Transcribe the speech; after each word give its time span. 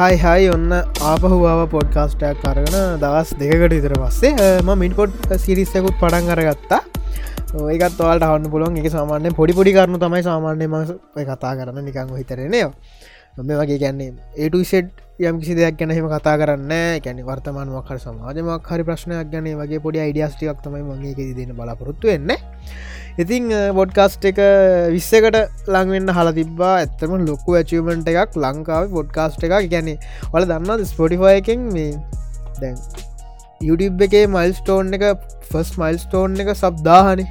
හයි 0.00 0.16
හයි 0.20 0.44
ඔන්න 0.52 0.70
ආපහුවාව 1.08 1.58
පොඩ්කාස්ටයක් 1.72 2.38
කරගෙන 2.42 2.76
දවස් 3.02 3.30
දෙකට 3.40 3.72
ඉතර 3.78 3.94
පස්සේ 4.02 4.46
ම 4.64 4.70
මින්පොඩ් 4.82 5.16
සිරිස්සකුත් 5.42 5.96
පටන් 6.02 6.30
අරගත්තා. 6.34 6.78
ඒකත් 7.74 8.00
වලට 8.00 8.28
හන්න 8.28 8.46
පුලුවන් 8.54 8.78
එක 8.80 8.88
සාමාන්‍ය 8.94 9.32
පොඩිපොඩි 9.40 9.74
කරනු 9.76 10.00
තමයි 10.04 10.22
සාමාන්‍ය 10.28 10.68
ම 10.68 10.76
කතා 11.30 11.52
කරන්න. 11.58 11.84
නිකං 11.88 12.14
හිතරනයෝ 12.20 12.70
මේ 13.48 13.58
වගේ 13.60 13.78
ගැන්නේ 13.82 14.14
ඒටසෙට් 14.44 14.88
යම් 15.20 15.38
කිසි 15.40 15.54
දෙයක් 15.54 15.74
ගැනහෙම 15.76 16.06
කතා 16.08 16.36
කරන්න 16.40 16.72
කැනෙ 17.04 17.22
වර්තමාන 17.22 17.68
මක්හර 17.70 17.98
සමාජමක් 17.98 18.68
හරි 18.70 18.84
ප්‍රශ්නයක් 18.88 19.28
ගැන 19.32 19.48
වගේ 19.58 19.80
පොඩි 19.84 20.00
අයිඩියස්ටියක් 20.00 20.62
තමයි 20.64 20.80
මගේ 20.82 21.26
දෙන 21.38 21.52
බලාපොරොත්තු 21.58 22.08
වෙන්න. 22.08 22.32
ඉතිං 23.18 23.52
බොඩ්කාස්ට් 23.74 24.24
එක 24.24 24.40
විස්සකට 24.94 25.36
ලංවෙන්න 25.68 26.14
හල 26.16 26.32
තිබා 26.32 26.72
ඇත්තම 26.78 27.12
ලොකු 27.26 27.58
ඇචමට 27.60 28.10
එකක් 28.14 28.40
ලංකාව 28.44 28.88
බොඩ්කාස්ට් 28.96 29.44
එකක්. 29.44 29.68
ගැන 29.68 29.92
වල 30.32 30.48
දන්න 30.48 30.86
ස්පොටිෆය 30.86 31.34
එකෙන් 31.34 31.68
මේ 31.74 31.92
දැන් 32.56 32.80
YouTube 33.60 34.08
එකේ 34.08 34.26
මයිල් 34.28 34.56
ස්ටෝන් 34.56 34.96
එක 34.96 35.06
ෆස් 35.50 35.76
මයිල් 35.78 35.98
ස්ටෝන් 35.98 36.40
එක 36.40 36.56
සබ්දාහනේ 36.56 37.28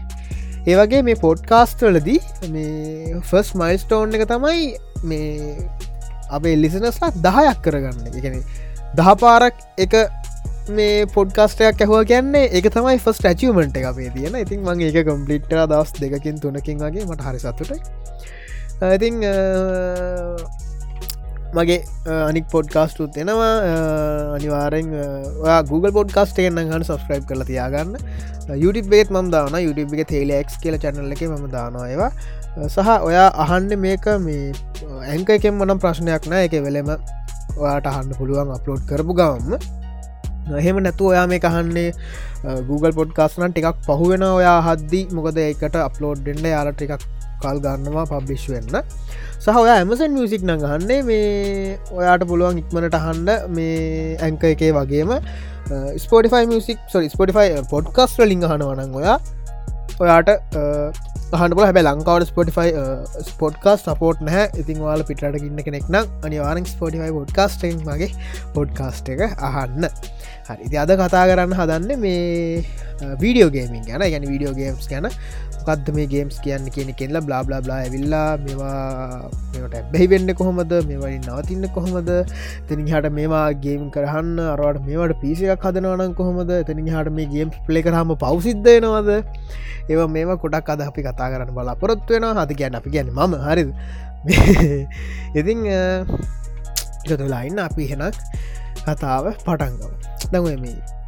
ඒවගේ 0.67 1.03
මේ 1.03 1.17
පොඩ්කාස්ට 1.17 1.81
වලදී 1.83 2.51
මේ 2.53 3.21
ෆස් 3.23 3.55
මයිල් 3.57 3.79
ස්ටෝන් 3.79 4.13
එක 4.13 4.29
තමයි 4.29 4.65
මේ 5.03 5.55
අපේ 6.37 6.53
එල්ලිසනස්ලා 6.57 7.11
දහයක් 7.25 7.59
කරගන්න. 7.65 8.07
එකන 8.19 8.35
දහ 8.97 9.09
පාරක් 9.23 9.55
එක 9.85 9.93
මේ 10.77 11.05
පොඩ්කාස්ටයක් 11.15 11.81
ඇහවා 11.83 12.03
කියන්නේ 12.11 12.45
එක 12.59 12.65
තමයි 12.75 12.97
ෆස් 13.05 13.17
ටැචමට 13.23 13.77
එක 13.81 13.85
අපේ 13.91 14.09
තියෙන. 14.15 14.35
ඉතින් 14.45 14.61
මගේ 14.67 14.89
එක 14.91 15.07
කම්පලිට්ට 15.09 15.53
දවස් 15.71 15.91
දෙකින් 16.01 16.41
තුනකින් 16.45 16.77
වගේ 16.85 17.05
මට 17.09 17.21
හරි 17.27 17.39
සතුට 17.45 17.71
ඉතිං 18.95 19.15
මගේ 21.57 21.79
අනික් 22.29 22.45
පොඩ්කාස්ටුත් 22.55 23.17
එෙනවා. 23.21 23.53
අනිවාරෙන් 24.37 24.89
Google 25.71 25.93
පොඩ්කාස්ට 25.99 26.41
එන්න 26.45 26.59
ගන්න 26.59 26.85
සස්ක්‍රයිබ් 26.89 27.23
කල 27.29 27.41
තියාගන්න. 27.51 27.95
YouTube 28.63 28.89
බේත් 28.93 29.09
මම් 29.15 29.31
දාන 29.35 29.57
YouTube 29.67 29.97
එක 29.97 30.11
තේලෙක් 30.13 30.53
කියල 30.63 30.77
චැනල්ල 30.83 31.15
එක 31.15 31.23
ම 31.29 31.47
දානවා 31.55 31.87
ඒවා. 31.93 32.11
සහ 32.73 32.89
ඔයා 33.09 33.27
අහන්න 33.45 33.71
මේක 33.85 34.05
මේ 34.27 34.53
ඇංක 35.13 35.29
එකෙන් 35.37 35.53
මනම් 35.57 35.79
ප්‍රශ්නයක් 35.83 36.29
නෑ. 36.31 36.45
එක 36.47 36.55
වෙලෙම 36.67 36.89
ඔයාට 37.57 37.91
අහන්න 37.91 38.15
පුළුවන් 38.21 38.55
අප්ලෝඩ් 38.55 38.83
කරපු 38.89 39.13
ගවම්ම 39.19 39.53
එහෙම 40.59 40.77
නැතු 40.85 41.09
ඔයා 41.11 41.27
මේ 41.31 41.39
කහන්නේ 41.45 41.89
Google 42.69 42.93
පොඩ්කාස්නන් 42.99 43.53
ටිකක් 43.53 43.85
පහුවෙන 43.87 44.23
ඔයා 44.27 44.59
හද්දි 44.67 45.01
මොකද 45.17 45.37
එකට 45.45 45.75
අප්ලෝඩ් 45.87 46.21
ඩෙන්ඩ 46.25 46.47
යාලට 46.53 46.81
එකක් 46.85 47.03
කල් 47.43 47.61
ගන්නවා 47.65 48.05
පබ්ලිෂ් 48.11 48.45
වෙන්න. 48.53 48.79
සහ 49.43 49.59
ඔයා 49.63 49.77
ඇමසන් 49.81 50.15
මියසික් 50.19 50.45
නඟහන්නේ 50.49 51.01
මේ 51.09 51.77
ඔයාට 51.99 52.27
පුළුවන් 52.31 52.61
ඉක්මනට 52.63 52.99
හන්ඩ 53.05 53.29
මේ 53.57 54.15
ඇංක 54.27 54.43
එකේ 54.53 54.71
වගේම 54.77 55.13
Spotify 56.05 56.45
music 56.53 56.79
so 56.93 57.03
Spotify 57.15 57.61
podcasts 57.75 58.17
link 58.31 58.49
හනවනන් 58.53 58.97
ඔයා 59.01 59.19
ඔයාට 59.99 60.29
හනපල 61.39 61.65
හැබ 61.67 61.77
ලංකාවට 61.79 62.29
ස්පොටිෆයි 62.31 62.71
ස්පොට්කාස් 63.29 63.83
සපෝට් 63.85 64.21
නැහැ. 64.27 64.45
ඉතින් 64.61 64.79
වාල 64.85 65.03
පිටට 65.09 65.43
ඉන්න 65.47 65.59
කෙනෙක් 65.65 65.85
නම් 65.93 66.05
අනිවාරෙන් 66.25 66.65
ස්පොටිෆයි 66.65 67.11
පොඩ්කාස්ටෙන් 67.17 67.75
මගේ 67.87 68.09
පොඩ්කාස්ට 68.55 69.11
එක 69.13 69.21
අහන්න. 69.49 69.85
හරි. 70.49 70.77
අද 70.83 70.91
කතා 71.01 71.25
කරන්න 71.29 71.53
හදන්න 71.59 72.01
මේ 72.05 72.63
වීඩියෝ 73.21 73.51
ගේමින් 73.57 73.83
ගැන. 73.89 74.05
ගැන 74.13 74.25
වීඩියෝ 74.31 74.55
ගේම්ස් 74.57 74.89
ගැන. 74.89 75.09
මොකක්ද 75.69 75.89
මේ 75.95 76.07
ගේම්ස් 76.07 76.37
කියන්න 76.43 76.65
කියන 76.75 76.89
කෙල්ලා 76.99 77.21
බ්ලා 77.21 77.41
බ්ලා 77.45 77.61
බ්ලා 77.61 77.77
ඇවිල්ලා 77.83 78.37
මේවා 78.45 79.29
මෙට 79.53 79.75
බැහි 79.93 80.07
වෙන්න 80.13 80.33
කොහොමද? 80.33 80.73
මේවලින් 80.89 81.21
නවතින්න 81.27 81.69
කොහොමද? 81.75 82.09
තැනි 82.67 82.91
හට 82.91 83.11
මේවා 83.13 83.45
ගේම් 83.65 83.83
කරහන්න 83.95 84.39
අරවට 84.53 84.83
මේවට 84.87 85.21
පිසියක් 85.23 85.65
හදනවනන් 85.67 86.13
කොහොමද? 86.19 86.53
තැනි 86.67 86.89
හට 86.89 87.13
මේ 87.13 87.29
ගේම් 87.33 87.53
ප්ලේ 87.67 87.83
කරහම 87.87 88.13
පවසිද්ධයනවද 88.23 89.09
ඒව 89.89 90.01
මේම 90.09 90.35
කොටක් 90.37 90.69
අද 90.69 90.85
අපි 90.89 91.05
කතා 91.07 91.31
කරන්න 91.33 91.55
බලාපොරොත්තු 91.57 92.17
වෙන 92.17 92.29
හති 92.43 92.59
කියන්න 92.61 92.79
අපි 92.81 92.89
ගැන 92.89 93.11
මම. 93.11 93.33
හරි 93.47 93.65
ඉතිං 95.39 95.59
එකතුලායින්න 97.05 97.65
අපි 97.67 97.91
හෙනක් 97.91 98.17
කතාව 98.85 99.33
පටන්ගව 99.45 99.91
දඟ 100.31 100.61
මේ 100.65 100.98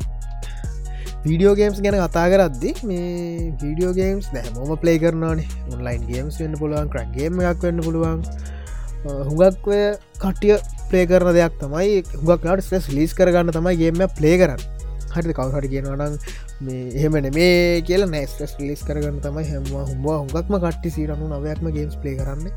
වීඩියෝ 1.25 1.55
ගේම්ස් 1.59 1.79
ගැන 1.85 1.97
කතා 2.01 2.27
කරද්දි 2.33 2.69
මේ 2.89 3.53
වීඩියෝ 3.61 3.93
ගේම්ස් 3.99 4.27
දැහමෝම 4.35 4.71
ප්ලේ 4.83 4.97
කරනවානේ. 5.03 5.47
ඔන්ලයින් 5.73 6.03
ගේම්ස් 6.11 6.39
වෙන්න 6.41 6.57
පුළුවන් 6.61 6.89
කරන්ගේම 6.93 7.41
එකක් 7.49 7.65
වෙන්න 7.67 7.81
පුළුවන්. 7.87 8.21
හුඟක්වය 9.27 9.79
කටිය 10.23 10.55
ප්ලේ 10.89 11.05
කරන 11.11 11.33
දෙයක් 11.37 11.57
තමයි 11.61 12.01
හුගක්ට 12.21 12.63
ස්ටෙස් 12.67 12.87
ලිස් 12.97 13.13
කරගන්න 13.19 13.53
තමයි 13.57 13.75
ගේම 13.81 14.01
ප්ලේ 14.17 14.37
කරන්න. 14.41 14.63
හරි 15.13 15.33
කවහට 15.37 15.69
කියනවනම් 15.73 16.17
මේ 16.65 16.89
එහෙමන 16.97 17.29
මේ 17.37 17.81
කියල 17.87 18.07
නෑස්ටස් 18.15 18.57
ලිස් 18.63 18.81
කරගන්න 18.87 19.21
තමයි 19.27 19.45
හැම 19.51 19.69
හුම්වා 19.91 20.17
හුඟක්ම 20.23 20.57
කට්ටි 20.65 20.95
සීරනු 20.97 21.29
නවයක්ම 21.29 21.69
ගේම්ස් 21.77 21.95
ප්ලේ 22.01 22.17
කරන්න. 22.19 22.49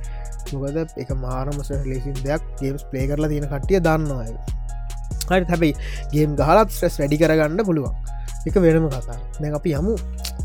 මොකද 0.53 0.77
එක 1.05 1.11
මාරමස 1.27 1.71
ලෙසින් 1.93 2.17
දෙයක්. 2.25 2.43
ගේම්ස් 2.63 2.89
ප්ලේ 2.91 3.07
කරලා 3.13 3.33
තියෙන 3.33 3.49
කට්ටිය 3.53 3.85
දන්නවා 3.89 4.25
හරි 5.31 5.45
හැබයි 5.53 5.73
ගේම් 6.17 6.37
ගහලත් 6.41 6.73
ස්ට්‍රෙස් 6.73 7.01
වැඩි 7.03 7.23
කරගන්න 7.23 7.65
පුළුවන්. 7.71 7.95
එක 8.49 8.57
වෙනම 8.65 8.89
කතා. 8.95 9.19
දැ 9.41 9.53
අපි 9.61 9.77
යමු 9.81 9.95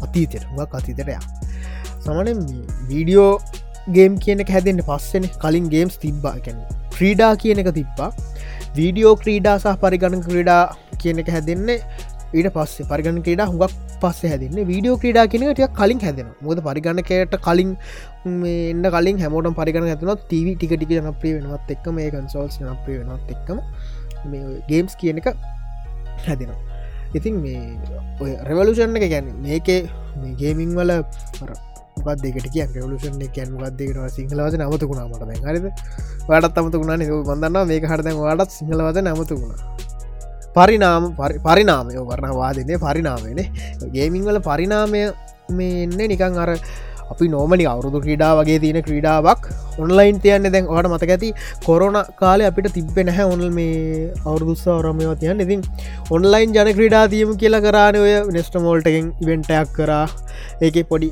අතීතයට. 0.05 0.45
වක් 0.57 0.71
අතීතටය 0.81 1.17
සමන 2.03 2.45
වීඩියෝ 2.91 3.31
ගේම් 3.95 4.19
කියන 4.25 4.45
එක 4.45 4.53
හැදෙන්ට 4.55 4.85
පස්සෙන. 4.89 5.25
කලින් 5.43 5.67
ගේම්ස් 5.73 5.97
තිබ්බා. 6.05 6.35
කැන 6.45 6.61
ක්‍රීඩා 6.95 7.33
කියන 7.41 7.65
එක 7.65 7.73
තිබ්බා. 7.79 8.11
වීඩියෝ 8.77 9.15
ක්‍රීඩා 9.23 9.57
සහ 9.63 9.75
පරිගණ 9.83 10.23
ක්‍රීඩා 10.29 10.63
කියන 11.01 11.19
එක 11.23 11.29
හැදෙන්නේ 11.35 11.83
ඊට 12.37 12.49
පස්සේ. 12.55 12.87
පරිගණ 12.91 13.21
ක්‍රඩා 13.27 13.47
හුඟක් 13.51 13.75
පස්සේ 14.01 14.31
හැදන්න. 14.31 14.59
වීඩියෝ 14.71 14.97
ක්‍රඩා 15.03 15.25
කියනට 15.33 15.61
කලින් 15.79 15.99
හැදෙන 16.05 16.29
මොද 16.47 16.61
පරිගණකයට 16.67 17.35
කලින් 17.47 17.71
එන්න 18.25 18.89
කලින් 18.95 19.21
හැමෝට 19.23 19.55
පරිගණ 19.59 19.89
ඇතුන 19.93 20.13
තව 20.31 20.55
ටික 20.55 20.75
ටික 20.77 20.91
ජනප්‍රී 20.97 21.33
වෙනවත් 21.37 21.73
එක්ක 21.75 21.87
මේ 21.99 22.09
කන්සෝල්ස් 22.15 22.59
ජනප්‍රී 22.61 22.99
වෙනත් 23.01 23.33
එක්කම 23.35 23.59
ගේම්ස් 24.69 24.93
කියන 25.01 25.23
එක 25.23 25.33
හැදෙනවා. 26.27 26.68
ඉතින් 27.15 27.41
මේ 27.41 27.61
ඔය 28.21 28.31
රෙවලුෂන් 28.47 28.95
එක 28.97 29.09
ගැන 29.09 29.27
මේකේ 29.41 29.81
මේ 30.17 30.35
ගේමිං 30.35 30.71
වල 30.75 30.91
මොකක් 31.97 32.21
දෙකට 32.23 32.47
කිය 32.53 32.65
රවලුෂන් 32.65 33.19
කැන් 33.29 33.53
මොකක් 33.53 33.77
දෙකට 33.77 34.15
සිංහලවස 34.15 34.55
නමතකුණා 34.55 35.07
මට 35.07 35.43
හරිද? 35.43 35.65
වඩත් 36.27 36.57
අමතකුණා 36.57 36.97
නික 36.97 37.11
බඳන්න 37.27 37.67
මේක 37.67 37.85
හරදැන් 37.85 38.19
වඩත් 38.19 38.51
සිංහලවස 38.51 38.99
නමතකුණා 39.01 39.59
පරිනාම 40.55 41.03
පරිනාමය 41.45 41.97
වරණ 42.01 42.35
වාදනය 42.35 42.77
පරිනාමයනේ 42.77 43.47
ගේමිං 43.89 44.23
වල 44.25 44.39
පරිනාමය 44.41 45.01
මේ 45.51 45.83
එන්න 45.83 45.97
නිකං 46.05 46.37
අර 46.37 46.51
අපි 47.13 47.31
නෝමලි 47.33 47.65
අවුරුදු 47.71 48.01
ක්‍රීඩා 48.05 48.31
වගේ 48.39 48.59
තියෙන 48.63 48.79
ක්‍රීඩාවක් 48.87 49.49
ඔන්ලයින් 49.79 50.21
තියන්න 50.25 50.47
දැන් 50.47 50.69
ට 50.69 50.91
මතක 50.91 51.15
ඇති 51.15 51.29
කොරන 51.65 51.99
කාලය 52.21 52.47
අපිට 52.49 52.71
තිබ්බෙ 52.77 53.01
නැහැ 53.03 53.27
ඔොල් 53.31 53.45
මේ 53.51 54.07
අවුරුදුස්සා 54.23 54.79
රමයව 54.81 55.13
තියන්න 55.23 55.45
ඉතින් 55.45 55.63
ඔන්ලයින් 56.11 56.57
ජන 56.57 56.73
ක්‍රීඩා 56.79 57.05
තියම 57.13 57.35
කියලා 57.37 57.61
කරාන 57.61 58.01
ඔය 58.01 58.15
නෙස්ට 58.31 58.59
මෝල්ටකින් 58.59 59.13
ඉවෙන්ටයක් 59.23 59.75
කරා. 59.77 60.05
ඒක 60.59 60.77
පොඩි 60.87 61.09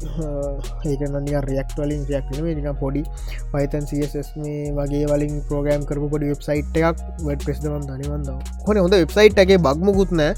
ඒකනික 0.86 1.36
රියක් 1.46 1.70
වලින් 1.78 2.02
යක් 2.10 2.28
නික 2.38 2.68
පොඩි 2.80 3.04
පයිතන් 3.52 3.88
සස් 3.88 4.30
මේ 4.38 4.72
වගේ 4.78 5.06
වලින් 5.08 5.36
පෝගෑම් 5.50 5.86
කරපු 5.90 6.10
පොඩි 6.14 6.32
වෙබ්සයිට් 6.32 6.80
එකක් 6.82 7.04
වැඩ 7.24 7.46
ප්‍රෙස්දවන් 7.46 7.88
දනිවන්ද 7.90 8.30
හොන 8.68 8.82
හොඳ 8.84 8.96
වෙබ්සයිට් 8.96 9.40
එකගේ 9.44 9.60
බක්මුකුත්නෑ 9.60 10.34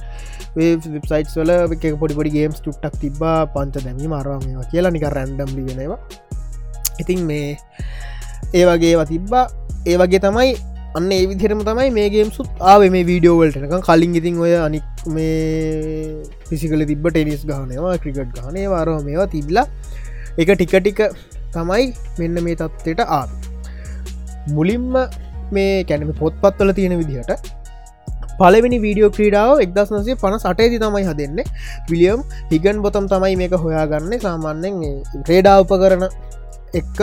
වෙබ්සයිට් 0.87 1.35
වල 1.35 1.53
එක 1.57 1.85
පොඩි 1.97 2.19
පොඩි 2.19 2.35
ගේම්ස් 2.37 2.61
ටුට්ටක් 2.61 2.99
තිබා 3.01 3.39
පන්ත 3.55 3.85
දැමි 3.85 4.11
මාරවාම 4.13 4.45
කියලා 4.71 4.93
නික 4.93 5.07
රැන්ඩම් 5.09 5.48
ලිගෙනවා 5.57 5.99
ඉතින් 7.01 7.21
මේ 7.29 7.57
ඒ 8.53 8.65
වගේ 8.69 9.05
තිබ්බා. 9.11 9.45
ඒ 9.87 9.97
වගේ 10.01 10.21
තමයි 10.25 10.51
අන්න 10.97 11.11
ඒ 11.17 11.25
විදිරම 11.31 11.61
තමයි 11.67 11.89
මේගේම් 11.97 12.29
සුත් 12.37 12.63
ආව 12.71 12.83
මේ 12.95 13.03
වීඩියෝවල්ටනක 13.09 13.75
කලින් 13.87 14.15
ඉතින් 14.19 14.39
ඔය 14.45 14.53
අනික් 14.67 15.03
මේ 15.15 16.23
පිසිකල 16.49 16.83
තිබ 16.91 17.05
ටෙනිස් 17.09 17.43
ගහනවා 17.49 17.95
ක්‍රිකට් 18.03 18.31
ගහනේ 18.37 18.67
වාරෝ 18.73 18.99
මේවා 19.07 19.29
තිබ්ලා. 19.35 19.67
එක 20.41 20.49
ටික 20.55 20.73
ටික 20.79 20.99
තමයි 21.53 21.85
මෙන්න 22.19 22.43
මේ 22.47 22.55
තත්ත්වයට 22.61 23.01
ආ 23.17 23.23
මුලින්ම 24.57 24.97
මේ 25.55 25.71
කැනම 25.89 26.11
පොත්පත්වල 26.21 26.71
තියෙන 26.79 26.97
විදිහට 27.01 27.31
පලවෙනි 28.41 28.77
වීඩියෝ 28.85 29.11
ක්‍රීඩාව 29.17 29.63
එක්දස් 29.65 29.91
නසේ 29.95 30.19
පන 30.23 30.37
සටේදි 30.43 30.81
තමයි 30.83 31.05
හදන්න. 31.09 31.39
විලියම් 31.91 32.19
හිගන් 32.51 32.81
බොතම් 32.85 33.07
තමයි 33.13 33.35
මේක 33.41 33.55
හොයාගන්න. 33.65 34.13
සාමාන්‍යෙන් 34.25 34.75
රේඩා 35.31 35.57
උප 35.63 35.73
කරන 35.83 36.05
එක්ක 36.79 36.99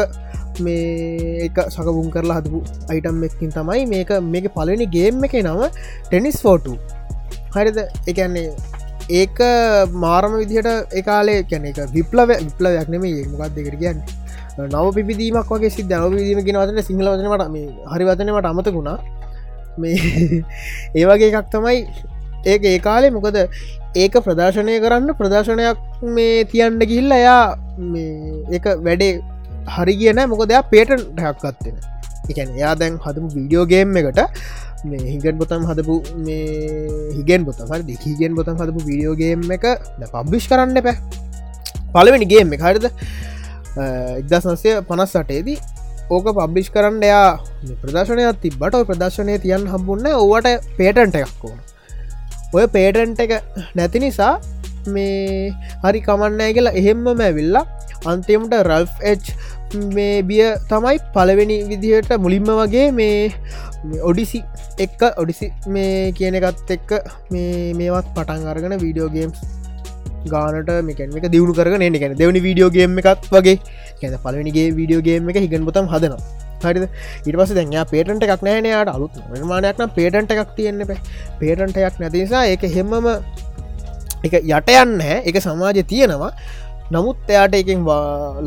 මේ 0.64 1.46
එක 1.46 1.56
සකබුම් 1.74 2.08
කරලා 2.14 2.38
හදපු 2.40 2.58
අයිටම් 2.92 3.24
එක්කින් 3.28 3.50
තමයි 3.56 3.82
මේක 3.94 4.10
මේක 4.34 4.46
පලනි 4.56 4.86
ගේම් 4.96 5.24
එක 5.28 5.34
නම 5.42 5.62
ටෙනිස් 6.08 6.38
ෆෝටු 6.44 6.74
හරිද? 7.56 7.78
එකන්නේ 8.10 8.48
ඒක 9.20 9.38
මාරම 10.04 10.32
විදිහට 10.42 10.94
එකකාලේ 11.00 11.40
කැන 11.50 11.66
එක 11.72 11.80
විප්ලව 11.96 12.30
විප්ලවයක් 12.46 12.88
නෙම 12.94 13.04
මොකක් 13.32 13.52
දෙකට 13.56 13.76
කියන්න? 13.82 14.00
නව 14.72 14.86
පිදීමක් 15.08 15.50
වගේ 15.52 15.70
සිද 15.76 15.92
නව 15.98 16.08
පිදීම 16.16 16.40
ගෙනවතන 16.46 16.80
සිංහල 16.88 17.08
වචනට 17.12 17.46
මේ 17.56 17.68
හරි 17.92 18.04
වචනවට 18.08 18.50
අමතකුණා 18.52 18.96
මේ 19.78 19.96
ඒවගේ 20.94 21.30
එකක් 21.30 21.50
තමයි 21.54 21.80
ඒක 22.46 22.68
ඒ 22.72 22.78
කාලේ 22.86 23.14
මොකද 23.16 23.38
ඒක 23.96 24.14
ප්‍රදර්ශනය 24.26 24.76
කරන්න 24.84 25.16
ප්‍රදර්ශනයක් 25.20 25.82
මේ 26.16 26.44
තියන්න 26.52 26.78
ගිල්ල 26.92 27.16
එයා 27.18 27.40
එක 28.58 28.70
වැඩේ 28.86 29.12
හරි 29.76 29.94
කියන 30.00 30.22
මොක 30.32 30.44
දෙයක් 30.52 30.70
පේටන් 30.72 31.04
ටයක්කත්වෙන 31.10 31.76
එකන 32.30 32.54
එයා 32.58 32.74
දැන් 32.82 32.98
හදපු 33.04 33.28
වීඩියෝගේම් 33.36 34.00
එකට 34.02 34.20
මේ 34.84 35.04
හිගෙන් 35.12 35.38
බොතම් 35.40 35.68
හදපු 35.70 35.96
මේ 36.26 36.40
හිගෙන් 37.14 37.46
බොතම 37.48 37.72
දෙකීගෙන් 37.90 38.36
බොතම් 38.38 38.58
හදපු 38.62 38.84
වීඩියෝගේම් 38.88 39.46
එක 39.58 39.66
පබ්බිෂ් 40.12 40.50
කරන්න 40.50 40.82
පැ 40.82 40.96
පලවෙනිගේම් 41.94 42.52
එක 42.52 42.66
හරිද? 42.66 42.86
එක්දස් 44.20 44.46
නසය 44.52 44.76
පනස් 44.88 45.10
සටේදී 45.14 45.58
ඕක 46.10 46.26
පබ්ලිෂ් 46.32 46.70
කරන්න 46.70 47.02
එයා 47.02 47.30
ප්‍රදර්ශනයක් 47.82 48.42
තිබට 48.42 48.76
ප්‍රදර්ශනය 48.88 49.38
තියන් 49.38 49.66
හම්බුන්න 49.72 50.06
ඕවට 50.12 50.68
පේටන්ට 50.78 51.18
එකක් 51.22 51.44
ඕන. 51.44 51.58
ඔය 52.52 52.66
පේටන්ට 52.68 53.20
එක 53.20 53.32
නැති 53.74 54.02
නිසා 54.04 54.34
මේ 54.88 55.50
හරි 55.84 56.00
කමන්නෑ 56.00 56.54
කියලා 56.56 56.78
එහෙම්ම 56.80 57.06
මැවිල්ලා 57.12 57.64
අන්තිමට 58.06 58.54
රල්් 58.60 58.86
මේ 59.94 60.22
බිය 60.22 60.44
තමයි 60.70 60.98
පලවෙනි 61.14 61.56
විදිහට 61.70 62.12
මුලින්ම 62.18 62.50
වගේ 62.52 62.86
මේ 62.92 63.32
ඔඩිසි 64.02 64.42
එක්ක 64.78 65.02
ඔඩිසි 65.16 65.50
මේ 65.68 66.12
කියන 66.12 66.38
එකත් 66.40 66.70
එක්ක 66.70 66.90
මේ 67.30 67.74
මේවත් 67.74 68.12
පටන් 68.14 68.50
අරගෙන 68.52 68.76
වීඩියෝ 68.78 69.10
ගේම්ස් 69.10 69.42
ගානට 70.34 70.72
මේකැන් 70.88 71.16
එක 71.20 71.28
දියුණු 71.34 71.54
කරන 71.58 71.86
එකන 71.86 72.16
දෙවනි 72.22 72.42
වීඩියෝගේම 72.46 72.98
එකත් 73.02 73.30
වගේ. 73.36 73.56
ඇ 74.02 74.18
පලවෙනිගේ 74.26 74.66
වීඩියෝගේම 74.78 75.30
එක 75.32 75.40
හිගන් 75.44 75.64
බොතම් 75.68 75.88
හදනවා. 75.94 76.20
හරි 76.64 76.88
ඉට 77.28 77.36
පස 77.40 77.54
දැන් 77.58 77.74
පේටන්ට 77.92 78.26
එකක් 78.26 78.44
නෑනයාට 78.48 78.92
අලුත් 78.96 79.16
නිර්මාණයක්න 79.32 79.90
පේටන්ට 79.98 80.36
එකක් 80.36 80.54
තියෙන්න්න 80.58 80.86
පැ 80.90 81.00
පේටන්ට 81.40 81.80
එකක් 81.88 81.98
නැතිනිසා 82.02 82.44
එක 82.54 82.68
හෙම්මම 82.76 83.10
එක 84.26 84.38
යට 84.42 84.70
යන්න 84.82 85.00
එක 85.00 85.40
සමාජය 85.46 85.82
තියෙනවා. 85.92 86.32
නමුත් 86.94 87.18
එයාට 87.34 87.54
එකින් 87.60 87.82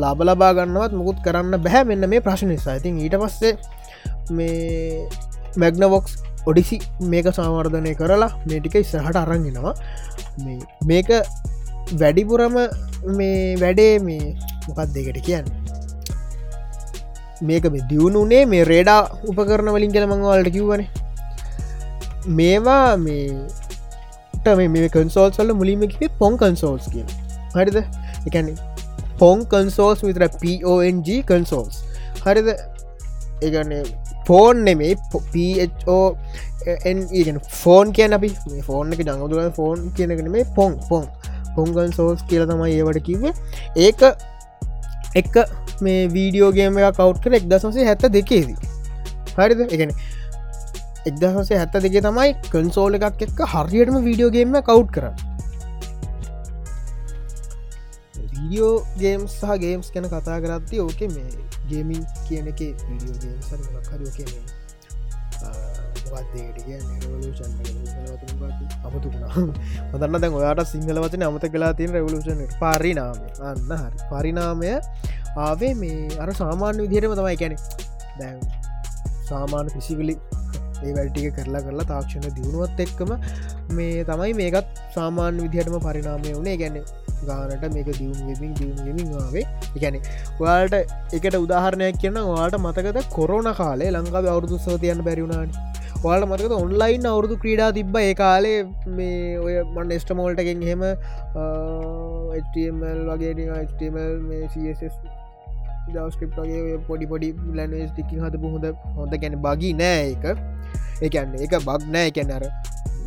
ලාබ 0.02 0.24
ලබා 0.28 0.52
ගන්නවත් 0.56 0.96
මුකුත් 1.00 1.18
කරන්න 1.26 1.60
බැහැ 1.66 1.84
මෙන්න 1.90 2.08
මේ 2.08 2.24
ප්‍රශ්න 2.26 2.50
නිසා. 2.54 2.78
ඉතින් 2.80 2.98
ඊට 3.04 3.16
පස්සේ 3.22 3.54
මේ 4.36 5.06
මැග්නවොක්ස් 5.60 6.12
ඔඩිසි 6.46 6.78
මේක 7.12 7.26
සාවර්ධනය 7.38 7.92
කරලා 8.00 8.30
මේටික 8.48 8.80
ඉස්සහට 8.80 9.16
අරංගෙනවා 9.22 9.74
මේක 10.90 11.10
වැඩිපුරම 11.98 12.56
මේ 13.18 13.56
වැඩේ 13.56 13.98
මේ 13.98 14.36
මොකක් 14.68 14.80
දෙකට 14.94 15.20
කියන්න? 15.24 15.46
මේක 17.42 17.64
මේ 17.74 17.86
දියුණුනේ 17.90 18.42
මේ 18.46 18.64
රේඩා 18.64 19.00
උපකරන 19.24 19.72
වලින් 19.76 19.92
කියල 19.92 20.06
මංවලට 20.06 20.52
කිව්වන. 20.52 20.82
මේවා 22.26 22.96
මේ 22.96 24.66
මේ 24.68 24.88
කන්සෝල් 24.88 25.32
සල්ල 25.32 25.54
මුලින්ම 25.54 25.86
කිවේ 25.88 26.10
පොන් 26.18 26.36
කන්සෝල්ස් 26.36 26.90
කිය 26.92 27.06
හරිද? 27.54 27.78
එකන 28.26 28.52
පොන් 29.18 29.46
කන්සෝල්ස් 29.46 30.02
විතර 30.02 30.28
පෝNG 30.36 31.08
කන්සෝල්ස් 31.26 31.82
හරිද? 32.26 32.48
ඒගන්න 33.42 33.72
ෆෝන් 34.26 34.64
නෙමේ 34.64 34.94
පෝ 35.12 36.16
එන් 36.84 37.40
ෆෝන් 37.62 37.92
කියන 37.92 38.12
අපි 38.12 38.30
මේ 38.50 38.62
ෆෝන් 38.62 38.92
එක 38.92 39.00
ජංගදුර 39.00 39.50
ෆෝන් 39.52 39.90
කියනගෙන 39.96 40.30
මේ 40.30 40.44
පොන් 40.54 40.76
පොන් 40.88 41.06
පොංගන් 41.60 41.94
සෝස් 41.94 42.26
කියල 42.28 42.46
තමයි 42.50 42.76
ඒවට 42.76 43.02
කිවේ 43.06 43.32
ඒක 43.78 44.04
එක 45.14 45.34
මේ 45.80 46.08
වීඩියෝගේම 46.10 46.78
එක 46.80 46.96
කවට් 46.96 47.22
කර 47.24 47.32
එක්දසසේ 47.38 47.86
හැත්ත 47.86 48.04
දෙකේදී 48.10 48.58
හරිද 49.36 49.60
එකන 49.68 49.94
එක්දහසේ 51.06 51.58
හැත්ත 51.58 51.74
දෙක 51.78 51.98
තමයි 52.00 52.30
කන්සෝල 52.46 52.98
එකක් 52.98 53.26
එක්ක 53.26 53.42
හරියටම 53.48 53.98
වීඩියෝගේම 54.04 54.56
කවට් 54.60 54.90
කර 54.94 55.04
වීඩියෝ 58.30 58.72
ගේම් 58.98 59.26
සහ 59.28 59.58
ගේම්ස් 59.60 59.92
ගැන 59.94 60.08
කතා 60.08 60.38
කරත්ති 60.40 60.80
ඕක 60.80 61.00
මේ 61.10 61.30
ගේමින් 61.68 62.02
කියන 62.28 62.46
එක 62.52 62.60
වීඩියෝගේම් 62.62 63.38
සර 63.42 63.58
හරිෝක 63.90 64.18
මේ 68.94 69.44
මදන්න 69.92 70.20
දැන් 70.22 70.36
ඔයාට 70.40 70.62
සිංහල 70.72 71.00
වචන 71.04 71.26
අමත 71.28 71.46
කලා 71.54 71.72
තින් 71.80 71.94
රවලෂන් 71.94 72.42
පරිනාම 72.62 73.18
අන්න 73.50 73.72
හරි. 73.82 73.96
පරිනාමය 74.12 74.72
ආවේ 75.46 75.72
මේ 75.82 76.18
අර 76.22 76.30
සාමාන්‍ය 76.42 76.82
විදිහටම 76.84 77.16
තමයි. 77.20 77.36
කැනෙ 77.42 77.56
දැන් 78.20 78.38
සාමාන්‍ය 79.30 79.76
පිසිකලි 79.76 80.16
ඒ 80.84 80.92
වැඩටික 80.96 81.36
කරලා 81.38 81.62
කරලා 81.66 81.88
තාක්ෂණ 81.92 82.34
දියුණුවත් 82.36 82.80
එක්කම 82.86 83.12
මේ 83.78 84.04
තමයි 84.04 84.32
මේකත් 84.40 84.82
සාමාන්‍ය 84.96 85.46
විදිහටම 85.46 85.78
පරිනාමය 85.86 86.34
වුණේ. 86.36 86.56
ගැන 86.62 86.78
ගානට 87.28 87.64
මේක 87.74 87.88
දියුණුවමින් 88.00 88.52
දියුණුවමින් 88.60 89.08
ආවේ. 89.22 89.44
ගැන 89.82 89.98
ඔයාට 90.40 90.74
එකට 91.16 91.36
උදාහරණයක් 91.44 92.00
කියන්න 92.04 92.22
වාට 92.30 92.56
මතකද 92.58 92.98
කොරෝන 93.16 93.50
කාලේ 93.60 93.90
ලංකාව 93.96 94.30
අවුරදු 94.34 94.58
සෝතියන්න 94.68 95.04
බැරිවුණානි 95.08 95.52
ඔයාල 96.04 96.22
මතකද 96.26 96.52
ඔන්ලයින් 96.56 97.06
අවුරදු 97.08 97.34
ක්‍රීඩා 97.40 97.70
තිබ්බ. 97.78 97.96
ඒ 98.02 98.12
කාලේ 98.20 98.58
මේ 98.98 99.38
ඔය 99.46 99.54
මන් 99.76 99.90
ස්ටමෝල්ටකින් 100.02 100.62
හෙම 100.68 100.82
HTML 102.38 103.00
වගේ 103.10 103.48
HTML 103.64 104.14
මේ 104.28 104.48
CSS 104.54 104.94
ජවස්ක්‍රප්ගේ 105.94 106.78
පොඩි 106.88 107.10
පොඩි 107.12 107.28
ලැනස් 107.58 107.92
ටිකින් 107.92 108.24
හද 108.24 108.40
හොඳ 108.54 108.66
හොඳ 109.00 109.16
ගැන 109.24 109.36
බගි 109.46 109.72
නෑ 109.80 110.06
එක 110.14 110.24
ඒකන්න 111.04 111.36
ඒක 111.44 111.56
බක් 111.66 111.82
නෑ. 111.96 112.06
එකැනර 112.12 112.46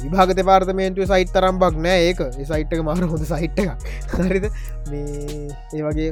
විභාගත 0.04 0.44
පාර්තමේන්තුව 0.52 1.10
සයිට 1.14 1.34
තරම් 1.38 1.58
බක් 1.66 1.76
නෑ 1.88 2.06
ඒක. 2.12 2.22
සයිට්ක 2.52 2.86
මාර 2.90 3.04
හොඳ 3.16 3.26
සයිට් 3.34 3.58
එක 3.66 3.70
හරිද? 4.20 4.48
මේ 4.92 5.50
ඒවගේ 5.80 6.12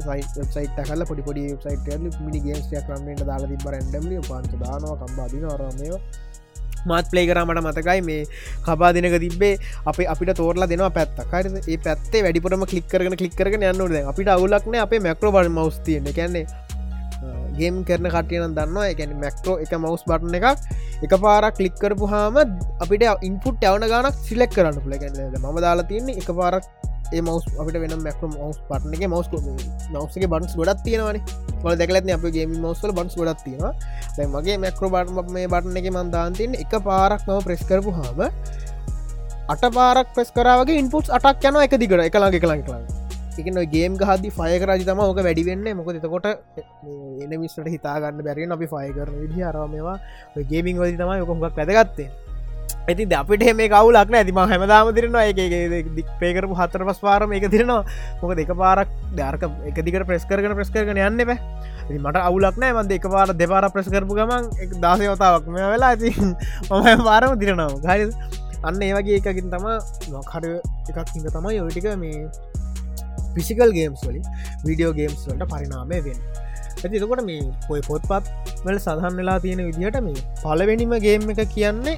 සයිට 0.57 0.81
කල 0.89 1.05
පොඩි 1.13 1.27
පොඩි 1.29 1.45
සයිට 1.67 2.19
මිනි 2.25 2.43
ගේස්ය 2.49 2.83
කරමට 2.89 3.23
දාලා 3.31 3.53
තිබ 3.53 3.69
රැන්ඩම්ලිය 3.77 4.25
පාන්ත 4.31 4.51
දානවා 4.65 4.99
කම්බාදින 5.05 5.47
අරමයවා 5.53 6.03
මාත් 6.89 7.09
ප්ලේ 7.11 7.25
කරමට 7.29 7.61
මතකයි 7.67 8.01
මේ 8.09 8.23
කබා 8.65 8.91
දෙනක 8.95 9.17
තිබේ 9.23 9.53
අප 9.85 9.97
අපිට 10.13 10.33
තෝරලා 10.41 10.69
දෙනවා 10.71 10.91
පැත්ත 10.97 11.21
කරද 11.31 11.55
ඒ 11.61 11.77
පැත්තේ 11.85 12.23
වැඩිපුරම 12.25 12.65
කලික්කරන 12.71 13.17
කලික්කරන 13.21 13.63
යන්නනද 13.71 13.97
අපිට 14.11 14.29
අවුලක්න 14.35 14.75
අපේ 14.85 15.01
මැක්‍රෝ 15.07 15.31
බල 15.31 15.49
මවස් 15.49 15.79
තියන්න. 15.85 16.13
කැන්නේ 16.17 16.45
ගේම් 17.57 17.83
කරන 17.87 18.07
කටියන 18.13 18.55
දන්නවා. 18.57 18.87
එකැන 18.93 19.17
මැක්ටෝ 19.23 19.55
එක 19.63 19.73
මවස් 19.77 20.03
බටන 20.09 20.35
එකක් 20.39 20.47
එක 21.05 21.13
පාරක් 21.23 21.57
කලික්කරපු 21.59 22.05
හාම 22.13 22.37
අපිට 22.83 23.03
ඉන්පුට් 23.27 23.67
යවන 23.69 23.85
ගනක් 23.91 24.15
සිලෙක් 24.27 24.51
කරන්න 24.55 24.81
පුලගන්න 24.85 25.37
ම 25.41 25.61
දාලා 25.65 25.89
තියන්නේ 25.91 26.17
එක 26.21 26.29
පාරක් 26.39 26.65
ඒ 27.11 27.21
මවස් 27.21 27.45
අපිට 27.55 27.79
වෙන 27.83 27.95
මැක්ම 27.99 28.31
මවස් 28.31 28.59
පටන 28.69 28.93
එක 28.97 29.03
මවස් 29.07 29.27
මවස්ගේ 29.93 30.31
බන්ස් 30.33 30.55
ගොඩත් 30.55 30.83
තියෙනවන. 30.85 31.19
ල 31.63 31.75
දෙකලත් 31.81 32.11
අප 32.15 32.25
ගේම 32.37 32.55
මවස්ල 32.55 32.95
බන්ස් 32.97 33.15
ගොඩත් 33.19 33.43
තියෙනවා. 33.45 33.73
දැ 34.15 34.27
මගේ 34.29 34.57
මැක්‍රෝ 34.63 34.91
බටම 34.91 35.33
මේ 35.33 35.47
බටන 35.47 35.77
එක 35.81 35.91
මන්දාන්තින් 35.91 36.57
එක 36.63 36.73
පාරක් 36.83 37.27
මම 37.27 37.43
ප්‍රෙස් 37.47 37.63
කරපු 37.69 37.91
හාම 37.99 38.25
අට 39.47 39.63
පාරක් 39.73 40.07
ප්‍රෙස් 40.15 40.29
කරාවගේ 40.31 40.81
ඉන්පුට් 40.81 41.07
අටක් 41.11 41.47
යන 41.47 41.61
එක 41.61 41.77
දිකට 41.77 42.03
එකලාගේ 42.07 42.43
කළන් 42.43 42.65
කලා 42.65 43.01
එකන 43.39 43.59
ගේම් 43.73 43.93
හදි 44.01 44.29
ෆය 44.31 44.51
කරජි 44.61 44.85
තම 44.85 45.01
ඕක 45.01 45.19
වැඩිවෙන්න 45.19 45.67
මොක 45.77 45.89
එතකොට 45.91 46.27
එන 46.27 47.35
විස්සට 47.43 47.67
හිතාගන්න 47.67 48.23
බැරිෙන් 48.27 48.55
අපි 48.55 48.67
ෆය 48.73 48.87
කරන 48.97 49.15
විදි 49.23 49.43
අරමවා 49.43 49.95
ගේමින් 50.51 50.81
වලි 50.81 50.97
තමයි 50.99 51.17
යොකොහක් 51.21 51.55
පැදගත්තේ 51.57 52.09
ඇති 52.91 53.07
අපිට 53.21 53.45
මේ 53.59 53.69
කවුලක් 53.73 54.15
ඇතිම 54.21 54.41
හැමදාම 54.53 54.93
තිරෙනවා 54.97 55.25
එක 55.31 55.39
දික් 55.97 56.09
පේකරපු 56.21 56.57
හතර 56.61 56.85
පස් 56.89 56.99
පාරම 57.05 57.35
එක 57.39 57.47
තිරෙනවා 57.55 57.83
මොක 58.21 58.35
දෙක 58.41 58.53
පාරක් 58.63 58.93
ධර්ක 59.17 59.43
එක 59.71 59.81
දිකට 59.87 60.07
ප්‍රෙස් 60.11 60.27
කරන 60.29 60.57
ප්‍රෙස් 60.59 60.73
කරන 60.75 61.01
යන්න 61.07 61.25
බෑ 61.31 61.39
මට 61.99 62.17
අවුලක් 62.27 62.61
නෑ. 62.61 62.73
මන්ද 62.73 62.99
එක 62.99 63.09
පාර 63.15 63.33
දෙපාර 63.41 63.71
ප්‍රෙස් 63.73 63.89
කරපු 63.89 64.19
ගමන් 64.19 64.79
දාසයවතාවක් 64.85 65.47
මෙ 65.47 65.65
වෙලා. 65.73 65.91
ඇති 65.93 66.13
මම 66.13 67.03
පාරම 67.07 67.35
තිරෙනවා 67.41 67.81
ගරි 67.87 68.39
අන්න 68.63 68.81
ඒවගේ 68.81 69.17
එකකින් 69.19 69.49
තම 69.53 69.65
නොකර 70.13 70.43
එකක් 70.45 71.09
හිඟ 71.15 71.29
තමයි 71.35 71.59
ඔටික 71.65 71.87
මේ 71.97 72.29
පිසිකල් 73.35 73.73
ගේම්ස් 73.73 74.05
වලින් 74.07 74.25
වීඩියෝ 74.65 74.93
ගේම්ස් 74.93 75.25
වලට 75.27 75.49
පරිනාමය 75.53 75.99
වෙන් 76.07 76.19
ඇති 76.75 76.95
එතකොට 76.99 77.23
මේ 77.29 77.41
පොයි 77.67 77.81
පොත්පත් 77.89 78.29
වල 78.65 78.77
සඳහන් 78.77 79.17
වෙලා 79.19 79.37
තියෙන 79.45 79.63
විදිහට 79.67 79.99
මේ 80.07 80.25
පලවෙනිම 80.43 80.93
ගේම් 81.05 81.29
එක 81.33 81.41
කියන්නේ 81.55 81.97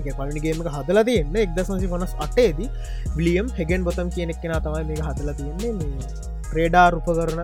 එක 0.00 0.10
පලනිගේමක 0.18 0.70
හදලා 0.76 1.06
තියන්න 1.08 1.40
එක්දසන්සි 1.44 1.90
වනස් 1.94 2.14
අටේදී 2.26 2.70
විලියම් 3.16 3.48
හෙගෙන් 3.58 3.88
බොතම් 3.88 4.14
කියනෙක් 4.16 4.38
කෙන 4.42 4.56
තමයි 4.66 4.84
මේ 4.90 5.08
හදලා 5.08 5.38
තියන්නේ. 5.40 5.72
මේ 5.78 6.28
ප්‍රේඩා 6.50 6.86
රුප 6.92 7.08
කරන 7.18 7.42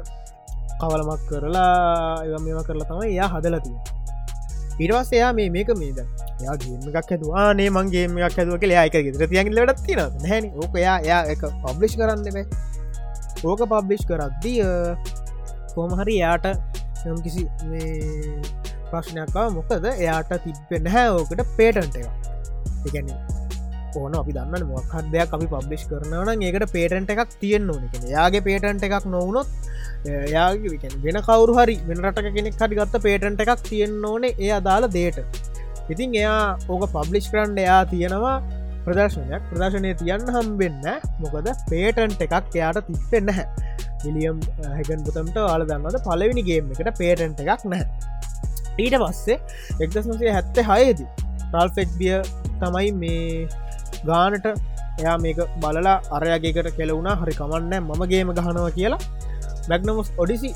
කවලමක් 0.81 1.23
කරලා 1.29 2.25
එ 2.25 2.39
මේම 2.45 2.65
කරලා 2.69 2.89
තමයි 2.91 3.13
එයා 3.13 3.29
හදලතිය 3.35 3.77
ඉරවස් 4.85 5.11
එයා 5.19 5.33
මේ 5.37 5.49
මේක 5.51 5.71
මේද 5.83 6.01
යා 6.45 6.57
ගේම 6.63 6.89
එකක් 6.91 7.13
ඇතුවා 7.13 7.47
නේ 7.61 7.69
මන්ගේම 7.71 8.19
එකක් 8.19 8.39
ඇතුව 8.41 8.59
කියලා 8.63 8.85
එක 8.89 8.99
ගෙතර 9.07 9.25
තියන් 9.31 9.53
ලට 9.57 9.87
තින 9.87 10.29
හැනි 10.33 10.51
ඕක 10.63 10.77
එයා 10.83 10.99
එයා 11.07 11.23
එක 11.35 11.47
පබ්ලිෂ් 11.65 11.97
කරන්න 12.01 12.29
බෑ. 12.37 12.45
ඕක 13.45 13.63
පබ්ලිෂ් 13.73 14.05
කරද්දිය 14.11 14.61
කෝමහරි 15.75 16.19
යාට 16.21 16.47
යම් 17.07 17.19
කිසි 17.25 17.43
ප්‍රශ්නයක්කාව 18.91 19.49
මොකද? 19.57 19.85
එයාට 19.97 20.31
තිබෙන 20.45 20.93
හැ 20.95 21.09
ඕකට 21.17 21.43
පේටන්ට 21.59 22.01
එක 22.03 22.26
එකන 22.91 23.11
ඕන 24.01 24.15
අපි 24.21 24.33
දන්න 24.37 24.65
මොක්හත් 24.71 25.07
දෙයක් 25.15 25.31
අපි 25.37 25.47
පබ්ලිෂ් 25.53 25.85
කරනවන 25.91 26.43
ඒකට 26.49 26.73
පේටන්ට 26.77 27.13
එකක් 27.15 27.33
තියෙන් 27.43 27.71
ඕන. 27.75 27.83
එක 27.87 28.05
යාගේ 28.17 28.45
පේටන්ට 28.49 28.87
එකක් 28.89 29.07
නොවනොත් 29.15 29.49
යාගේ 30.35 30.93
වෙන 31.05 31.19
කවරු 31.29 31.55
හරි 31.59 31.77
වෙනට 31.89 32.21
කෙනෙක් 32.37 32.61
හරි 32.63 32.79
ගත්ත 32.81 33.03
පේටන්ට 33.07 33.41
එකක් 33.45 33.65
තියෙන් 33.71 34.05
ඕනේ 34.11 34.35
එය 34.45 34.51
අදාළ 34.59 34.89
දේට. 34.99 35.19
ඉතින් 35.93 36.15
එයා 36.21 36.59
ඕක 36.69 36.85
පබ්ලිෂ් 36.95 37.31
කරන්න 37.33 37.59
එයා 37.65 37.83
තියෙනවා 37.93 38.37
ප්‍රදර්ශනයක්. 38.85 39.43
ප්‍රදර්ශනය 39.51 39.91
තියන්න 40.03 40.29
හම්බෙන්න 40.37 40.85
මොකද 41.23 41.49
පේටන්ට 41.73 42.27
එකක් 42.27 42.55
එයාට 42.59 42.85
තිස්සෙන්න 42.91 43.33
හැ 43.39 43.47
මිලියම් 44.05 44.43
හැගන් 44.77 45.07
පුතමට 45.07 45.39
ආල 45.43 45.65
දන්නද 45.71 45.97
පලවිනිගේම් 46.07 46.73
එකට 46.75 46.91
පේටන්ට 47.01 47.41
එකක් 47.45 47.65
නැහැ. 47.73 47.87
ඊට 48.83 48.97
පස්සේ 49.03 49.39
එක්දස්නසේ 49.85 50.35
හැත්තේ 50.37 50.67
හයේදී 50.71 51.09
රල්ෆෙක්්බිය 51.55 52.19
තමයි 52.63 52.91
මේ 53.03 53.49
ගානට 54.09 54.47
එයා 55.01 55.17
මේක 55.25 55.39
බලලා 55.63 55.97
අරයාගේකට 56.17 56.71
කෙලවුණ. 56.79 57.11
හරි 57.23 57.35
කමන්න 57.41 57.75
මමගේම 57.91 58.33
ගහනවා 58.39 58.73
කියලා. 58.79 59.03
මැක්නමුස් 59.71 60.09
ඔඩිසි 60.23 60.51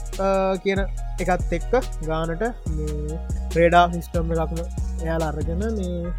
කියන 0.64 0.80
එකත් 1.22 1.54
එක්ක 1.58 1.72
ගානට 2.08 2.44
ප්‍රේඩා 3.52 3.84
සිිස්ටම් 3.94 4.34
එකක්ම 4.34 4.60
එයාලා 5.04 5.30
අරගෙන 5.32 5.64
මේ 5.78 6.12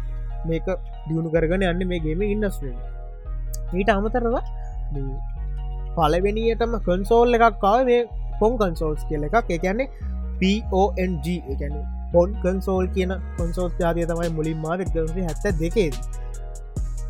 මේක 0.48 0.66
දියුණු 1.06 1.30
කරගෙන 1.34 1.68
යන්න 1.70 1.86
මේ 1.92 2.02
ගේම 2.06 2.24
ඉන්නස්වේ 2.26 2.74
ඊට 3.74 3.92
අමතරව 3.94 4.36
පලවෙනියටම 5.96 6.74
කන්සෝල් 6.88 7.38
එකක් 7.38 7.58
කාව 7.64 7.80
මේ 7.90 8.02
පොන් 8.40 8.58
කන්සෝල්ස් 8.60 9.02
කියල 9.08 9.24
එකක්. 9.28 9.50
එකන්නේ 9.56 9.88
පෝNG 10.70 11.26
එකන 11.52 11.74
පොන් 12.12 12.34
කන්සෝල් 12.42 12.90
කියන 12.96 13.14
කොන්සෝල් 13.36 13.70
ජාතිය 13.78 14.06
තමයි 14.06 14.34
මුලින් 14.38 14.58
මාර 14.58 14.78
දසේ 14.86 15.28
හැත්ත 15.28 15.60
දෙකේද 15.60 15.96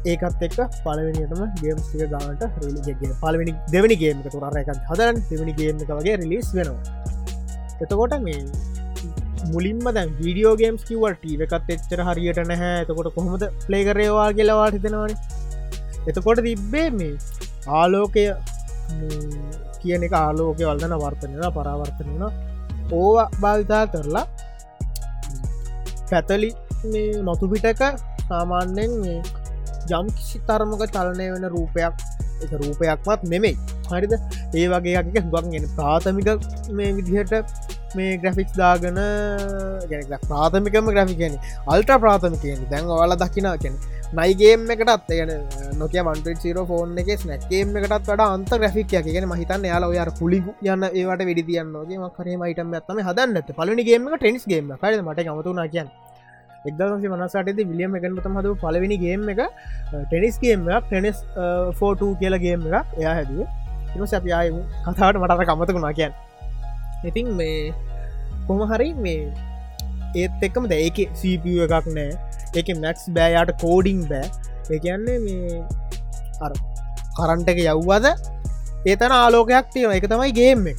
ඒකත් 0.05 0.43
එක්ක 0.47 0.59
පලවෙනිටම 0.85 1.43
ගේම්ස්ටික 1.61 2.03
ගානට 2.13 2.43
රිලිගේ 2.63 3.15
පලවෙනි 3.21 3.53
දෙවනි 3.73 3.97
ගේම 3.97 4.23
තුරර 4.27 4.59
එකක් 4.61 4.71
හදරන් 4.91 5.21
දෙවනි 5.31 5.55
ගේම 5.61 5.83
එක 5.85 5.93
වගේ 5.93 6.17
රිලිස් 6.23 6.49
වෙනවා. 6.55 6.81
එතකොට 7.81 8.17
මේ 8.21 8.41
මුලින්ම 9.53 9.85
දැන් 9.89 10.11
වීඩියෝ 10.19 10.55
ගේම්ස් 10.57 10.83
කිවට 10.89 11.21
ටීව 11.21 11.45
එකත් 11.47 11.71
එච්චර 11.77 12.03
හරියට 12.09 12.43
නැහැ. 12.45 12.75
එතකොට 12.85 13.15
කොහොමද 13.17 13.45
ප්ලේකරේවා 13.67 14.29
කියලවාට 14.33 14.79
හිතෙනවාන. 14.79 15.15
එතකොට 16.09 16.43
තිබ්බේ 16.49 16.89
මේ 16.93 17.15
ආලෝකය 17.73 18.27
කියන 19.83 20.07
එක 20.09 20.15
ආලෝක 20.19 20.63
වල්දන 20.63 20.97
වර්තනය 21.05 21.53
පරාවර්තනයන 21.57 22.25
ඕව 22.93 23.17
භාවිතා 23.41 23.85
කරලා 23.87 24.27
පැතලි 26.13 26.51
නොතු 27.29 27.51
පිටක 27.53 27.83
සාමාන්‍යෙන් 28.29 28.93
ජම් 29.91 30.07
කිසි 30.17 30.39
තරමක 30.49 30.83
චලනය 30.97 31.27
වෙන 31.35 31.47
රූපයක්. 31.55 31.95
එක 32.45 32.53
රූපයක්වත් 32.61 33.21
නෙමෙයි. 33.33 33.55
හරිද? 33.91 34.15
ඒ 34.59 34.67
වගේ 34.73 34.97
එක 35.01 35.25
හුගක්ගෙන 35.27 35.69
ප්‍රාථමික 35.77 36.29
මේ 36.79 36.91
විදිහට 36.99 37.35
මේ 37.97 38.19
ග්‍රෆික්ස් 38.19 38.55
දාගන 38.57 39.01
ගැන 39.91 40.13
ප්‍රාථමිකම 40.25 40.91
ග්‍රෆිකන 40.91 41.35
අල්ට 41.69 41.93
ප්‍රාථමිකයෙන් 42.05 42.63
දැන් 42.71 42.93
ඔයාල 42.97 43.17
දකිනා 43.23 43.57
කෙන 43.65 43.77
නයිගේම් 44.13 44.71
එකටත් 44.75 45.13
එගෙන 45.15 45.31
නොක 45.81 45.95
මන්ට 46.05 46.47
ර 46.51 46.63
ෆෝන් 46.71 46.99
එක 47.03 47.11
ස්නැක්කේම් 47.23 47.77
එකටත් 47.81 48.09
වඩ 48.09 48.29
අන්ත 48.29 48.55
ග්‍රෆික් 48.63 48.95
කියන 49.07 49.29
මහිතන්න 49.31 49.69
යාල 49.71 49.89
ඔයාර 49.89 50.11
පුලිගු 50.21 50.55
යන්න 50.67 50.89
ඒවට 50.91 51.27
වෙඩි 51.29 51.45
තියන්නගේ 51.51 52.01
මකරේ 52.03 52.37
මයිටම 52.43 52.75
ඇත්තම 52.79 53.03
හදන්නට 53.09 53.53
පලනිගේම 53.59 54.09
ටෙන්ස් 54.15 54.45
ගේම 54.47 54.73
කර 54.83 54.99
මට 55.03 55.29
මතුනා 55.37 55.69
කියන්න. 55.75 55.89
එක්දසි 56.65 57.09
මනසාටද 57.13 57.63
විලියම් 57.71 57.97
එකන 57.99 58.19
තම 58.25 58.37
හද 58.39 58.53
පලවෙනි 58.61 58.99
ගේම් 59.05 59.25
එක 59.33 59.41
ටෙනිස්ගේම් 60.11 60.69
ටෙනිස් 60.83 61.25
ෆෝටූ 61.79 62.13
කියලගේම් 62.21 62.69
එක 62.71 63.01
එයා 63.01 63.15
හැදුව. 63.19 63.49
එම 63.95 64.05
සැපියාය 64.07 64.53
කතාවට 64.85 65.23
මටට 65.23 65.49
කමතකුණා 65.49 65.95
කියන්න. 65.99 66.15
ඉතින් 67.09 67.33
මේ 67.39 67.73
කොම 68.47 68.61
හරි 68.73 68.89
මේ 69.05 69.33
ඒත් 70.23 70.45
එක්කම 70.49 70.69
ද 70.73 70.79
ඒක 70.87 70.99
සප 71.21 71.45
එකක් 71.67 71.87
නෑ. 71.97 72.11
එක 72.61 72.69
මැක්ස් 72.83 73.05
බෑයාට 73.17 73.53
කෝඩිං 73.63 74.01
බෑ. 74.11 74.27
එකන්නේ 74.77 75.19
මේ 75.27 75.61
අර 76.45 76.53
කරන්ට 77.19 77.53
එක 77.53 77.61
යව්වද 77.65 78.07
ඒතන 78.91 79.15
ආලෝකයක් 79.19 79.67
තියෙන 79.75 79.95
එක 79.99 80.09
තමයි 80.13 80.33
ගේම් 80.41 80.67
එක. 80.73 80.79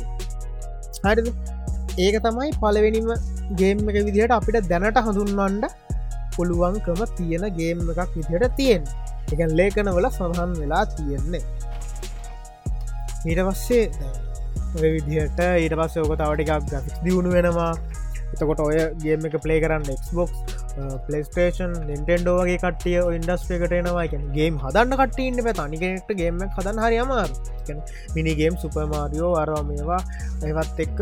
හරි 1.05 1.21
ඒක 2.05 2.15
තමයි 2.25 2.51
පලවෙනිම 2.61 3.09
ගේම් 3.59 3.83
එක 3.89 3.97
විදිහට 4.07 4.35
අපිට 4.37 4.69
දැනට 4.71 4.99
හඳුන්වන්ඩ 5.07 5.65
පුළුවන්කම 6.35 7.01
තියෙන 7.17 7.45
ගේම් 7.59 7.83
එකක් 7.93 8.13
විදිහට 8.17 8.55
තියෙන් 8.59 8.83
එක 9.33 9.41
ලේකනවල 9.59 10.07
සඳහන් 10.11 10.53
වෙලා 10.61 10.85
තියෙන්නේ. 10.97 11.43
ඊට 13.29 13.41
පස්සේ 13.47 13.83
විදිහට 14.81 15.39
ඊට 15.43 15.75
පස්ස 15.79 15.97
ඕක 16.01 16.15
තවටිකක් 16.21 16.51
ග්‍රික් 16.69 17.03
දියුණු 17.05 17.29
වෙනවා. 17.35 17.73
එතකොට 18.33 18.61
ඔය 18.65 18.77
ගේම 19.03 19.25
එක 19.29 19.35
ප්ලේ 19.43 19.59
කරන්න 19.63 19.89
එක්බොක්ස් 19.93 20.33
පලේස්ටේෂන් 21.07 21.73
නින්ටෙන්ඩෝ 21.89 22.35
වගේ 22.39 22.59
කටිය 22.63 22.97
ඉන්ඩස්ට්‍රේකට 23.17 23.75
එනවා. 23.79 24.05
ගේම් 24.37 24.55
හදන්න 24.63 24.97
කටන්න 25.01 25.43
පැ 25.47 25.55
තනිකෙනෙක්ට 25.59 26.15
ගේම 26.21 26.41
හදන් 26.55 26.81
හරි 26.85 26.97
අමාර 27.03 27.29
මිනිගේම් 28.15 28.57
සුපමාරියෝ 28.63 29.33
අරවා 29.43 29.63
මේවා 29.69 30.01
ඒවත් 30.49 30.81
එක්ක 30.85 30.99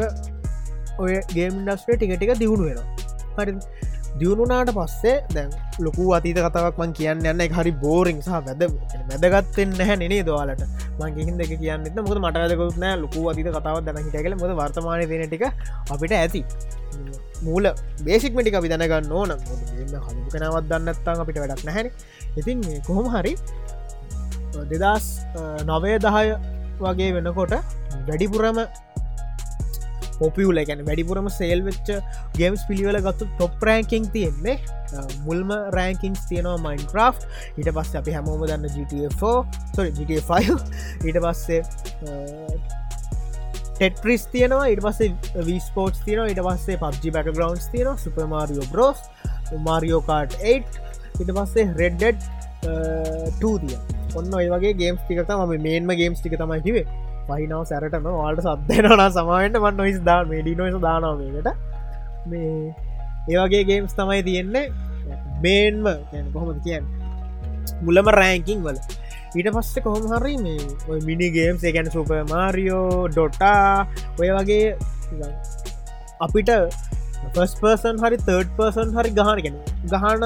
ඔය 1.06 1.14
ගේම් 1.38 1.62
ඉන්ඩස්ට්‍රේ 1.62 1.98
ටික 1.98 2.14
ටික 2.18 2.36
දියුණු 2.44 2.68
වෙනවා. 2.70 2.88
හරි 3.38 3.52
දියුණුනාට 4.20 4.72
පස්සේ 4.78 5.16
දැන් 5.36 5.52
ලොකු 5.86 6.04
අතීත 6.18 6.40
කතාවක් 6.46 6.80
මං 6.82 6.94
කියන්න 7.00 7.26
යන්න 7.32 7.44
හරි 7.58 7.72
බෝරිං 7.84 8.20
සහ 8.26 8.32
වැද 8.48 8.64
වැදගත්තෙන් 9.24 9.74
නැහැ 9.80 9.98
නේ 10.02 10.22
දවාලට 10.30 10.64
මංගේහින් 11.00 11.36
දෙක 11.42 11.54
කියන්න 11.64 11.88
මුද 12.08 12.20
මට 12.24 12.38
වැදකුත් 12.44 12.78
නෑ 12.84 13.02
ලොකු 13.04 13.26
අතීත 13.32 13.50
කතාව 13.58 13.82
දැන 13.88 14.04
හිටකල 14.06 14.36
මුද 14.44 14.54
වර්තමානය 14.62 15.06
දෙන 15.12 15.28
ටික 15.28 15.46
අපිට 15.94 16.14
ඇති. 16.22 16.44
මූල 17.46 17.66
බේසික් 18.06 18.34
මටික 18.38 18.56
අපි 18.60 18.70
දැනගන්න 18.74 19.12
ඕන. 19.20 19.32
හඳු 19.40 20.30
කෙනවත් 20.34 20.66
දන්නත්තන් 20.72 21.24
අපිට 21.24 21.40
වැඩක් 21.44 21.64
නැහැන 21.68 21.88
ඉතින් 22.40 22.60
කොහොම 22.88 23.08
හරි 23.16 23.34
දෙදස් 24.72 25.08
නවය 25.70 25.92
දහය 26.06 26.28
වගේ 26.84 27.12
වෙනකොට 27.18 27.54
වැඩිපුරම 28.08 28.60
පොපියුල 30.22 30.62
ගැන 30.70 30.82
වැඩිපුරම 30.88 31.28
සේල් 31.38 31.64
වෙච්ච 31.68 31.92
ගේම්ස් 32.40 32.66
පිළිවෙල 32.70 33.00
ගත්තු 33.08 33.30
ටොප් 33.36 33.66
රෑකින් 33.70 34.06
තියෙන්නේ. 34.16 34.58
මුල්ම 35.28 35.50
රෑකින්ස් 35.78 36.26
තියෙනවා 36.30 36.60
මයින් 36.66 36.84
ක්‍රෆ් 36.94 37.18
ඊට 37.58 37.70
පස්ස 37.76 38.00
අපි 38.02 38.18
හැමෝම 38.18 38.46
දන්න 38.50 38.68
GTA4 38.76 39.34
සොරි 39.76 39.92
GTA5 39.98 40.32
ඊට 41.08 41.20
පස්සේ 41.26 41.62
ටෙට්‍රිස් 43.76 44.24
තියනවා. 44.34 44.66
ඉට 44.74 44.82
පස්සේ 44.86 45.46
වීස්පෝට් 45.48 45.96
තියන 46.06 46.20
ඉට 46.34 46.42
පස්සේ 46.48 46.78
පබ්ජි 46.84 47.14
බැක 47.16 47.32
ග්‍රවන්ස් 47.34 47.66
තියන 47.74 47.90
සුපමාරියෝ 48.04 48.68
බ්‍රෝස් 48.74 49.00
මාරියෝ 49.68 50.02
කාට් 50.10 50.38
8 50.52 51.22
ඉට 51.22 51.32
පස්සේ 51.38 51.66
රෙඩ්ඩ 51.80 52.22
ටූතිය 53.40 53.78
ඔන්න 54.20 54.36
ඔය 54.38 54.48
වගේ 54.54 54.74
ගේම්ස් 54.82 55.02
ටිකත 55.08 55.32
ම 55.38 55.56
මේන්ම 55.66 55.92
ගේම්ස් 56.02 56.20
ටික 56.22 56.36
තමයි 56.40 56.62
කිවේ 56.68 56.86
පහිනාව 57.28 57.64
සැරටම 57.72 58.08
වාට 58.20 58.42
සත්දයනනා 58.46 59.10
සමයින්ට 59.18 59.60
මන් 59.64 59.76
නොයිස් 59.82 60.00
දා 60.10 60.22
මේඩි 60.32 60.56
නොයිස 60.62 60.78
දානාවකට 60.88 61.50
මේ 62.32 62.56
ඒවගේ 63.34 63.64
ගේම්ස් 63.70 63.94
තමයි 64.00 64.24
තියෙන්නේ. 64.28 64.66
මේන්ම 65.44 65.86
කොහොමද 66.34 66.60
කියන්න? 66.66 66.86
මුලම 67.86 68.08
රෑංකින් 68.20 68.60
වල. 68.66 68.80
ඊට 69.36 69.50
පස්සේ 69.56 69.84
කොහොම 69.88 70.06
හරි 70.14 70.34
මේ 70.46 71.00
මිනිගේම්ස් 71.10 71.64
එකැන 71.70 71.92
සුප 71.96 72.12
මාරියෝ 72.32 73.08
ඩොටා 73.12 73.88
ඔය 74.20 74.30
වගේ 74.38 74.66
අපිට 76.26 76.52
පස් 77.36 77.54
පර්සන් 77.62 78.02
හරි 78.04 78.18
තර්ඩ් 78.28 78.50
පර්සන් 78.58 78.90
හරි 78.98 79.12
ගහනගෙන 79.20 79.56
ගහන 79.94 80.26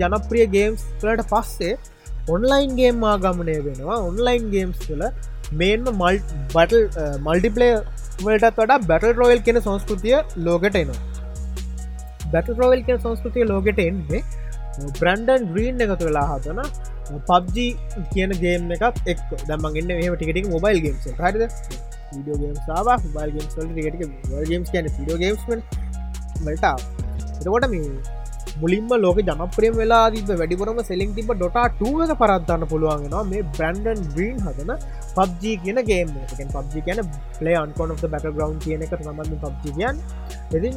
ජනප්‍රිය 0.00 0.46
ගේම්ස් 0.54 0.86
ලට 1.02 1.28
පස්සේ 1.32 1.74
ඔන්ලයින් 2.34 2.72
ගේම් 2.78 3.04
ආගමනය 3.12 3.56
වෙනවා. 3.66 3.98
ඔන්ලයින් 4.08 4.44
ගේම්ස් 4.54 4.78
තුළ 4.86 5.04
මේන්ම 5.60 5.88
මල් 5.92 6.16
බටල් 6.54 6.84
මල්ටිපලේ 7.26 7.72
වලටත් 8.24 8.58
වඩා 8.58 8.78
බැටල් 8.90 9.12
රෝයල් 9.20 9.40
කියෙන 9.46 9.60
සංස්කෘතිය 9.66 10.16
ලෝකට 10.46 10.78
එනවා. 10.82 11.00
බැටල් 12.32 12.56
රෝවල් 12.60 12.82
කිය 12.86 12.98
සංස්කෘතිය 13.04 13.44
ලෝකට 13.50 13.82
එන්නේ 13.86 14.22
බ්‍රන්ඩන් 15.00 15.48
ග්‍රීන් 15.52 15.84
එකතු 15.86 16.08
වෙලා 16.08 16.26
හතන 16.30 16.60
පබ්ජි 17.28 17.66
uh, 17.72 18.04
කියන 18.12 18.30
ගේම් 18.42 18.72
එකත් 18.76 19.10
එක් 19.12 19.20
දමගන්න 19.48 19.92
මෙහම 19.98 20.14
ටිකටික් 20.16 20.48
මොබයිල් 20.54 20.80
ගේම්ස 20.84 21.06
හරිද? 21.20 21.42
විඩියෝ 22.12 22.38
ගේම් 22.42 22.56
සාවා 22.68 22.98
බල් 23.16 23.30
ගේම්ස් 23.36 23.54
ට 23.54 24.48
ගේම්ස් 24.50 24.72
කියන 24.72 24.90
ඩියෝ 24.90 25.18
ගේම්ස් 25.22 25.42
මටා 26.46 26.76
එතකොට 27.38 27.68
මේ 27.74 27.86
මුලින්ම 28.60 28.92
ලෝක 29.04 29.18
ජනප්‍රියම් 29.28 29.74
වෙලා 29.82 30.04
දී 30.14 30.38
වැඩිපුරම 30.42 30.80
සෙලින් 30.90 31.12
තිබ 31.18 31.32
ඩොටටක 31.32 32.14
පරත්දන්න 32.22 32.64
පුළුවන්ගෙනවා 32.72 33.24
මේ 33.32 33.42
බ්‍රන්ඩන් 33.56 34.00
බ්‍රීන් 34.14 34.38
හදන 34.46 34.72
පබ්ජී 35.18 35.56
කියන 35.64 35.80
ගේම් 35.90 36.14
පබ්ජි 36.56 36.86
කියන 36.88 37.02
පලේ 37.40 37.58
අන්කොන 37.64 37.94
බැට 38.04 38.28
ග්‍රවන්් 38.38 38.58
කියන 38.66 38.86
එක 38.88 38.96
සමඳ 39.00 39.36
පබ්ජිගයන් 39.44 40.02
ඉතින් 40.58 40.76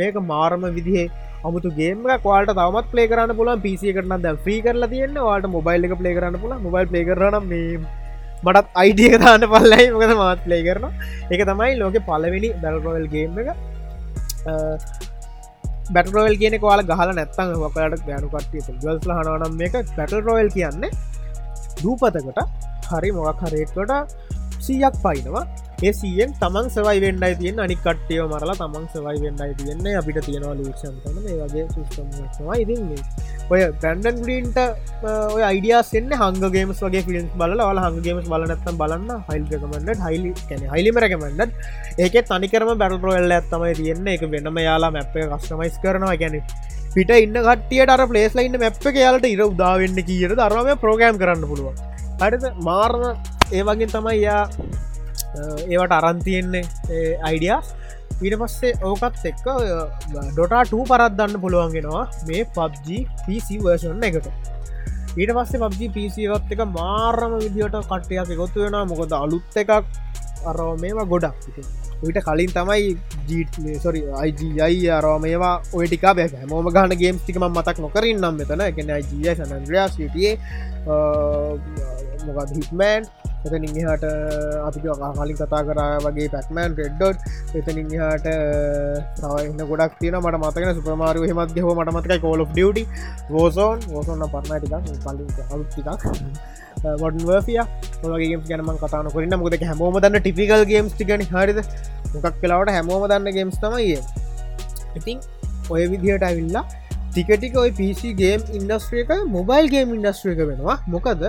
මේක 0.00 0.18
මාරම 0.32 0.68
විදිහේ 0.78 1.06
අමුතු 1.48 1.70
ගේම 1.78 2.02
කවාට 2.24 2.50
තවමත් 2.52 2.90
පලේ 2.92 3.08
කරන්න 3.10 3.36
පුලන් 3.40 3.60
පිසිය 3.66 3.94
කරන 3.96 4.16
ද 4.24 4.34
්‍රී 4.46 4.60
කරලා 4.66 4.90
තියන්න. 4.94 5.18
වාට 5.28 5.46
මොබයිල් 5.56 5.86
එක 5.88 5.94
පලේ 6.00 6.14
කරන්න 6.18 6.40
පුල 6.44 6.54
මොබයිල් 6.66 6.88
පලේ 6.92 7.04
කරන 7.10 7.36
මේ 7.52 7.80
මටත් 8.44 8.68
අයිඩිය 8.82 9.18
දාන්න 9.24 9.48
පල්ලයි. 9.54 9.90
මොකද 9.96 10.14
මාත් 10.22 10.46
පලේ 10.46 10.62
කරන 10.68 10.86
එක 11.34 11.44
තමයි 11.50 11.74
ලෝක 11.82 11.98
පලවෙනි 12.08 12.54
බැල්රෝවල් 12.62 13.06
ගේම් 13.14 13.38
එක. 13.42 13.48
බැටරෝල් 15.94 16.34
කියන 16.40 16.54
කවාල 16.62 16.82
ගහල 16.90 17.10
නැත්තන් 17.18 17.52
වකට 17.62 18.02
ගෑනු 18.08 18.28
කට්ටිය 18.32 18.62
ගල්ස්ල 18.82 19.12
හනවනම් 19.18 19.54
මේක 19.60 19.74
බැටරෝල් 19.98 20.48
කියන්නේ. 20.56 20.90
දූපතකට 21.82 22.40
හරි 22.90 23.10
මොක් 23.16 23.40
හරේකට 23.46 23.78
සීයක් 24.66 24.94
පයිනවා 25.04 25.44
ඒ 25.84 25.92
සියෙන් 25.92 26.30
තමන් 26.40 26.68
සවයි 26.74 27.00
වෙන්ඩයි 27.04 27.34
තියෙන් 27.40 27.58
අනි 27.64 27.74
කට්ටියව 27.84 28.22
මරලා 28.32 28.54
තමන් 28.60 28.84
සවයි 28.92 29.18
වෙන්ඩයි 29.24 29.54
තියන්නේ. 29.58 29.96
අපිට 30.00 30.18
තියෙනවා 30.26 30.54
ලූක්ෂන් 30.60 30.94
තන. 31.04 31.16
මේ 31.24 31.36
වගේ 31.40 31.64
සිස්ටම්වා 31.74 32.56
ඉතින්නේ 32.62 33.02
ඔය 33.50 33.60
බැන්ඩන් 33.82 34.22
ග්‍රීන්ට 34.22 34.56
ඔය 35.34 35.42
අයිඩියස්සෙන්න්න 35.50 36.16
හංගගේමස් 36.22 36.80
වගේ 36.86 37.02
ෆිල්ම් 37.08 37.28
බල 37.42 37.52
ල 37.58 37.82
හංගගේමස් 37.86 38.30
බලනත්තම් 38.32 38.78
බලන්න. 38.82 39.12
හයිල් 39.28 39.44
රකමට 39.52 40.00
හයිලි 40.06 40.32
කැන 40.48 40.64
හයිලිම 40.74 41.02
රැකමට 41.04 41.52
ඒක 42.06 42.16
තනිකරම 42.30 42.72
බැල්රෝල්ල 42.84 43.36
ඇත්තමයි 43.38 43.74
තියන්න. 43.82 44.08
එක 44.16 44.24
වෙනම 44.32 44.58
යාලා 44.68 44.92
මැප් 44.96 45.12
කස්ටමයිස් 45.12 45.78
කරනවා. 45.84 46.16
ගැන 46.24 46.40
පිට 46.96 47.10
ඉන්න 47.20 47.36
කටියට 47.50 47.94
අර 47.94 48.02
පලේස් 48.14 48.32
ලයින්න 48.40 48.58
මැප් 48.64 48.80
එක 48.90 48.96
යාලට 49.04 49.28
ඉර 49.34 49.44
උදාවෙන්න 49.52 50.02
කියට 50.08 50.36
දරම 50.40 50.72
ප්‍රෝගෑම් 50.84 51.20
කරන්න 51.22 51.48
පුළුවන්. 51.52 51.76
හරිත 52.20 52.44
මාරණ 52.68 53.08
ඒ 53.52 53.62
වගේ 53.68 53.92
තමයි 53.94 54.18
යා 54.24 54.42
ඒවට 55.36 55.96
අරන්තියෙන්නේ 55.98 56.64
අයිඩියස් 57.22 57.72
ඊට 58.16 58.36
පස්සේ 58.40 58.72
ඕකත් 58.82 59.24
එක්ක 59.30 59.48
ඩොටාට 60.32 60.74
පරත්දන්න 60.82 61.40
පුළුවන්ගෙනවා 61.40 62.04
මේ 62.28 62.44
පබ්ජි 62.52 63.00
පිසි 63.24 63.58
වර්ෂන් 63.60 64.06
එකට 64.08 64.30
ඊට 65.16 65.32
පස්සේ 65.32 65.60
පබ්ජි 65.62 65.88
පිසිවත් 65.92 66.52
එක 66.52 66.62
මාර්රම 66.72 67.36
විදිහට 67.38 67.76
කට්ටයක් 67.84 68.36
ගොත්තු 68.36 68.64
වෙන 68.64 68.78
මොකද 68.88 69.12
අලුත් 69.16 69.60
එකක් 69.62 69.74
අර 70.44 70.62
මේවා 70.80 71.06
ගොඩක් 71.06 71.50
ඊට 71.98 72.18
කලින් 72.22 72.52
තමයි 72.52 72.96
ජීටසොරි 73.28 74.02
අයිජයි 74.14 74.90
අරෝ 74.92 75.18
මේවා 75.18 75.54
ඔයටිකා 75.72 76.14
බැ 76.14 76.28
හමෝම 76.42 76.68
ගහන 76.70 76.96
ගේම් 76.96 77.20
ටිකම 77.20 77.46
මතක් 77.48 77.78
නොකරින් 77.80 78.20
නම් 78.20 78.36
මෙතන 78.40 78.64
එකන 78.66 78.92
ජය 79.14 79.34
සනන්ද්‍රයා 79.34 79.88
සිටියේ 79.90 80.34
මොකද 82.26 82.52
හිටමෑන් 82.56 83.08
එතනින් 83.46 83.78
හට 83.82 84.04
අපි 84.66 84.80
කලින් 84.80 85.38
කතා 85.40 85.62
කරා 85.68 85.88
වගේ 86.04 86.28
පැක්මෑන් 86.34 86.76
රෙඩ්ඩොට් 86.80 87.56
එතනින් 87.60 87.90
හට 87.94 88.36
තවන්න 89.20 89.64
ගොඩක් 89.70 89.98
තින 90.02 90.18
මට 90.20 90.42
මතක 90.42 90.74
සුපමාරු 90.78 91.26
හෙමත් 91.30 91.58
හෝ 91.66 91.74
මට 91.76 91.96
මතක 91.96 92.20
කෝල 92.26 92.44
ඩියටි 92.50 92.84
ගෝසෝන් 93.30 93.88
ගෝසොන්න 93.88 94.28
පරණටික 94.34 95.02
පලින් 95.04 95.50
අලුත්තිකක් 95.50 95.90
වඩන්වර්ෆිය 96.94 97.60
ඔගේ 98.06 98.40
ගැනම 98.48 98.72
කතාන 98.82 99.10
කොරන්න 99.14 99.38
මුද 99.42 99.58
හැමෝම 99.62 100.00
දන්න 100.00 100.20
ටිපිකල් 100.20 100.64
ගේම්ස් 100.72 100.92
ටිකන 100.94 101.24
හරිද? 101.32 101.60
මොකක් 102.14 102.40
කලාවට 102.42 102.74
හැමෝම 102.76 103.06
දන්න 103.10 103.36
ගේම්ස් 103.36 103.62
තමයිය 103.62 104.00
ඉතින් 104.96 105.18
ඔය 105.70 105.86
විදිහට 105.92 106.26
ඇවිල්ලා 106.28 106.64
ටිකටික 107.08 107.54
ඔයි 107.56 107.72
පිසි 107.78 108.12
ගේම් 108.14 108.42
ඉන්ඩස්ට්‍රියක 108.58 109.10
මොබයිල් 109.36 109.70
ගේම් 109.74 109.94
ඉන්ඩස්ට්‍රියක 109.96 110.40
වෙනවා. 110.50 110.78
මොකද 110.86 111.22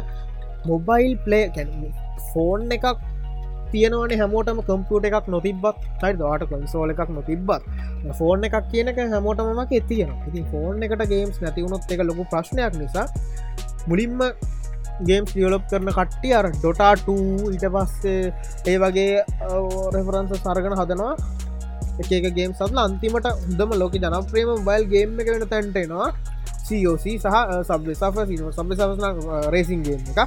මොබයිල් 0.65 1.13
පලේ 1.20 1.46
ෆෝන් 2.28 2.67
එකක් 2.72 3.06
තියනවන 3.72 4.13
හැමෝටම 4.20 4.60
කම්පියට 4.63 5.08
එකක් 5.10 5.28
නොතිබත් 5.28 5.65
යි 6.04 6.13
දවාට 6.15 6.46
කන්සෝල 6.52 6.93
එකක් 6.93 7.10
නොතිබත් 7.10 7.65
ෆෝර්න 8.20 8.48
එකක් 8.50 8.60
කියනක 8.74 9.02
හැමෝටමක් 9.06 9.72
ඇතියෙන 9.72 10.13
ඉතින් 10.28 10.46
ෆෝර්න් 10.52 10.86
එකට 10.88 11.08
ගේම්ස් 11.13 11.41
නැතිවුණොත් 11.41 11.91
එක 11.91 12.04
ලොකු 12.04 12.28
ප්‍රශ්නයක් 12.34 12.78
නිසා 12.78 13.08
මුලින්ම 13.88 14.24
ගේම්ස් 15.02 15.34
ියලොප් 15.38 15.65
කරන 15.72 15.91
කට්ටිය 15.91 16.34
අර 16.34 16.48
ඩොටාට 16.54 17.10
ඊට 17.10 17.67
පස්සේ 17.74 18.32
ඒ 18.65 18.78
වගේ 18.78 19.24
රෙෆරන්ස 19.93 20.34
සරගන 20.38 20.78
හදනවා. 20.80 21.13
එක 22.00 22.26
ගේම් 22.32 22.52
සත්ල 22.54 22.80
අන්තිමට 22.80 23.28
හොදම 23.28 23.72
ලෝක 23.76 23.96
ජනප්‍රේම 23.96 24.50
බයිල් 24.65 24.84
ගේම් 24.89 25.20
එක 25.20 25.30
වෙන 25.30 25.46
තැන්ටෙනවා 25.48 26.10
COC 26.68 27.06
සහ 27.16 27.38
සබ 27.68 27.96
සහ 27.96 28.04
සබ 28.54 28.70
සවස්න 28.78 29.06
රේසින්ගේ 29.54 29.98
එක. 30.12 30.20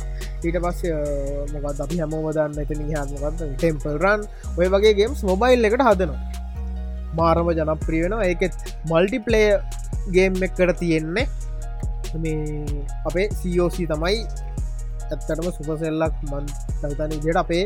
ඊට 0.45 0.59
පස්ස 0.65 0.81
මොකත් 1.55 1.81
අපි 1.85 2.01
හැමෝම 2.03 2.29
දන්න 2.37 2.61
එතන 2.65 2.85
හමකත් 2.89 3.49
ටෙම්පල් 3.55 3.97
රන් 3.97 4.27
ඔය 4.59 4.69
වගේ 4.75 4.95
ගේම්ස් 5.01 5.25
මොබයිල් 5.31 5.71
එකට 5.71 5.87
හදනවා. 5.89 6.21
මාරම 7.19 7.51
ජනප්‍රිය 7.59 8.03
වෙන 8.05 8.19
ඒකෙත් 8.27 8.55
මල්ටිපලේ 8.91 9.49
ගේම් 10.17 10.43
එකට 10.43 10.79
තියෙන්නේ. 10.79 11.27
මේ 12.15 12.85
අපේ 13.07 13.29
COC 13.41 13.77
තමයි 13.91 14.17
ඇත්තටම 15.11 15.49
සුපසෙල්ලක් 15.57 16.15
මන් 16.31 16.45
තතන 16.81 17.15
ඉදිට 17.19 17.39
අපේ 17.43 17.65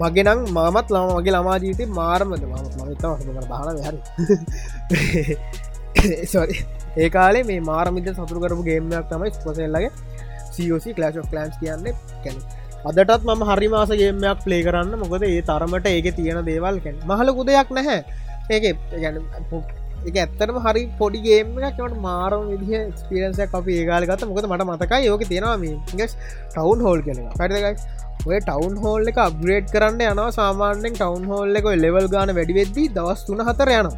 මගෙනම් 0.00 0.40
මාමත් 0.56 0.88
ලාම 0.94 1.12
වගේ 1.18 1.36
ළමා 1.36 1.58
ජීවිත 1.64 1.94
මාරමද? 2.00 2.42
මත් 2.42 2.66
මතම 2.80 3.40
බහන 3.52 3.78
හරි. 3.86 4.00
ඒ 6.96 7.08
කාලේ 7.16 7.46
මේ 7.50 7.64
මාරමිත 7.70 8.08
සතුරු 8.10 8.42
කරපු 8.44 8.68
ගේමයක් 8.68 9.08
තමයි 9.10 9.32
ස්පසෙල්ලගේ 9.36 9.90
COC 10.54 10.86
කලශ් 10.98 11.18
ලන්ස් 11.34 11.56
කියන්නේ. 11.62 11.94
කැන 12.24 12.36
අදටත් 12.90 13.26
මම 13.26 13.42
හරි 13.50 13.68
මාසගේමයක් 13.74 14.44
පලේ 14.44 14.62
කරන්න. 14.66 14.94
මොකද 15.02 15.26
ඒ 15.30 15.40
තරමට 15.50 15.90
ඒක 15.94 16.08
තියෙන 16.18 16.44
දේවල් 16.50 16.78
කැන් 16.84 17.02
මහලකු 17.10 17.48
දෙයක් 17.50 17.74
නැහැ. 17.78 17.98
ඒක 18.50 18.64
ගැන 19.02 19.16
එක 20.08 20.16
ඇත්තරම 20.22 20.58
හරි 20.64 20.82
පොඩිගේම 20.98 21.52
එකකට 21.68 21.94
මාරම 22.06 22.42
විදිහ 22.52 22.82
ස්පිරන්සය 23.00 23.46
අපි 23.60 23.78
ඒගාල 23.80 24.08
ගත 24.10 24.28
මොකද 24.30 24.48
මට 24.50 24.66
මතකයි 24.70 25.06
යෝක 25.08 25.22
තියෙනවා 25.30 25.56
මේ 25.62 25.76
ටවන්් 25.92 26.84
හෝල් 26.86 27.00
කෙන 27.06 27.22
පැටකයි 27.38 27.74
ඔය 28.28 28.38
ටවන්් 28.40 28.76
හෝල් 28.84 29.10
එක 29.12 29.18
අප්ග්‍රේඩ් 29.24 29.66
කරන්න 29.74 30.00
යනවා. 30.10 30.28
සාමාන්‍යෙන් 30.38 30.94
ටවන්් 30.94 31.26
හෝල් 31.32 31.60
එක 31.60 31.66
ලෙවල් 31.84 32.06
ගාන 32.14 32.34
වැඩිවෙද්දී 32.38 32.92
දවස් 32.96 33.26
තුන 33.28 33.42
හතර 33.48 33.72
යනවා. 33.78 33.96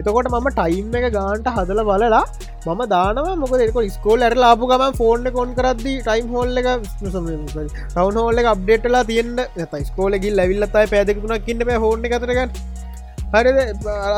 එතකොට 0.00 0.28
මම 0.32 0.48
ටයිම් 0.58 0.94
එක 1.00 1.06
ගාන්ට 1.18 1.48
හදල 1.56 1.80
බලලා 1.88 2.22
මම 2.66 2.82
දානව. 2.94 3.28
මොක 3.42 3.52
දෙක 3.60 3.76
ස්කෝල් 3.96 4.24
ඇර 4.28 4.34
ලාපු 4.44 4.70
ගම 4.70 4.96
ෆෝර්න 5.00 5.26
කොන් 5.36 5.52
කරදදි 5.58 5.92
ටයිම් 6.06 6.32
හෝල්ල 6.36 6.62
එක 6.62 6.68
ටවන් 7.02 8.18
හෝල්ල 8.22 8.42
එක 8.42 8.48
අප්ඩේටලා 8.54 9.04
තියන්න. 9.10 9.36
ඇත 9.44 9.76
ස්කෝලගිල් 9.90 10.34
ලැවිල්ලතයි 10.40 10.86
පැදකුණක් 10.94 11.52
ඉන්න 11.54 11.62
හෝර්න 11.84 12.08
කරගන්න 12.14 12.50
හරි 13.34 13.50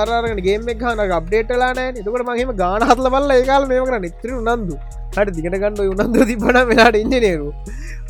අරගෙන 0.00 0.40
ගේම 0.46 0.66
හන 0.86 1.12
අප්ඩේටලා 1.18 1.70
නෑ 1.78 1.92
එතකට 2.00 2.24
මගේම 2.30 2.50
ගාන 2.62 2.82
හත්ල 2.88 3.08
බල්ල 3.14 3.36
ඒකාල 3.36 3.68
මේ 3.72 3.84
කර 3.90 4.00
නිත්‍ර 4.06 4.32
උනන්දු. 4.40 4.74
හට 5.16 5.36
දිගට 5.36 5.56
ගන්න 5.62 5.78
උනන්දු 5.92 6.26
තිබන 6.30 6.58
වෙලාට 6.70 6.98
ඉන්නනේරු 7.02 7.48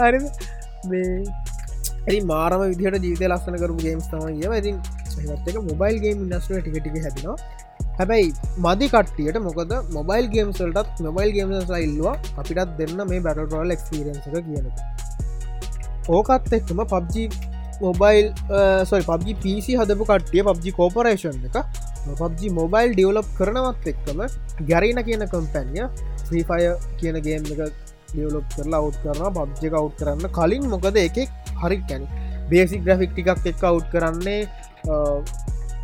හරි 0.01 0.19
මේ 0.91 1.11
ඇරි 2.07 2.21
මාරම 2.31 2.61
විදිහට 2.71 3.05
ජීවිත 3.07 3.29
ලස්සන 3.31 3.57
කරපු 3.63 3.81
ගේම්ස් 3.87 4.09
තමයි. 4.11 4.35
ඒ 4.45 4.51
ඉතින් 5.19 5.57
එක 5.57 5.65
මොබයිල් 5.71 5.97
ගේම් 6.05 6.23
ඉන්නස්ට්‍ර 6.25 6.61
ටිකටික 6.61 7.03
හැතිනවා 7.07 7.39
හැබැයි 7.99 8.31
මදි 8.65 8.87
කට්ටියට 8.89 9.39
මොකද 9.43 9.73
මොබයිල් 9.91 10.27
ගේම්සල්ටත් 10.35 11.01
මොබයිල් 11.01 11.31
ගේම්සලා 11.37 11.81
ඉල්ලවා. 11.87 12.17
අපිටත් 12.37 12.75
දෙන්න 12.79 13.01
මේ 13.11 13.21
බැටරෝල් 13.21 13.77
එක්ස්පිරන්ස 13.77 14.27
එක 14.29 14.37
කියන 14.47 14.67
ඕකත් 16.09 16.53
එක්ම 16.59 16.83
පබ්ජි 16.87 17.25
මොබයිල් 17.81 18.27
සොයි 18.85 19.03
පබ්ජි 19.03 19.35
පිසි 19.43 19.77
හදපු 19.81 20.05
කට්ටිය 20.05 20.45
පබ්ජි 20.45 20.73
කෝපරේෂන් 20.73 21.43
එක 21.49 21.59
පබ්ජි 22.15 22.53
මොබයිල් 22.53 22.95
ඩියවලප් 22.95 23.29
කරනවත් 23.39 23.93
එක්කම 23.93 24.23
ගැරීන 24.71 25.03
කියන 25.09 25.27
කම්පැනිය 25.27 25.85
්‍රීෆය 26.29 26.71
කියන 27.01 27.21
ගේම් 27.27 27.53
එක 27.55 27.61
ඩියවලප් 28.09 28.57
කරලා 28.57 28.81
අවු් 28.83 28.95
කරන 29.03 29.37
පබ්ජි 29.37 29.75
අවු් 29.75 29.93
කරන්න 29.99 30.33
කලින් 30.39 30.71
මොකද 30.75 31.03
එකෙක් 31.05 31.53
හරි 31.63 31.79
කැන 31.85 32.09
බේසි 32.51 32.81
ග්‍රෆික් 32.81 33.13
ටිකක් 33.13 33.53
එක් 33.53 33.65
අවු් 33.65 33.85
කරන්නේ 33.93 34.41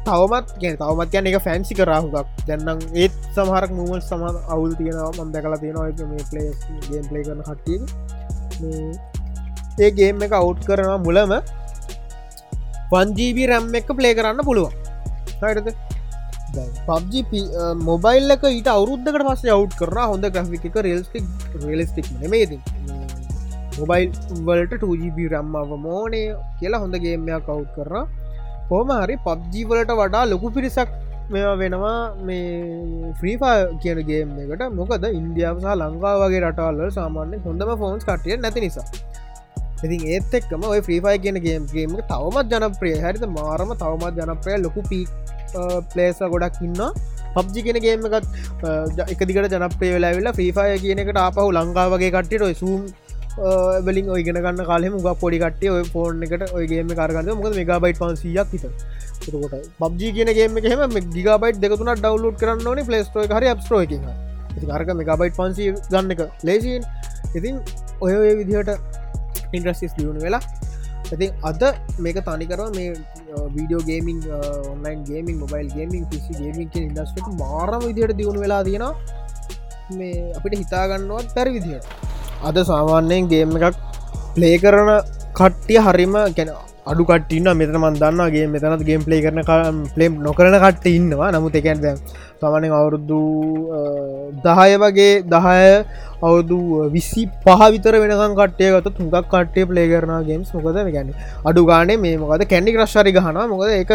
තවමත් 0.07 0.47
ගැ 0.63 0.75
තවමත් 0.83 1.09
ගැන 1.15 1.27
එක 1.31 1.39
ෆැන්සි 1.47 1.73
කරාහුක් 1.79 2.13
දැන්නම් 2.49 2.81
ඒත් 3.03 3.15
සමහරක් 3.37 3.71
මුවල් 3.81 4.01
සම 4.01 4.23
අවුල් 4.55 4.73
තියෙනවා. 4.81 5.11
මන් 5.19 5.29
දැකලා 5.35 5.61
තියෙනවා 5.63 6.09
මේ 6.13 6.25
පලේ 6.31 6.51
ගේම් 6.89 7.05
පලේ 7.11 7.25
කරන 7.29 7.43
හටිය 7.49 7.81
ඒ 9.85 9.91
ගේම් 9.99 10.17
එක 10.27 10.33
අවු් 10.41 10.51
කරනවා 10.69 10.99
මුලම 11.07 11.33
පන්ජීබි 12.93 13.45
රැම් 13.51 13.75
එක 13.81 13.89
පලේ 13.99 14.15
කරන්න 14.19 14.41
පුළුවන්. 14.49 14.75
හයිටද 15.43 15.69
පබ්ජි 16.89 17.21
මොබයිල් 17.89 18.35
එක 18.35 18.45
ඊට 18.51 18.69
අවුද්ධකට 18.75 19.25
පස්සේ 19.29 19.55
අවු් 19.57 19.65
කරන 19.81 19.99
හොඳ 20.11 20.27
ග්‍රෆික 20.35 20.77
රෙල්ස්ටික් 20.87 21.25
රෙලිස්ටික් 21.63 22.07
නෙමේති 22.21 22.59
මොබයිල් 23.79 24.11
වලට 24.49 24.83
2GB 24.85 25.19
රම්මාව 25.33 25.73
මෝනේ 25.87 26.29
කියලා 26.61 26.83
හොඳ 26.85 26.97
ගේමයක් 27.05 27.49
කවු් 27.49 27.65
කරන 27.77 28.05
හෝම 28.75 28.95
හරි 28.99 29.17
පබ්ජීවලට 29.27 29.93
වඩා 30.03 30.25
ලොකු 30.35 30.55
පිරිසක් 30.59 30.95
මෙවා 31.33 31.57
වෙනවා. 31.61 31.99
මේ 32.27 33.13
ෆ්‍රීෆා 33.21 33.57
කියන 33.83 34.01
ගේම් 34.11 34.33
එකට. 34.45 34.65
මොකද 34.79 35.05
ඉන්දියාව 35.19 35.61
සහ 35.65 35.77
ලංකා 35.83 36.15
වගේ 36.23 36.41
රටවල්ල 36.45 36.95
සාමාන්‍ය 36.99 37.37
හොඳම 37.47 37.77
ෆෝන්ස් 37.83 38.09
කටිය 38.09 38.41
නැති 38.45 38.65
නිසා. 38.67 38.87
ඉතින් 39.87 40.05
ඒත් 40.15 40.35
එක්කම 40.39 40.63
ඔය 40.73 40.81
ෆ්‍රීෆයි 40.87 41.19
කියන 41.25 41.39
ගේම්ගේම 41.47 41.97
තවමත් 42.11 42.53
ජනප්‍රිය 42.53 42.95
හරිත 43.03 43.25
මාරම 43.37 43.73
තවමත් 43.83 44.15
ජනප්‍රය 44.21 44.55
ලොකු 44.67 44.83
පී 44.91 45.05
පලේස 45.93 46.21
ගොඩක් 46.35 46.61
ඉන්න 46.67 46.81
පබ්ජි 47.37 47.65
කෙන 47.67 47.79
ගේම 47.85 48.07
එකත් 48.09 48.29
එකදිකට 49.15 49.57
ජනප්‍රේ 49.57 49.93
වෙලාවෙලා 49.97 50.35
්‍රීෆය 50.39 50.77
කියන 50.85 51.03
එකට 51.05 51.21
ආපහු 51.25 51.49
ලංකාවගේ 51.59 52.13
කට්ටියට 52.17 52.47
ඔය 52.49 52.55
සූම් 52.63 52.81
බලින් 53.87 54.09
ඔයගෙන 54.09 54.37
ගන්න 54.37 54.65
කාලෙම 54.65 54.99
ග 54.99 55.15
පොඩි 55.23 55.39
කටේ 55.39 55.71
ඔය 55.71 55.85
ෆෝර්න් 55.87 56.23
එකට 56.27 56.53
ඔයගේම 56.53 56.93
කාරගන්න 57.01 57.31
මොක 57.39 57.57
මෙගබයිට් 57.61 58.03
පන්සියක් 58.03 58.53
හිත 58.53 58.67
කොට 59.27 59.57
පබ්ජි 59.81 60.13
කියනගේම 60.19 60.61
හෙම 60.67 60.99
ගිගබයිට් 61.17 61.63
දෙකතුන 61.65 61.93
ඩවලෝඩ් 61.95 62.39
කරන්න 62.43 62.69
ඕනි 62.73 62.87
පලස්ටෝ 62.91 63.27
හරි 63.33 63.51
අපස්ටෝ 63.55 63.83
එක 63.87 63.97
ඉතිකාරක 64.57 64.93
මෙගබයිට් 65.01 65.41
පන්සි 65.41 65.73
ගන්න 65.87 66.15
එක 66.17 66.23
ලේසින් 66.45 66.87
ඉතින් 67.35 67.59
ඔය 68.01 68.13
ඔය 68.15 68.37
විදිහට 68.41 68.71
ඉන්ද්‍රස්ටිස් 69.53 69.99
දියුණු 69.99 70.23
වෙලා 70.23 70.43
ඇති 71.07 71.29
අද 71.43 71.63
මේක 71.99 72.19
තනිකරව 72.29 72.71
මේ 72.77 72.95
video 73.57 73.83
gaming 73.91 74.19
online 74.71 75.05
gaming 75.05 75.37
mobile 75.39 75.69
gaming 75.77 76.07
PC 76.07 76.33
gaming 76.35 76.69
industry 76.83 77.29
මාරම 77.39 77.83
විදියට 77.89 78.17
දියුණු 78.17 78.41
වෙලා 78.41 78.63
තියෙනවා. 78.65 78.95
මේ 79.93 80.33
අපිට 80.37 80.59
හිතාගන්නවත් 80.59 81.35
පැරි 81.35 81.55
විදිහට. 81.57 82.04
අද 82.51 82.59
සාමාන්‍යයෙන් 82.71 83.29
ගේම 83.33 83.57
එකක් 83.59 83.77
ප්ලේ 84.37 84.57
කරන 84.63 84.91
කට්ටිය 85.39 85.81
හරිම 85.87 86.15
ගැන 86.37 86.51
අඩු 86.93 87.03
කටන්න 87.11 87.59
මෙතන 87.61 87.77
මන්දන්නගේ 87.83 88.47
මෙතනත් 88.55 88.83
ගේම් 88.89 89.03
ප්ලේ 89.07 89.23
කරන 89.25 89.41
ප්ලේම් 89.95 90.13
නොකරන 90.27 90.57
කට්ට 90.65 90.87
ඉන්නවා. 90.99 91.31
නමුත් 91.35 91.57
එකැන්ද 91.61 91.87
තමනෙන් 92.41 92.75
අවුරුදු 92.79 93.21
දහය 94.47 94.73
වගේ 94.83 95.13
දහය 95.35 95.63
අවුදු 96.27 96.59
විසි 96.95 97.25
පහවිතර 97.45 97.97
වෙනකම් 98.03 98.35
කට්ටයගත 98.41 98.89
තුඟක් 98.99 99.17
කට්ටේ 99.33 99.69
ප්ලේ 99.71 99.89
කරන 99.93 100.15
ගේම්ස් 100.29 100.53
මොකද 100.57 100.79
ගැන 100.97 101.11
අඩු 101.51 101.65
ගානේ 101.73 101.99
මේ 102.05 102.21
මොකද 102.23 102.45
කැන්ඩි 102.53 102.79
රශ්ාරි 102.83 103.17
ගහන 103.19 103.41
මොකද 103.53 103.73
එක 103.81 103.93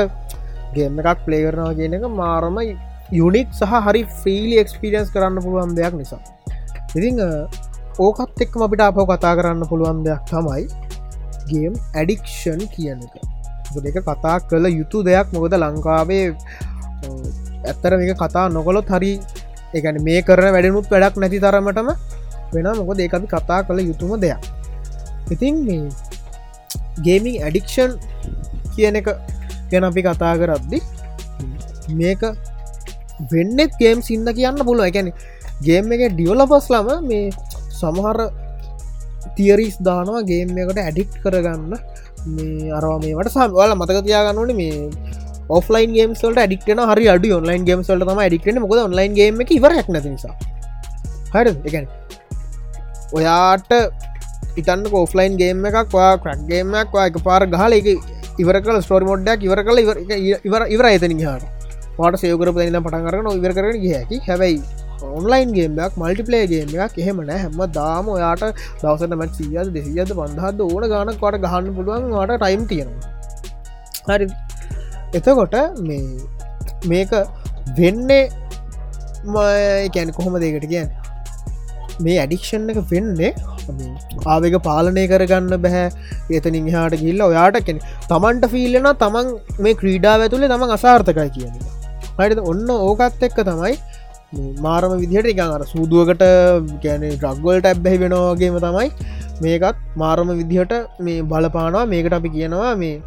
ගේම 0.76 1.00
එකක් 1.04 1.26
ප්ලේ 1.28 1.44
කරනවා 1.46 1.78
කියන 1.80 1.98
එක 2.00 2.06
මාරම 2.22 2.60
යුනික් 3.20 3.50
සහ 3.60 3.80
හරි 3.86 4.02
ෆීලි 4.22 4.58
එක්ස්පිරියන්ස් 4.64 5.10
කරන්න 5.16 5.42
පුළුවන් 5.46 5.72
දෙයක් 5.78 5.96
නිසා. 6.02 6.22
ඉතිං 6.98 7.22
ඕකත් 8.06 8.42
එක්ම 8.44 8.62
අපිට 8.66 8.82
අප 8.86 9.00
කතා 9.12 9.34
කරන්න 9.38 9.64
පුළුවන් 9.72 10.00
දෙයක් 10.08 10.24
තමයි 10.32 10.64
ගේම් 11.50 11.74
ඇඩික්ෂන් 12.00 12.62
කියන 12.74 13.00
එක. 13.06 13.16
දෙක 13.86 13.98
කතා 14.08 14.38
කළ 14.50 14.66
යුතු 14.80 15.04
දෙයක්. 15.08 15.28
මොකද 15.34 15.54
ලංකාවේ 15.64 16.28
ඇත්තර 17.70 17.92
මේක 18.00 18.16
කතා 18.24 18.46
නොකොලොත් 18.56 18.88
හරි 18.94 19.12
එකන 19.78 20.00
මේ 20.06 20.22
කරන 20.28 20.54
වැඩනුත් 20.56 20.88
වැඩක් 20.94 21.20
නැති 21.22 21.42
තරමටම 21.46 21.90
වෙන 22.54 22.70
මොකද 22.80 23.02
ඒ 23.04 23.10
අපි 23.18 23.28
කතා 23.36 23.60
කළ 23.68 23.80
යුතුම 23.90 24.16
දෙයක්. 24.24 24.40
ඉතින් 25.34 25.56
මේ 25.68 25.90
ගේමිං 27.06 27.44
ඇඩික්ෂන් 27.44 27.92
කියන 28.76 29.00
එක 29.02 29.12
ගැන 29.72 29.90
අපි 29.90 30.02
කතා 30.08 30.34
කරද්දි 30.40 30.80
මේක 32.00 32.24
වෙන්නෙත් 33.32 33.72
ගේම් 33.82 34.00
සින්න 34.08 34.28
කියන්න 34.40 34.66
පුළුව 34.68 34.90
එකැන 34.90 35.12
ගේම් 35.68 35.92
එක 35.96 36.02
ඩියවලපස්ලම 36.16 36.90
මේ 37.10 37.30
සමහර 37.80 38.20
තියරිස් 39.36 39.78
දානවා 39.82 40.26
ගේම් 40.26 40.58
එකට 40.58 40.80
ඇඩික්් 40.80 41.18
කරගන්න. 41.24 41.74
මේ 42.28 42.72
අරවා 42.72 43.00
මේට 43.00 43.32
සම්වල 43.32 43.74
මතක 43.76 44.06
තියාගන්නවන 44.06 44.56
මේ 44.56 44.78
ඔෆලයින් 45.50 45.94
ගේම්සල්ට 45.96 46.42
ඩික්න 46.42 46.82
හරි 46.86 47.06
අඩ 47.13 47.26
ඔන්ලයින් 47.34 47.65
ගේම්සල්ට 47.65 48.04
තම 48.04 48.22
ඩික්න 48.26 48.62
මොද 48.63 48.80
ඔන්ලයින් 48.80 49.15
ගේම 49.15 49.42
එක 49.44 49.52
ඉවරක් 49.52 49.88
නැතිනිසා 49.89 50.36
හර 51.34 51.48
එකන 51.70 51.88
ඔයාට 53.13 53.72
ඉතන්න 54.58 54.86
කෝෆලයින් 54.88 55.38
ගේම 55.38 55.65
එකක් 55.65 55.94
වා 55.94 56.12
ක්‍රක්ගේමක් 56.18 56.94
වා 56.94 57.08
එක 57.10 57.18
පාර 57.24 57.48
ගහල 57.48 57.78
එක 57.80 57.88
ඉවර 58.39 58.60
කල 58.62 58.82
ස්ටෝරි 58.82 59.10
මොඩ්ඩක් 59.10 59.48
ඉවර 59.48 59.63
කල 59.63 59.82
ඉවර 59.84 60.68
ඉවර 60.68 60.89
එතනි 60.89 61.18
හට 61.22 61.44
වාට 61.98 62.22
සයකර 62.22 62.52
පන 62.52 62.80
පටන් 62.80 63.08
කරන 63.08 63.32
ඉවර 63.34 63.54
කරන 63.54 63.82
හැකි 63.88 64.22
හැබැයි 64.28 64.62
ඔන්ලයින් 65.08 65.54
ගේමයක් 65.58 65.94
මල්ටිපලේ 66.02 66.44
ගේමයක් 66.54 67.00
එහෙම 67.04 67.22
නෑ. 67.30 67.40
හැම 67.44 67.62
දාම 67.80 68.12
ඔයාට 68.16 68.44
දවසට 68.82 69.16
මැත් 69.22 69.40
සිියද 69.40 69.74
දෙසියද 69.78 70.14
පන්දහද 70.20 70.60
ඕන 70.68 70.90
ගානක් 70.94 71.24
වට 71.26 71.44
ගහන්න 71.46 71.76
පුළුවන් 71.78 72.12
වාට 72.18 72.36
ටයිම් 72.44 72.68
තියෙනවා. 72.72 73.12
හරි. 74.10 74.28
එතකොට 75.18 75.56
මේ 75.90 76.04
මේක 76.94 77.12
වෙන්නේ 77.78 78.24
මැන 79.36 80.12
කොහොම 80.18 80.40
දෙකට 80.46 80.68
කියන්න? 80.74 80.90
මේ 82.06 82.20
ඇඩික්ෂන් 82.24 82.70
එක 82.74 82.80
වෙන්නේ 82.92 83.32
ආවක 84.34 84.56
පාලනය 84.68 85.04
කරගන්න 85.12 85.62
බැහැ 85.66 85.88
ඒතනින් 86.36 86.70
හාට 86.76 86.96
ගිල්ල 87.04 87.22
ඔයාට 87.30 87.60
කෙන 87.68 87.82
තමන්ට 88.12 88.52
ෆිල්ලෙන 88.54 88.90
තමන් 89.04 89.34
මේ 89.66 89.76
ක්‍රීඩාව 89.82 90.26
ඇතුළේ 90.26 90.52
තමන් 90.54 90.76
අසාර්ථකයි 90.78 91.30
කියන්නේ 91.38 91.78
හරිද? 92.20 92.40
ඔන්න 92.52 92.70
ඕකත් 92.76 93.26
එක්ක 93.28 93.40
තමයි 93.50 93.74
මාරම 94.32 94.92
විදිහට 95.02 95.30
එකන් 95.32 95.54
අර 95.56 95.62
සූදුවකට 95.74 96.24
ගැන 96.84 97.04
්‍රක්්ගොල්ට 97.24 97.65
ඇබ්බැහි 97.65 98.02
වෙනවාගේම 98.04 98.58
තමයි 98.65 98.89
මේකත් 99.42 99.78
මාරම 99.96 100.30
විදිහට 100.39 100.74
මේ 101.00 101.24
බලපානවා. 101.32 101.86
මේකට 101.94 102.13
අපි 102.13 102.30
කියනවා 102.36 102.76
මේ 102.78 103.02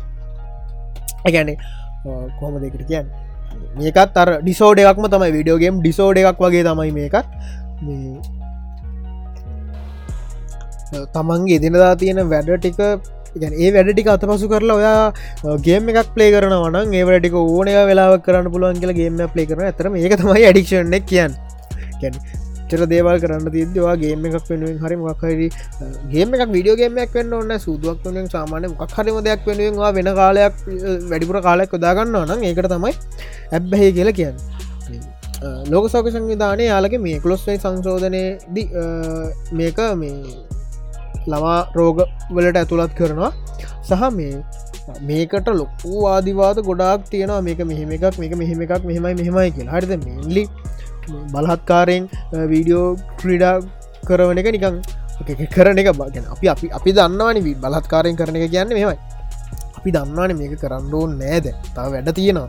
ඇගැනේ 1.26 1.56
කොහොම 2.38 2.58
දෙකට 2.64 2.82
කියන්න? 2.90 3.06
මේකත් 3.78 4.18
අර 4.22 4.28
ඩිසෝඩ 4.42 4.82
එකක්ම 4.82 5.06
තමයි 5.14 5.32
විඩියෝගේම් 5.38 5.80
ඩිසෝඩ 5.80 6.18
එකක් 6.22 6.42
වගේ 6.44 6.64
තමයි 6.68 6.90
මේකත්. 6.98 7.26
තමන්ගේ 11.14 11.62
දෙනදා 11.62 11.94
තියෙන 12.02 12.22
වැඩ 12.32 12.50
ටික 12.56 12.80
ඒ 13.34 13.70
වැඩටික 13.76 14.08
අත 14.08 14.26
පසු 14.30 14.48
කරලා 14.48 14.76
ඔයා 14.80 15.56
ගේම 15.66 15.88
එකක් 15.88 16.12
පලේ 16.14 16.30
කරන 16.34 16.54
වන 16.58 16.94
ඒ 16.94 17.04
වැඩටික 17.04 17.40
ඕනය 17.40 17.72
වෙලා 17.90 18.10
කරන්න 18.18 18.52
පුළුවන් 18.54 18.84
කියලා 18.84 19.00
ගේම 19.00 19.18
පලේ 19.34 19.46
කරන 19.46 19.66
ඇතරම 19.70 19.96
ඒක 19.96 20.16
තමයි 20.20 20.46
අඩික්ෂණ 20.52 20.96
කියන් 21.10 21.36
චර 22.70 22.84
දේවල් 22.92 23.18
කරන්න 23.22 23.48
තිදවා 23.54 23.94
ගේම 23.96 24.26
එකක් 24.28 24.48
වෙනුවෙන් 24.50 24.78
හරි 24.84 24.96
මක්හරි 25.00 25.48
ගේම 26.12 26.36
එකක් 26.36 26.52
විඩියෝ 26.56 26.76
ගේමයක් 26.76 27.16
වෙන්න 27.18 27.34
ඔන්න 27.40 27.54
සූදුවක් 27.58 28.06
වනෙන් 28.06 28.28
සාමානය 28.34 28.70
මොක් 28.72 28.94
හරිම 28.98 29.18
දෙයක් 29.28 29.48
වෙනුවෙන්වා 29.48 29.92
වෙන 29.98 30.10
කාලයක් 30.20 30.62
වැඩිපුර 31.10 31.40
කාලයක් 31.48 31.76
යොදාගන්න 31.76 32.16
නම් 32.20 32.46
ඒකට 32.50 32.70
තමයි 32.74 32.94
ඇබ්බැහි 33.52 33.90
කියලා 33.98 34.18
කියන්න. 34.20 34.36
ලෝක 35.72 35.90
සෝක 35.90 36.08
සංවිධානය 36.14 36.64
යාලගේ 36.64 37.04
මේ 37.06 37.20
කලොස්වයි 37.20 37.58
සංශෝධනය 37.58 38.24
මේක 39.52 39.78
මේ 39.96 40.16
ළමා 41.30 41.60
රෝග 41.78 41.98
වලට 42.36 42.56
ඇතුළත් 42.62 42.94
කරනවා. 42.98 43.32
සහ 43.88 44.02
මේ 44.18 44.42
මේකට 45.08 45.48
ලොකු 45.60 46.06
ආදිවාද 46.14 46.58
ගොඩක් 46.68 47.10
තියෙනවා. 47.12 47.42
මේක 47.48 47.60
මෙහෙම 47.70 47.92
එකක් 47.96 48.18
මේක 48.22 48.34
මෙහෙම 48.42 48.64
එකක් 48.66 48.84
මෙහෙමයි 48.90 49.14
මෙහෙමයි 49.20 49.50
කියලා. 49.56 49.76
හරිද? 49.76 49.94
මෙන්ලි 50.06 50.44
බලහත්කාරයෙන් 51.34 52.04
වීඩියෝ 52.52 52.88
ක්‍රීඩා 53.20 53.54
කරවන 54.08 54.38
එක 54.42 54.48
නිකං 54.56 54.76
කරන 55.56 55.80
එක 55.82 55.88
බගෙන 56.00 56.24
අපි 56.34 56.46
අපි 56.54 56.66
අපි 56.78 56.90
දන්නවනි 56.98 57.54
බලහත්කාරයෙන් 57.64 58.16
කරන 58.20 58.36
එක 58.38 58.50
කියන්න 58.54 58.74
මෙමයි 58.76 58.96
අපි 59.82 59.96
දන්නවාන 59.96 60.38
මේක 60.40 60.54
කරන්න 60.62 60.94
ඕ 60.98 61.06
නෑද 61.20 61.46
තව 61.76 61.86
වැඩ 61.94 62.10
තියෙනවා. 62.18 62.48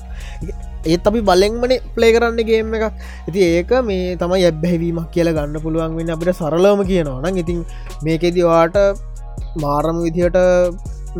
ඒත් 0.93 1.07
අපි 1.09 1.19
බලෙන්මන 1.29 1.73
ප්ලේ 1.95 2.11
කරන්න 2.15 2.39
ගේම 2.49 2.73
එක 2.77 2.85
ඇති 2.87 3.41
ඒක 3.49 3.71
මේ 3.89 4.15
තමයි 4.21 4.45
ඇබ්බැහිවීමක් 4.49 5.09
කියල 5.15 5.29
ගන්න 5.37 5.63
පුළුවන් 5.65 5.97
වෙන්න 5.99 6.13
අපිට 6.15 6.39
සරලම 6.41 6.81
කියනවා. 6.91 7.19
නම් 7.23 7.41
ඉතින් 7.43 7.59
මේකෙදවාට 8.07 8.77
මාරම 9.63 9.99
විදිහට 10.05 10.39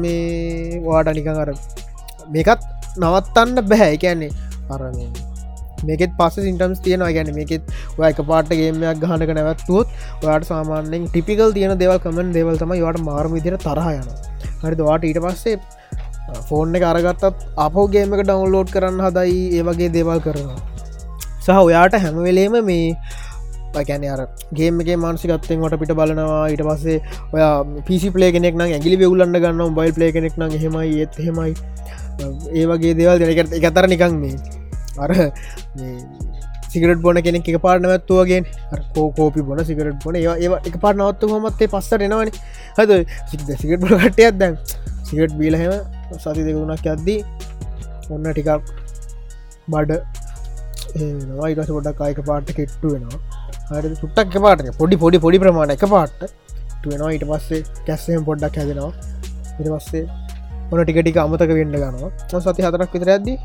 මේ 0.04 0.80
වාට 0.88 1.14
නිකං 1.20 1.44
අර 1.44 1.52
මේකත් 2.36 2.72
නවත්තන්න 3.04 3.70
බැහැ 3.72 3.96
කියන්නේ 4.04 4.32
අරම 4.76 4.98
මේකෙත් 5.88 6.12
පස 6.20 6.36
සිටම්ස් 6.48 6.82
තියෙනවා. 6.86 7.14
ගැන 7.18 7.32
මේකෙත් 7.38 7.64
ඔයක 8.02 8.20
පාටගේමයක් 8.32 9.00
ගහනක 9.04 9.32
නැවත්තුත් 9.40 9.88
ඔයාට 10.24 10.50
සාමාන්‍යෙන් 10.52 11.08
ටිපිකල් 11.08 11.56
තියෙන 11.58 11.74
දෙවල් 11.84 12.00
කමෙන් 12.06 12.36
දෙවල් 12.38 12.60
තම 12.62 12.76
වට 12.84 13.08
මාර්ම 13.10 13.32
විදිර 13.38 13.58
තරහයන 13.66 14.08
හරි 14.64 14.76
දවාට 14.82 15.08
ඊට 15.10 15.22
පස්සේ 15.26 15.58
ෆෝර්න් 16.50 16.78
එක 16.80 16.86
අරගත්තත් 16.92 17.44
අපෝගේමක 17.66 18.22
ඩවන්ලෝඩ් 18.22 18.72
කරන්න 18.76 19.04
හදයි 19.08 19.42
ඒවගේ 19.60 19.92
දේවල් 19.98 20.24
කරනවා. 20.26 20.60
සහ 21.44 21.60
ඔයාට 21.68 22.00
හැමවෙලේම 22.06 22.58
මේ 22.70 22.96
ගැන 23.82 24.04
අර 24.16 24.22
ගේමගේ 24.60 24.98
මාන්සිකත්තෙන් 25.04 25.64
වට 25.64 25.80
පිට 25.82 25.94
බලනවා. 26.00 26.44
ඊට 26.50 26.64
පස්සේ 26.70 27.00
ඔය 27.34 27.42
පිසි 27.88 28.12
පලේ 28.16 28.32
කෙනෙක් 28.36 28.56
නම් 28.60 28.76
ඇගිලි 28.78 29.00
වෙවුලන්න 29.04 29.40
ගන්න 29.46 29.78
බයිල් 29.80 29.96
පලේ 29.98 30.12
කෙනෙක් 30.18 30.38
නම් 30.38 30.60
හෙමයි 30.66 31.00
ඒත් 31.06 31.18
හෙමයි 31.28 31.54
ඒවගේ 32.62 32.94
දේවල් 33.00 33.18
දෙනකට 33.24 33.58
එකතර 33.60 33.90
නිකං 33.94 34.20
මේ 34.22 34.36
අර 35.00 35.12
සිගරට 36.74 37.02
බොන 37.02 37.22
කෙනෙක් 37.26 37.50
එක 37.50 37.60
පාට 37.66 37.82
නැත්තුවගෙන් 37.86 38.48
කෝකෝපි 38.96 39.42
බොන 39.50 39.60
සිගරට 39.66 39.98
බොන. 40.06 40.16
ඒ 40.16 40.38
ඒ 40.46 40.62
එක 40.70 40.78
පාට 40.86 40.98
නවත්තු 40.98 41.34
හොමත්තේ 41.34 41.72
පස්සට 41.74 42.08
එනවන. 42.08 42.32
හද 42.78 43.02
සිද 43.32 43.52
සිගට 43.62 43.82
බොල 43.84 44.00
කටයක් 44.06 44.40
දැන්. 44.40 44.58
සිගට් 45.10 45.36
බීලහෙම 45.42 45.93
සති 46.24 46.44
දෙකුණක් 46.48 46.88
ඇද්දී 46.94 47.20
ඔන්න 48.14 48.26
ටිකක් 48.32 48.50
බඩ 49.74 49.92
ඒයිටස 51.46 51.72
පොඩක් 51.78 52.02
අයක 52.08 52.20
පාට 52.30 52.50
කෙට්ටු 52.58 52.88
වෙනවා. 52.96 53.20
හරි 53.70 53.96
සුට්ටක් 54.02 54.36
පාට 54.46 54.66
පොඩි 54.82 54.96
පොඩි 55.04 55.18
පොඩි 55.26 55.38
ප්‍රමාණ 55.44 55.74
එක 55.76 55.86
පාට 55.96 56.20
වෙනවා. 56.90 57.12
ඊට 57.16 57.26
පස්සේ 57.32 57.62
කැස්සෙන් 57.88 58.26
පොඩ්ඩක් 58.30 58.56
හැදෙනවා. 58.62 58.92
ඉට 59.60 59.70
පස්සේ 59.76 60.06
ඔන 60.72 60.80
ටිකටික 60.84 61.18
අමතක 61.24 61.52
වෙන්න 61.60 61.76
ගනවා 61.82 62.42
සති 62.46 62.66
හතරක් 62.66 62.92
විතර 62.98 63.10
ඇද්දී 63.16 63.38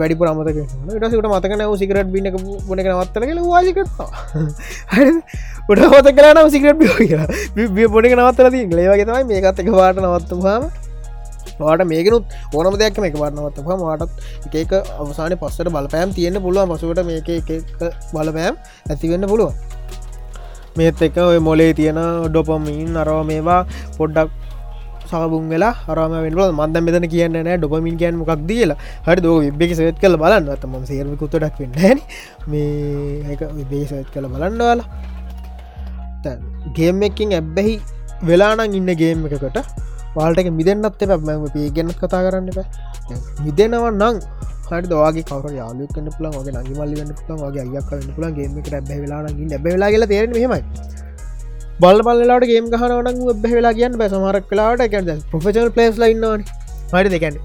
වැඩි 0.00 0.16
පුරමතක 0.20 0.58
ටසට 1.00 1.28
මතක 1.32 1.52
නව 1.58 1.72
සිකරට 1.82 2.08
බින්න 2.14 2.28
බොන 2.68 2.80
නවත්තල 2.82 3.24
කියල 3.28 3.40
වාසිකරවා 3.52 4.10
උට 5.70 5.80
හොත 5.92 6.08
කරන 6.18 6.40
සිකරට 6.54 6.78
බිය 6.82 6.90
කියලා. 6.98 7.28
බිය 7.76 7.86
පොඩි 7.94 8.14
නවත්තල 8.16 8.48
දී 8.56 8.64
ලේවගේ 8.80 9.06
තමයි 9.08 9.24
මේකත් 9.30 9.62
එක 9.62 9.70
වාට 9.78 10.02
නවත්තවාම 10.02 10.68
වාට 11.60 11.86
මේකනුත් 11.86 12.36
ඕනම 12.52 12.78
දෙයක් 12.82 13.00
මේ 13.04 13.14
වරනවත් 13.14 13.58
වාටත් 13.82 14.54
එකක 14.54 14.74
අවසාන 14.98 15.36
පස්සට 15.36 15.70
බලපෑම් 15.70 16.16
තියෙන 16.18 16.40
පුළුව 16.42 16.72
පසුවට 16.72 17.04
මේක 17.10 17.28
එක 17.30 17.52
බලපෑම් 18.14 18.54
ඇතිවෙන්න 18.88 19.28
පුළුව 19.28 19.52
මේත් 20.76 21.02
එක 21.02 21.16
ඔය 21.24 21.38
මොලේ 21.40 21.70
තියෙන 21.74 22.02
ඩොපමින් 22.26 22.96
අරව 22.96 23.22
මේවා 23.24 23.60
පොඩ්ඩක් 23.98 24.30
සහබුන් 25.08 25.44
වෙලා 25.48 25.74
හරම 25.80 26.12
වෙන 26.16 26.34
මන්ද 26.52 26.76
මෙතන 26.86 27.06
කියන්න 27.08 27.36
නෑ 27.38 27.56
ඩොපමින් 27.58 27.96
කියන් 28.00 28.14
මොකක් 28.20 28.42
දීලා 28.48 28.78
හරි 29.06 29.20
දෝ 29.20 29.36
විබ්බෙක 29.40 29.72
සෙත් 29.78 29.98
කල 30.02 30.16
බලන්න. 30.22 30.48
ඇතම 30.48 30.74
සේර්මිකුතටක් 30.84 31.56
වෙන්න 31.60 32.00
මේ 32.46 33.32
එක 33.32 33.40
විබේ 33.58 33.84
සෙත් 33.86 34.08
කළ 34.14 34.26
බලන්නවාලා 34.26 34.88
ගේම් 36.76 37.02
එකින් 37.02 37.30
ඇබ්බැහි 37.32 37.74
වෙලානං 38.22 38.74
ඉන්න 38.74 38.90
ගේම් 38.94 39.26
එකකට 39.28 39.58
වාල්ටක 40.16 40.50
මිදන්නත් 40.58 41.00
පැම 41.10 41.46
පේගෙන්න්න 41.54 41.94
කතා 42.02 42.20
කරන්න 42.26 42.50
එප. 42.52 42.58
මිදෙනවා 43.46 43.92
නං 43.92 44.16
හට 44.68 44.84
දවාගේ 44.92 45.24
කවර 45.30 45.52
යාලු 45.60 45.88
කන්න 45.94 46.08
පුලන් 46.18 46.32
වගේ 46.36 46.54
නගිමල්ලි 46.60 46.96
වන්න 47.00 47.12
පුලන් 47.26 47.42
වගේ 47.44 47.64
අයක් 47.64 47.88
කන්න 47.90 48.14
පුලන් 48.16 48.32
ගේම 48.38 48.56
එක 48.60 48.70
බැ 48.88 48.98
වෙලාගින් 49.02 49.48
බැ 49.64 49.72
වෙලා 49.74 49.90
කියලා 49.94 50.10
තේරෙන 50.12 50.38
හෙමයි 50.44 50.62
බල් 51.82 52.00
බල්ලට 52.06 52.46
ගේම් 52.52 52.70
ගහනවන 52.72 53.20
බැ 53.42 53.52
වෙලා 53.58 53.74
කියන්න 53.78 53.98
බැ. 54.00 54.08
සමරක් 54.14 54.48
කලාට 54.52 54.82
කැ 54.94 55.18
පොෆෙෂල් 55.34 55.70
පලස් 55.76 56.00
ලයින්නවාන 56.04 56.42
හරි 56.94 57.08
දෙකැන්න 57.14 57.36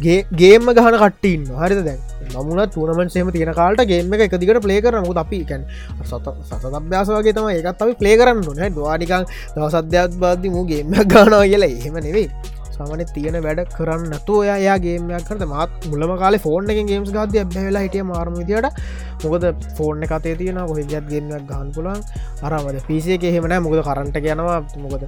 ගේම 0.00 0.68
ගහන 0.68 0.96
කටන්න 0.96 1.46
හරි 1.60 1.82
දැන්? 1.82 2.00
නමුණ 2.32 2.70
තුනමන් 2.70 3.10
සේම 3.10 3.30
තියෙන 3.30 3.54
කාලට 3.54 3.82
ගේම 3.86 4.12
එක 4.14 4.36
දිකට 4.42 4.60
පලේ 4.62 4.80
කරන 4.80 5.08
අපි 5.16 5.40
කැන් 5.44 5.64
සත 6.04 6.34
සතභ්‍යාසවගේ 6.50 7.32
තම 7.32 7.48
ඒකත් 7.54 7.82
අපි 7.82 7.98
පලේ 8.02 8.16
කරන්න 8.16 8.44
න 8.58 8.76
දවානිකං 8.76 9.26
දවසධ්‍යාත් 9.56 10.20
බාධි 10.22 10.48
මූ 10.50 10.64
ගේම 10.66 10.94
ගානා 11.14 11.42
කියලා. 11.44 11.70
එහෙම 11.70 11.98
නෙවෙයි. 11.98 12.28
සමන 12.78 13.02
තියෙන 13.16 13.36
වැඩ 13.46 13.60
කරන්න 13.76 14.08
නතු 14.16 14.40
ඔයා 14.42 14.78
ගේමයක් 14.86 15.28
කරත 15.28 15.44
මත් 15.50 15.90
මුලම 15.92 16.12
කාල 16.22 16.38
ෆෝර්න් 16.46 16.70
එක 16.74 16.80
ගේම්ස් 16.90 17.12
ගද 17.16 17.44
බැවෙලා 17.54 17.84
හිටිය 17.86 18.04
මාර්මතියට 18.12 18.68
මොකද 19.24 19.44
ෆෝර්න 19.76 20.02
කතේ 20.12 20.34
තියෙන 20.40 20.60
කොහෙජත් 20.70 21.08
ගේමයක් 21.12 21.44
ගහන් 21.50 21.68
පුලන් 21.76 22.00
අරමද 22.46 22.80
පිසේ 22.88 23.18
එහෙමන 23.30 23.56
මොකද 23.66 23.80
කරන්ට 23.88 24.16
යනවා. 24.22 24.60
මොකද 24.84 25.02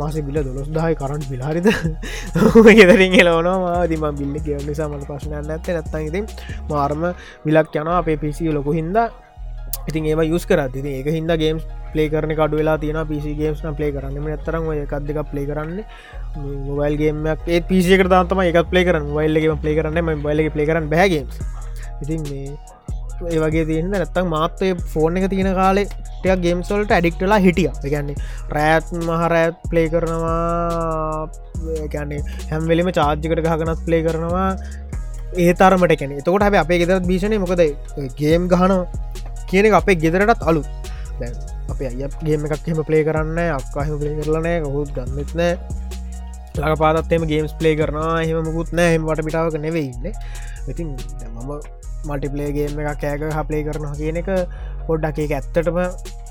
මාස 0.00 0.16
බිල 0.28 0.38
දොස් 0.46 0.68
දහයි 0.76 0.94
කරට 1.00 1.28
බිලාරිද 1.32 1.68
ගෙදරින් 2.78 3.14
එලවනවා 3.22 3.82
දිම 3.92 4.06
බිල්ල 4.20 4.34
කියව 4.46 4.64
නිසා 4.70 4.88
මට 4.92 5.06
ප්‍රශ්නයන්න 5.10 5.52
ඇත්ත 5.56 5.68
නැත්ත 5.76 5.94
ඉතින් 6.08 6.26
මාර්ම 6.70 7.12
බිලක් 7.46 7.76
යන 7.82 7.92
අපේ 7.98 8.18
පිසිය 8.24 8.52
ලොකු 8.58 8.72
හින්දා. 8.80 9.08
ඉතින් 9.88 10.06
ඒම 10.10 10.20
යුස් 10.32 10.44
කරත් 10.48 10.76
ඉති 10.80 10.90
ඒක 10.98 11.08
හින්ද 11.14 11.32
ගේම්ස් 11.42 11.64
පලේ 11.92 12.08
කරන 12.12 12.32
කඩු 12.38 12.56
වෙලා 12.60 12.76
තියෙන 12.82 12.98
පිසි 13.10 13.34
ගේම්ස් 13.40 13.60
පලේ 13.78 13.92
කරන්න. 13.94 14.28
ඇතරම් 14.34 14.70
එකක් 14.72 14.94
දෙක 15.08 15.18
පලේ 15.30 15.46
කරන්න. 15.50 15.78
මොබයිල් 16.36 16.94
ගේමක් 17.00 17.48
ඒ 17.48 17.60
පිසික 17.70 18.04
තාම 18.12 18.40
එක 18.44 18.60
පලේ 18.70 18.84
කරන 18.84 19.10
වයිල්ලගේ 19.18 19.58
පලේ 19.64 19.76
කරන්න. 19.78 19.98
ම 20.04 20.22
බයිල්ල 20.26 20.50
පලේ 20.54 20.68
කරන්න 20.68 20.88
බැගේම් 20.94 21.26
ඉතින් 22.02 22.22
මේ 22.30 22.48
ඒ 23.30 23.38
වගේ 23.44 23.64
තියන්න 23.70 23.90
නැත්තක් 23.94 24.26
මාත්තය 24.34 24.70
ෆෝන් 24.92 25.18
එක 25.18 25.28
තියෙන 25.32 25.50
කාලේ 25.54 25.86
ටයක් 26.22 26.40
ගේම්සල්ට 26.44 26.94
ඇඩික්ටලා 26.96 27.40
හිටිය. 27.46 27.70
එකන්නේ 27.86 28.16
රෑත් 28.56 28.92
මහරෑත් 29.08 29.56
පලේ 29.70 29.88
කරනවා. 29.92 31.28
ගැන්නේ 31.94 32.20
හැම්වෙලිම 32.50 32.90
චාර්ජිකට 32.98 33.44
ගහගනත් 33.46 33.80
පලේ 33.86 34.02
කරනවා. 34.06 34.48
ඒ 35.42 35.52
තරමට 35.60 35.98
කැනෙ 36.00 36.22
තකොට 36.26 36.46
හැබ 36.46 36.60
අපේ 36.64 36.80
ගෙදර 36.82 37.00
භීෂණය 37.10 37.38
මොකද? 37.44 37.62
ගේම් 38.20 38.48
ගහන 38.52 38.74
කියන 39.48 39.74
අපේ 39.80 40.00
ගෙදරටත් 40.04 40.48
අලු 40.50 40.62
අපේ 41.70 41.88
අයගේම 41.90 42.46
එකක් 42.46 42.66
හෙම 42.68 42.80
පලේ 42.88 43.02
කරන්න 43.06 43.38
අක්කාහෙම 43.58 43.98
පලේ 44.00 44.14
කරලනෑ 44.18 44.58
ඔහුත් 44.68 44.90
ගන්නෙත් 44.96 45.30
නෑ 46.54 46.70
ලක 46.70 46.78
පාතත්ම 46.78 47.24
ගේම්ස් 47.26 47.52
පලේ 47.60 47.74
කරනවා. 47.76 48.22
එහෙම 48.22 48.44
මුකුත් 48.48 48.70
නෑ 48.78 48.90
හෙම 48.94 49.06
වට 49.08 49.26
පිටාවක 49.26 49.56
නෙවෙයින්න 49.58 50.06
ඉතින් 50.70 50.94
මම 51.30 51.50
මල්ටිපලේගේම 52.08 52.78
එකක් 52.82 53.00
කෑක 53.00 53.22
හපලේ 53.38 53.62
කරනවා 53.66 53.94
කියන 54.00 54.20
එක 54.22 54.28
පොඩ්ඩක් 54.86 55.18
එක 55.24 55.32
ඇත්තටම 55.38 55.78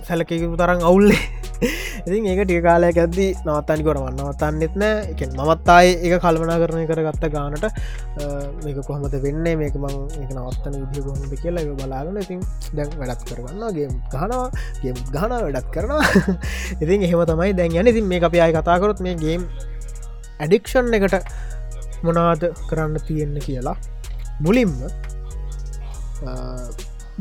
සැලකකු 0.07 0.55
තරම් 0.61 0.85
අවුල්ලේ. 0.89 1.19
ඉතින් 2.07 2.27
ඒක 2.27 2.41
ටිය 2.43 2.61
කාලයක් 2.63 2.99
ඇද්දි 3.03 3.25
නවත්තනි 3.47 3.85
කොරවන්න 3.87 4.15
නවත්තන්නෙත් 4.19 4.77
නෑ 4.83 5.11
එක 5.11 5.21
මමත්තායි 5.39 5.91
එක 6.07 6.15
කල්මනා 6.23 6.57
කරණය 6.63 6.85
කරගත්ත 6.91 7.27
ගානට 7.35 7.67
මේක 8.63 8.79
කොහමද 8.87 9.19
වෙන්න? 9.25 9.43
මේක 9.61 9.75
මං 9.81 9.99
එක 10.23 10.31
නවත්තන 10.37 10.79
විදිිය 10.79 11.05
කොහොමද 11.09 11.35
කියලා 11.43 11.65
එක 11.65 11.75
බලාගන 11.83 12.23
ඉතින් 12.23 12.47
දැන් 12.79 12.95
වැඩත් 13.01 13.27
කරගන්නගේ 13.27 13.91
ගහනවා. 14.15 14.47
ගේ 14.79 14.95
ගහන 15.11 15.35
වැඩත් 15.35 15.69
කරනවා. 15.75 16.03
ඉතින් 16.83 17.07
එහෙම 17.09 17.27
තමයි 17.33 17.51
දැන් 17.59 17.79
යන 17.83 17.93
ඉතින් 17.93 18.11
මේ 18.13 18.23
අප 18.23 18.41
අයි 18.47 18.59
කතාකරොත් 18.59 19.03
මේ 19.03 19.19
ගේම් 19.25 19.47
ඇඩික්ෂන් 20.39 20.93
එකට 20.93 21.15
මොනාද 22.03 22.43
කරන්න 22.69 22.97
තියෙන්න 23.07 23.37
කියලා. 23.47 23.77
මුලින්ම 24.39 24.73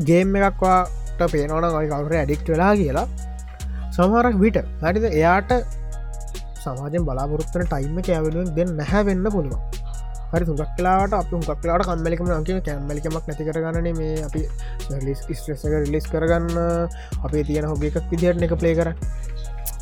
ගේම් 0.07 0.35
එකක්වාට 0.41 1.23
පේනවන 1.31 1.69
ඔයි 1.71 1.87
කවුර 1.93 2.13
ඇඩික්ට 2.15 2.51
වෙලා 2.53 2.73
කියලා. 2.75 3.07
සමහරක් 3.91 4.35
විට 4.43 4.59
හරිද? 4.81 5.05
එයාට 5.11 5.51
සමාජෙන් 6.63 7.05
බලාපොරත්වන 7.07 7.65
ටයිම 7.67 7.97
කෑවලුවෙන් 8.07 8.51
දෙන්න 8.57 8.71
නැහැ 8.79 9.03
වෙන්න 9.09 9.25
පුළුව 9.35 9.81
හරි 10.33 10.45
තුගක් 10.49 10.71
කලාට 10.77 11.13
අප 11.13 11.31
ගක්ලාට 11.31 11.85
කම්මලිකම 11.89 12.31
අන්කිව 12.37 12.59
කැම්මලිකමක් 12.67 13.27
නැති 13.29 13.47
කරගන්න 13.49 13.89
මේ 13.99 14.15
අපි 14.27 14.41
ලිස් 15.05 15.21
ස්ට්‍රෙසක 15.39 15.75
රිලිස් 15.75 16.07
කරගන්න 16.13 16.57
අපේ 17.25 17.43
තියෙන 17.49 17.69
හොබ 17.71 17.85
එකක් 17.89 17.99
විදිහට 18.11 18.45
එක 18.47 18.55
පලේ 18.61 18.75
කර 18.79 18.89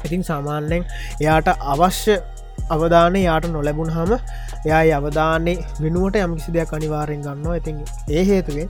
ඉතින් 0.05 0.25
සාමාන්‍යෙන් 0.31 0.83
එයාට 1.21 1.51
අවශ්‍ය 1.73 2.17
අවධානය 2.69 3.21
යාට 3.27 3.47
නොලැබුණ 3.55 3.93
හම 3.97 4.11
එයා 4.65 4.83
අවධානය 4.99 5.53
වෙනුවට 5.83 6.21
යම්කිසි 6.25 6.55
දෙයක් 6.57 6.73
අනිවාරෙන් 6.77 7.23
ගන්නවා. 7.27 7.59
ඉතින් 7.61 7.77
ඒ 8.09 8.23
හේතුවෙන් 8.29 8.69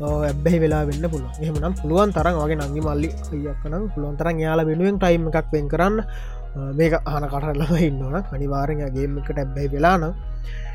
ඇබැහි 0.00 0.58
වෙලා 0.64 0.84
වෙන්න 0.90 1.06
පුළුව 1.12 1.42
එහමනම් 1.44 1.74
පුළුවන් 1.80 2.14
තරන් 2.16 2.38
වගේ 2.40 2.58
නංගි 2.60 2.80
මල්ලි 2.86 3.10
යක්කනම් 3.50 3.84
පුළුවන් 3.94 4.16
තරන් 4.20 4.40
යාල 4.44 4.60
වෙනුවෙන් 4.70 4.96
ටයිම් 5.02 5.28
එකක් 5.30 5.52
වෙන් 5.54 5.68
කරන්න 5.72 5.98
මේක 6.78 6.94
ආන 7.02 7.24
කටරලම 7.32 7.74
ඉන්නවන 7.88 8.16
අනිවාරෙන්ගේම 8.36 9.20
එකට 9.20 9.38
ඇබැයි 9.38 9.72
වෙලාන 9.74 10.04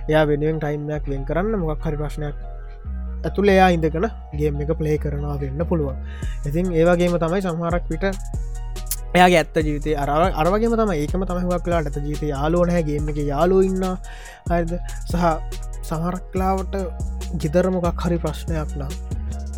එයා 0.09 0.23
වෙනුවෙන් 0.31 0.57
ටයිම්යක් 0.63 1.03
වෙන් 1.11 1.23
කරන්න 1.29 1.59
මොකක් 1.63 1.85
හරි 1.87 1.99
ප්‍රශ්නයක් 2.01 2.35
ඇතුළ 3.27 3.49
එයා 3.55 3.69
ඉඳකන 3.75 4.07
ගේම් 4.39 4.61
එක 4.63 4.71
ප්ලේ 4.79 4.97
කරනවා 5.03 5.35
වෙන්න 5.43 5.61
පුළුවන්. 5.69 5.97
ඉතින් 6.47 6.71
ඒවාගේම 6.79 7.15
තමයි 7.23 7.41
සමහරක් 7.43 7.85
විට 7.91 8.05
එයාගේ 9.15 9.39
ඇත්ත 9.41 9.57
ජීවිතය 9.67 9.95
අරව 10.03 10.25
අරවගේම 10.41 10.75
තම 10.79 10.91
ඒකම 10.95 11.23
තමයිවක් 11.29 11.63
කලාට 11.65 11.89
ඇත 11.89 11.97
ජීවිත 12.07 12.29
යාලෝනෑ 12.33 12.83
ගේම 12.89 13.09
එක 13.13 13.21
යාලෝ 13.31 13.61
ඉන්න. 13.69 13.85
හරිද? 14.49 14.73
සහ 15.11 15.23
සමරක්ලාවට 15.89 16.75
ගෙදරමොකක් 17.41 18.03
හරි 18.05 18.17
ප්‍රශ්නයක් 18.25 18.75
නම් 18.79 18.93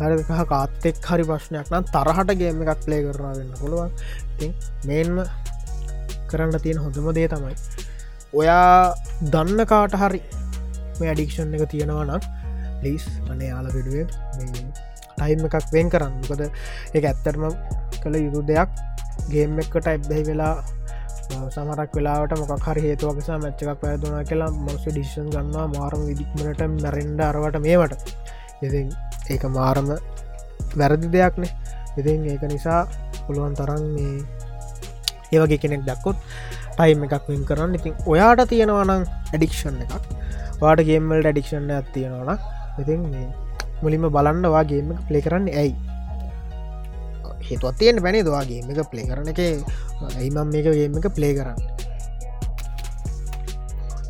හරිකහ 0.00 0.32
කාත්තෙක් 0.52 1.00
හරි 1.10 1.24
ප්‍රශ්නයක් 1.30 1.72
නම් 1.72 1.88
තරහට 1.94 2.36
ගේම 2.42 2.62
එකක් 2.64 2.84
ප්ලේ 2.86 3.00
කරනා 3.06 3.34
වෙන්න 3.38 3.52
පුළුවන්. 3.60 3.90
ති 4.38 4.52
මේන්ම 4.88 5.20
කරන්න 6.30 6.62
තියෙන 6.64 6.80
හොඳම 6.84 7.10
දේ 7.18 7.28
තමයි 7.32 7.54
ඔයා 8.40 8.94
දන්න 9.34 9.66
කාට 9.72 9.98
හරි 10.02 10.22
මේ 11.00 11.12
අඩික්ෂන් 11.14 11.52
එක 11.58 11.68
තියෙනවා 11.74 12.06
නම් 12.08 12.22
ලිස් 12.84 13.04
අනේ 13.32 13.52
යාල 13.52 13.68
විඩුවේ 13.76 14.06
ටයිම් 15.18 15.44
එකක් 15.48 15.68
වෙන් 15.76 15.92
කරන්න. 15.92 16.16
කොද 16.30 16.42
එක 16.96 17.04
ඇත්තරම 17.04 17.44
කළ 18.02 18.16
යුතු 18.24 18.42
දෙයක්. 18.52 18.70
ගේම් 19.32 19.58
එක්කට 19.62 19.86
ඇබ්බැහි 19.92 20.24
වෙලා 20.30 20.54
සමරක් 21.54 21.92
වෙලාට 21.96 22.32
මොක් 22.40 22.66
හරි 22.68 22.82
හේතුවක්සා 22.86 23.38
මච්චක් 23.38 23.74
පැදුනා 23.82 24.22
කියලා 24.30 24.50
මොස්ස 24.66 24.84
ඩිෂන් 24.86 25.28
ගන්නවා 25.34 25.66
මාරම 25.76 26.02
විදික්මට 26.08 26.62
මැරෙන්ඩ 26.84 27.20
අරවට 27.28 27.58
මේවට. 27.66 28.02
ඉති 28.62 28.80
ඒක 29.32 29.44
මාරම 29.58 29.88
වැරදි 30.80 31.12
දෙයක්නේ. 31.16 31.52
ඉතින් 31.98 32.26
ඒක 32.32 32.44
නිසා 32.54 32.80
පුළුවන් 33.26 33.54
තරන් 33.60 33.84
මේ 33.94 34.14
ඒවගේ 35.32 35.62
කෙනෙක් 35.62 35.84
දක්කොත් 35.88 36.18
ටයිම් 36.76 37.04
එකක් 37.06 37.28
වෙන් 37.28 37.44
කරන්න. 37.50 37.78
ඉතින් 37.78 37.94
ඔයාට 38.12 38.44
තියෙනවනම් 38.52 39.04
ඇඩික්ෂන් 39.32 39.80
එකක්. 39.84 40.04
වාට 40.60 40.84
ගේම්වල්ට 40.88 41.28
ඇඩික්ෂන් 41.30 41.70
ඇත් 41.76 41.88
තියෙනවන 41.94 42.30
ඉතින් 42.80 43.00
මේ 43.12 43.28
මුලින්ම 43.82 44.04
බලන්න 44.16 44.46
වාගේම 44.54 44.92
ප්ලේ 45.08 45.24
කරන්න 45.24 45.48
ඇයි? 45.62 45.74
හේතුවත් 47.52 47.78
තියෙන 47.82 48.02
පැනේ 48.06 48.26
දවාගේම 48.28 48.74
එක 48.74 48.90
ප්ලේ 48.92 49.06
කරන 49.08 49.32
එක. 49.32 49.40
ඇයිමම් 50.18 50.52
මේක 50.56 50.68
ගේම 50.80 51.00
එක 51.00 51.08
ප්ලේ 51.16 51.32
කරන්න. 51.38 51.58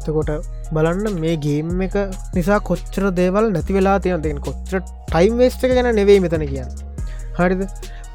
තකොට 0.05 0.31
බලන්න 0.74 1.20
මේ 1.22 1.37
ගේම් 1.46 1.83
එක 1.87 1.96
නිසා 2.37 2.61
කොච්චර 2.68 3.05
දේවල් 3.20 3.52
නැති 3.57 3.78
වෙලා 3.78 3.98
තියෙන 4.05 4.22
දෙෙන 4.24 4.40
කොච්චර 4.48 4.81
ටයිම් 4.83 5.35
වේස්ට 5.40 5.64
එක 5.68 5.74
ගැන 5.78 5.90
නෙවෙයි 6.00 6.22
මෙතන 6.24 6.46
කියන්න. 6.52 6.70
හරිද? 7.38 7.62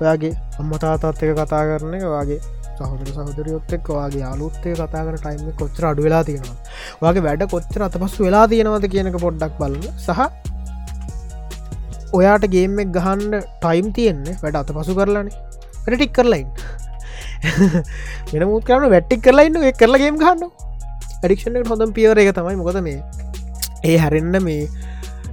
ඔයාගේ 0.02 0.34
අම්මතාතත් 0.62 1.06
එක 1.26 1.32
කතා 1.40 1.64
කරන 1.70 1.94
එක 1.98 2.06
වගේ 2.14 2.40
සහදර 2.78 3.08
සහදරයොත් 3.14 3.72
එක් 3.78 3.88
වගේ 4.00 4.26
අලුත්තේ 4.32 4.76
කතා 4.82 5.06
කර 5.08 5.16
ටයිම 5.22 5.48
කොච්චර 5.62 5.88
අඩු 5.92 6.06
වෙලා 6.08 6.24
තියෙනවා 6.28 6.58
වගේ 7.06 7.26
වැඩ 7.28 7.48
කොච්චර 7.54 7.86
අත 7.88 7.98
පස්සු 8.04 8.28
වෙලා 8.28 8.46
තියෙනවද 8.52 8.86
කියනක 8.94 9.18
පොඩ්ඩක් 9.26 9.58
බලන්න. 9.62 9.88
සහ 10.06 10.22
ඔයාට 12.14 12.48
ගේමෙක් 12.48 12.92
ගහන්ඩ 12.92 13.44
ටයිම් 13.62 13.94
තියෙන්නේ 13.94 14.38
වැඩ 14.42 14.56
අත 14.56 14.72
පසු 14.72 14.96
කරලානේ 14.96 15.36
ටික් 15.88 16.14
කරලයින් 16.14 16.48
මෙන 18.32 18.48
මුත් 18.52 18.66
කරන 18.66 18.90
වැට්ටික් 18.90 19.22
කරලයින්න 19.22 19.60
කරලගේම් 19.74 20.18
ගන්න 20.18 20.50
ඇඩික්ෂණ 21.18 21.64
හොඳම් 21.66 21.94
පියවර 21.94 22.20
එක 22.20 22.34
තමයි. 22.34 22.56
මොකද 22.56 22.82
මේ 22.82 23.02
ඒ 23.84 23.98
හැරෙන්න්න 23.98 24.44
මේ 24.44 24.68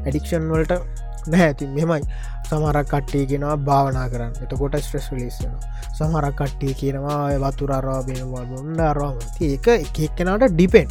ඇඩික්ෂන් 0.05 0.49
වලට 0.49 0.81
නැහැති 1.27 1.69
මෙමයි 1.69 2.03
සමරක් 2.45 2.89
කට්ටිය 2.89 3.25
කෙනවා 3.27 3.57
භාවනා 3.59 4.07
කරන්න. 4.09 4.33
එතකොට 4.43 4.77
ස්ට්‍රෙස් 4.79 5.09
ලිස්සන 5.13 5.55
සමරක් 5.93 6.37
කට්ටිය 6.37 6.75
කියනවා 6.75 7.39
වතුරාරාබෙනවා 7.41 8.45
බොන්න 8.45 8.81
අරවාම 8.83 9.19
ඒක 9.43 9.69
එකක් 9.75 10.17
කෙනට 10.17 10.49
ඩිපෙන්් 10.51 10.89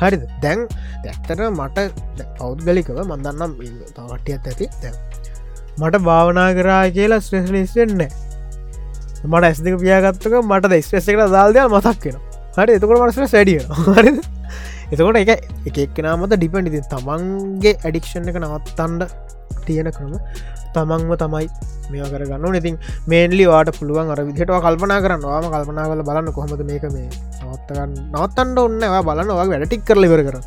හරිද? 0.00 0.22
දැන් 0.42 0.64
දැක්තර 1.04 1.44
මට 1.50 1.78
පෞද්ගලිකව 2.38 3.04
මන්දන්නම් 3.04 3.52
තවට්ටියත් 3.90 4.48
ඇති. 4.48 4.70
දැන් 4.82 4.96
මට 5.78 6.02
භාවනා 6.04 6.48
කරා 6.54 6.84
කියලා 6.90 7.20
ස්ට්‍රෙස් 7.20 7.50
ලිස්සෙන්න 7.54 8.00
මට 9.24 9.44
ඇස් 9.44 9.60
දෙක 9.64 9.76
පියාගත්තක 9.82 10.34
මට 10.40 10.80
ස්ට්‍රෙස් 10.82 11.08
එකට 11.08 11.32
දාල්දය 11.34 11.62
මතක් 11.66 12.04
වෙන 12.06 12.18
හරි 12.56 12.76
එතකොට 12.78 13.00
මටස 13.00 13.32
සැඩිය 13.32 13.60
හරි 13.90 14.12
එතකොට 14.92 15.18
එක 15.22 15.30
එකක්නමත 15.84 16.34
ඩිපෙන්ඩ 16.34 16.70
ඉති 16.70 16.82
තමන්ගේ 16.92 17.74
ඇඩික්ෂන් 17.78 18.30
එක 18.32 18.40
නවත්තන්ඩ 18.40 19.02
තියෙන 19.66 19.90
ක්‍රම 19.92 20.14
තමන්ව 20.78 21.12
තමයි 21.24 21.46
මේ 21.92 22.08
කරගන්න 22.14 22.56
ඉතින් 22.60 22.78
මේන්ලි 23.12 23.44
වාට 23.52 23.74
පුළුවන් 23.80 24.14
අර 24.14 24.22
විදිහට 24.30 24.54
කල්පනා 24.66 25.02
කරන්න. 25.04 25.28
වාම 25.32 25.50
කල්පනා 25.54 25.90
කල 25.90 26.02
බලන්න 26.08 26.32
කොහොමද 26.38 26.64
මේක 26.70 26.88
මේ 26.96 27.10
නවත්තගන්න 27.42 27.92
නවත්තන්ට 28.14 28.64
ඔන්නවා 28.64 29.04
බලන්න 29.10 29.36
වගේ 29.36 29.52
වැඩටික් 29.52 29.86
කරලිවර 29.90 30.22
කර 30.30 30.40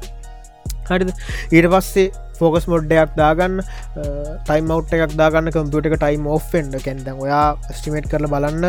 හරිද? 0.89 1.11
ඊට 1.55 1.67
පස්සේ 1.73 2.09
ෆෝකස් 2.39 2.65
මොඩ්ඩයක් 2.71 3.13
දාගන්න 3.19 3.57
ටයිම් 4.47 4.71
අවට් 4.75 4.93
එකක් 4.97 5.15
දාගන්න 5.21 5.51
කම්පියට 5.55 5.89
එක 5.89 5.95
ටයිම් 6.01 6.27
ඔෆ්ෙන්ඩ 6.37 6.75
කැන්ද 6.85 7.07
ඔයා 7.25 7.45
ස්ටිමේට් 7.77 8.09
කරල 8.11 8.27
බලන්න 8.33 8.65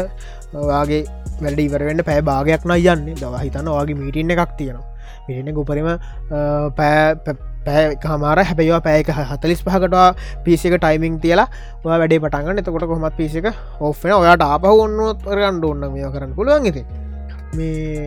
ඔයාගේ 0.63 1.03
වැඩ 1.43 1.63
ඉවරවෙන්න 1.67 2.05
පෑ 2.09 2.23
භාගයක් 2.31 2.65
නයි 2.71 2.89
යන්නේ. 2.95 3.19
දවා 3.21 3.43
හිතන්න 3.45 3.73
වගේ 3.77 3.99
මීටින්න 4.01 4.35
එකක් 4.37 4.57
තියෙනවා. 4.61 4.92
මිටින 5.27 5.57
උපරිම 5.57 5.89
පෑ 6.77 7.37
පෑ 7.65 7.85
හමාර 8.07 8.39
හැබැවා 8.43 8.83
පෑක 8.89 9.11
හතලිස් 9.33 9.63
පහකටවා 9.63 10.09
පිසික 10.45 10.77
ටයිමිං 10.77 11.19
තියලා 11.21 11.49
වැඩේ 11.85 12.21
පටන්ගන්න 12.21 12.63
එතකොට 12.63 12.87
කොමත් 12.93 13.17
පිසික 13.17 13.51
ඔෆෙන 13.83 14.15
ඔයාට 14.15 14.47
ආපහ 14.49 14.71
ඔන්නුවත් 14.77 15.29
රගන්න 15.31 15.67
ඔන්න 15.73 15.91
මේ 15.95 16.13
කරන්න 16.15 16.39
පුළුවන් 16.39 16.71
ඇති 16.71 16.85
මේ 17.55 18.07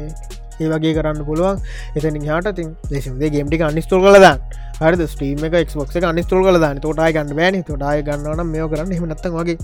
ඒ 0.60 0.70
වගේ 0.72 0.94
කරන්න 0.94 1.26
පුළුවන්. 1.26 1.58
එතනි 1.96 2.20
හට 2.28 2.56
තින් 2.56 2.70
ලෙසිදේ 2.92 3.30
ගේමටි 3.30 3.62
අනිස්තෝල් 3.64 4.06
කලදන්න 4.06 4.40
හරි 4.82 5.08
ස්ටීම 5.08 5.44
එක 5.48 5.58
එක්ක් 5.62 5.98
එක 6.00 6.06
අනිස්තෝල් 6.06 6.46
කලදන්න 6.46 6.80
තොටයි 6.80 7.12
ගන්න 7.16 7.36
බෑන. 7.40 7.64
තොටයි 7.64 8.06
ගන්නවන 8.08 8.52
මේ 8.54 8.68
කරන්න. 8.72 8.96
හමනත්ත 8.98 9.28
වගේ 9.34 9.58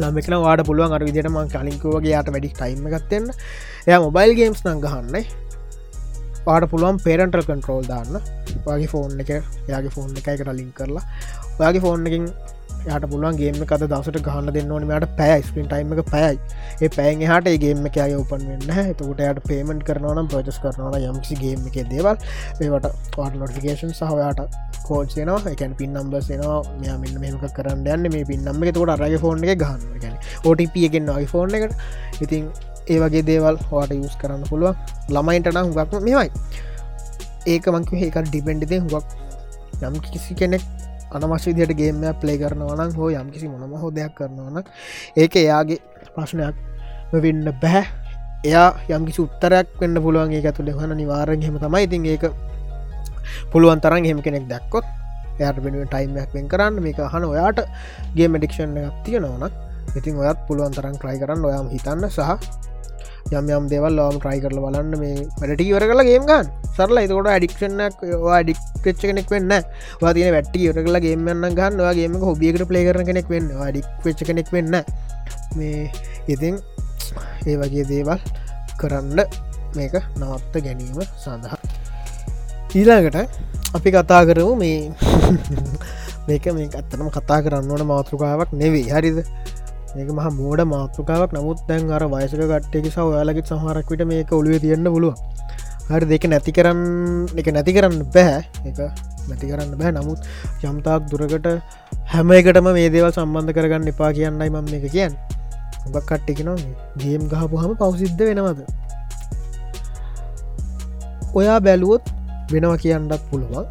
ළමෙකන 0.00 0.36
වාට 0.38 0.64
පුළුවන් 0.68 0.96
අර 0.96 1.04
විදිටම 1.04 1.38
කලින්කෝගේ 1.54 2.12
යාට 2.14 2.32
වැඩි 2.34 2.52
ටයිම 2.52 2.84
ගත්තෙන්න 2.92 3.30
එය 3.86 3.98
මොබයිල් 3.98 4.34
ගේම්ස් 4.34 4.62
නංගහන්නේ 4.66 5.24
පාට 6.46 6.70
පුළුවන් 6.72 7.02
පේරන්ටල් 7.06 7.46
කන්ට්‍රෝල් 7.50 7.86
දාන්න. 7.92 8.18
වගේ 8.66 8.90
ෆෝන් 8.94 9.20
එක 9.24 9.30
යාගේ 9.68 9.94
ෆෝන් 9.96 10.10
එකයිකට 10.14 10.52
ලින් 10.58 10.72
කරලා. 10.72 11.06
ඔයාගේ 11.60 11.84
ෆෝන් 11.86 12.10
එකින් 12.10 12.26
යට 12.84 13.04
පුළුවන් 13.10 13.36
ගේම 13.38 13.58
කත 13.62 13.86
දසට 13.90 14.20
ගහන්න 14.26 14.48
දෙන්න 14.54 14.72
ඕනමට 14.74 15.12
පැයි 15.18 15.42
ස්පින් 15.48 15.68
ටයිම 15.70 15.92
එක 15.94 16.08
පැයි 16.10 16.38
ඒ 16.82 16.88
පැන් 16.96 17.22
හට 17.22 17.52
ගේම 17.64 17.86
එක 17.86 17.98
අය 18.04 18.14
උපන් 18.16 18.42
වෙන්න 18.48 18.72
එතකට 18.84 19.22
යට 19.26 19.40
පේමෙන්ට් 19.46 19.84
කරනවනම් 19.88 20.30
පචස් 20.32 20.58
කරනවන 20.64 21.06
යම්සි 21.10 21.38
ගේම 21.42 21.62
එක 21.70 21.78
දේවල්. 21.92 22.18
ඒවට 22.60 22.88
පාට 23.16 23.38
නොටිකේෂන් 23.38 23.94
සහයාට 23.94 24.42
කෝච්යනවා 24.88 25.54
එකැන් 25.54 25.78
පින් 25.78 25.94
නම්බර්සනවා 25.94 26.58
මෙයා 26.80 26.98
මෙන්න 26.98 27.22
මෙමක 27.22 27.46
කරන්න 27.58 27.86
යන්න. 27.86 28.10
මේ 28.10 28.26
පින් 28.32 28.42
නම්ම 28.42 28.66
එක. 28.66 28.74
තකට 28.74 28.96
අරගේ 28.96 29.22
ෆෝන් 29.26 29.46
එක 29.46 29.62
ගන්න 29.62 30.02
ගැන 30.02 30.18
OTP 30.44 30.84
එකෙන් 30.90 31.08
නයි 31.10 31.30
ෆෝන් 31.34 31.54
එකට. 31.54 31.78
ඉතින් 32.20 32.50
ඒ 32.88 32.98
වගේ 33.00 33.24
දේවල් 33.30 33.58
හවාට 33.62 33.96
යස් 33.96 34.16
කරන්න 34.20 34.44
පුළුව 34.50 34.76
ළමයින්ටන 35.08 35.60
හුගක්ම 35.60 36.04
මෙමයි 36.08 36.28
ඒක 37.46 37.66
මංක 37.66 37.92
ඒකට 37.98 38.28
ඩිපෙන්ඩිදේ 38.28 38.82
හුවක් 38.84 39.06
යම් 39.82 39.98
කිසි 40.04 40.34
කෙනෙක් 40.34 40.62
අනමශ 41.12 41.48
දියට 41.52 41.74
ගේම 41.76 42.04
ප්ලේ 42.20 42.38
කරනවනම් 42.38 42.94
හෝ 42.98 43.10
යම් 43.12 43.32
කිසි 43.32 43.48
මොනම 43.48 43.74
හෝ 43.76 43.90
දෙයක් 43.90 44.14
කරනවන 44.18 44.62
ඒක 45.16 45.36
එයාගේ 45.36 45.80
ප්‍රශ්නයක් 46.14 46.56
වෙන්න 47.14 47.44
බැහැ 47.62 47.84
එයා 48.44 48.68
යම්කිසි 48.90 49.22
උත්තරයක් 49.22 49.68
වෙන්න 49.80 49.96
පුළුවන් 50.04 50.32
ඒ 50.32 50.42
ඇතුළ 50.42 50.70
හන 50.72 50.96
නිවාරෙන් 51.00 51.42
හෙම 51.42 51.58
තමයි. 51.58 51.82
ඉතින් 51.86 52.06
ඒක 52.06 52.24
පුළුවන් 53.52 53.80
තරන් 53.80 54.04
හෙම 54.04 54.22
කෙනෙක් 54.26 54.48
දැක්කොත් 54.48 54.86
එයට 55.38 55.58
වෙනුව 55.64 55.86
ටයිම්යක් 55.86 56.34
වෙන් 56.34 56.48
කරන්න 56.48 56.82
මේක 56.82 56.98
හන 57.12 57.28
ඔයාට 57.28 57.62
ගේ 58.16 58.28
මඩික්ෂන් 58.28 58.76
එකක් 58.78 58.98
තියෙනවන 59.04 59.46
ඉතින් 59.96 60.18
ඔයත් 60.18 60.38
පුළුවන් 60.48 60.74
තරන් 60.74 60.98
ක්‍රයි 60.98 61.18
කරන්න. 61.22 61.44
ඔයාම 61.44 61.70
හිතන්න 61.70 62.08
සහ 62.08 62.20
යම් 63.32 63.46
යම් 63.56 63.64
දෙවල් 63.72 63.94
ලෝම් 63.98 64.16
ට්‍රයි 64.20 64.40
කරල 64.44 64.58
බලන්න 64.64 64.94
මේ 65.02 65.24
වැඩට 65.40 65.62
ඉවර 65.64 65.84
කලා 65.90 66.06
ගේම් 66.08 66.24
ගන්න. 66.30 66.48
සරල 66.76 67.00
එතකොට 67.02 67.30
අඩික්ෂණක් 67.34 68.02
ඩික්ච්ච 68.02 69.02
කෙනෙක් 69.02 69.30
වෙන්න. 69.34 69.52
වාතින 70.02 70.32
වැට්ටි 70.36 70.64
ඉවර 70.66 70.80
කලා 70.86 71.02
ගේමන්න 71.06 71.46
ගන්න. 71.58 71.80
වාගේම 71.86 72.18
හොබියකට 72.26 72.66
පලේ 72.70 72.84
කරන 72.88 73.08
කෙනෙක් 73.08 73.30
වෙන්න. 73.34 73.48
ඩික් 73.70 73.88
වෙච්ච 74.04 74.24
කෙනෙක් 74.28 74.52
වෙන්න. 74.52 74.76
මේ 75.56 75.90
ඉතින් 76.28 76.58
ඒ 77.46 77.56
වගේ 77.56 77.84
දේවල් 77.84 78.20
කරන්න 78.80 79.20
මේක 79.76 79.94
නවත්ත 80.18 80.54
ගැනීම 80.66 81.00
සඳහා. 81.24 81.58
ඊලාකට 82.72 83.16
අපි 83.74 83.88
කතා 83.90 84.22
කරමු 84.28 84.54
මේ 84.56 84.92
මේක 86.28 86.44
මේ 86.52 86.68
අත්තනම 86.74 87.08
කතා 87.10 87.40
කරන්න 87.44 87.70
ඕන 87.70 87.86
මාතෘකාවක් 87.86 88.52
නෙවෙයි. 88.54 88.92
හරිද? 88.92 89.18
ඒක 90.00 90.10
මහ 90.16 90.28
මෝඩ 90.40 90.60
මාතෘකාවක්. 90.74 91.30
නමුත් 91.36 91.58
දැන් 91.68 91.90
අර 91.96 92.04
වයසක 92.14 92.42
කට්ටෙකි 92.52 92.90
සහ 92.94 93.00
ඔයාලගෙත් 93.08 93.50
සහරක්විට 93.52 94.02
මේක 94.12 94.32
ඔළුව 94.40 94.60
තියන්න 94.64 94.86
පුළුව 94.94 95.14
හරි 95.90 96.06
දෙක 96.12 96.24
නැති 96.32 96.52
කරන්න 96.56 96.82
එක 97.40 97.48
නැති 97.56 97.72
කරන්න 97.76 97.98
බැහැ 98.14 98.42
එක 98.68 98.78
නැති 99.28 99.46
කරන්න 99.50 99.74
බෑ. 99.80 99.92
නමුත් 99.98 100.20
යම්තාක් 100.70 101.02
දුරකට 101.10 101.46
හැම 102.12 102.32
එකටම 102.38 102.68
මේ 102.78 102.88
දේවල් 102.94 103.12
සම්බන්ධ 103.16 103.54
කරගන්න 103.56 103.90
එපා 103.92 104.10
කියන්නයි 104.18 104.48
මම 104.54 104.72
එක 104.78 104.86
කියන්න. 104.94 105.14
උගක් 105.86 106.06
කට්ටිකි 106.10 106.46
නො 106.48 106.54
ගේම් 107.02 107.22
ගහපු 107.32 107.62
හම 107.62 107.72
පවසිද්ධ 107.80 108.22
වෙනවද? 108.28 108.60
ඔයා 111.38 111.58
බැලුවොත් 111.66 112.04
වෙනව 112.52 112.74
කියන්නත් 112.84 113.12
පුළුවන් 113.30 113.66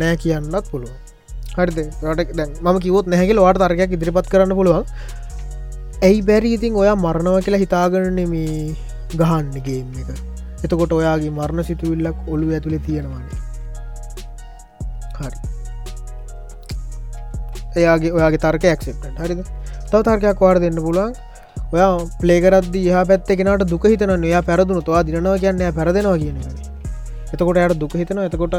නෑ 0.00 0.16
කියන්නත් 0.24 0.66
පුළුවන්. 0.72 0.96
හරිද? 1.58 1.78
රට 2.12 2.36
දැන් 2.38 2.50
මම 2.64 2.76
කිවොත් 2.84 3.06
නැහැකිල 3.12 3.40
වාට 3.46 3.62
තර්කයක් 3.62 3.96
ඉදිරිපත් 3.96 4.28
කරන්න 4.32 4.56
පුළුවන්. 4.58 4.84
ඇයි 6.02 6.22
බැරි 6.22 6.52
ඉතින් 6.52 6.76
ඔයා 6.76 6.96
මරණව 6.96 7.36
කියලා 7.44 7.60
හිතාගරන 7.60 8.18
මේ 8.28 8.74
ගහන්න 9.14 9.52
ගේම් 9.66 9.92
එක? 10.02 10.08
එතකොට 10.64 10.92
ඔයාගේ 10.92 11.30
මරණ 11.30 11.64
සිතුවිල්ලක් 11.64 12.18
ඔළු 12.28 12.52
ඇතුළේ 12.52 12.82
තියෙනවානේ 12.86 13.38
හරි. 15.18 15.38
එයාගේ 17.76 18.12
ඔයාගේ 18.12 18.42
තර්ක 18.44 18.76
ක්සෙප්ට 18.80 19.22
හරිද? 19.22 19.40
තව 19.86 20.02
තර්කයක් 20.02 20.40
වාර 20.40 20.60
දෙන්න 20.60 20.82
පුළුවන්. 20.82 21.16
ඔයා 21.72 21.90
පලේකරද 22.20 22.76
හ 22.86 23.04
පැත්ත 23.08 23.32
කෙනට 23.32 23.66
දුක 23.66 23.84
හිතන 23.86 24.14
එයා 24.22 24.42
පැරදුණු 24.42 24.84
තුවා 24.84 25.02
දිනවා 25.02 25.36
කියන්න 25.38 25.66
පැරදෙනවා 25.72 26.16
කියන 26.18 26.38
එතකොට 27.32 27.58
යට 27.58 27.78
දුක 27.78 27.94
හිතන 27.94 28.24
එතකොට 28.28 28.56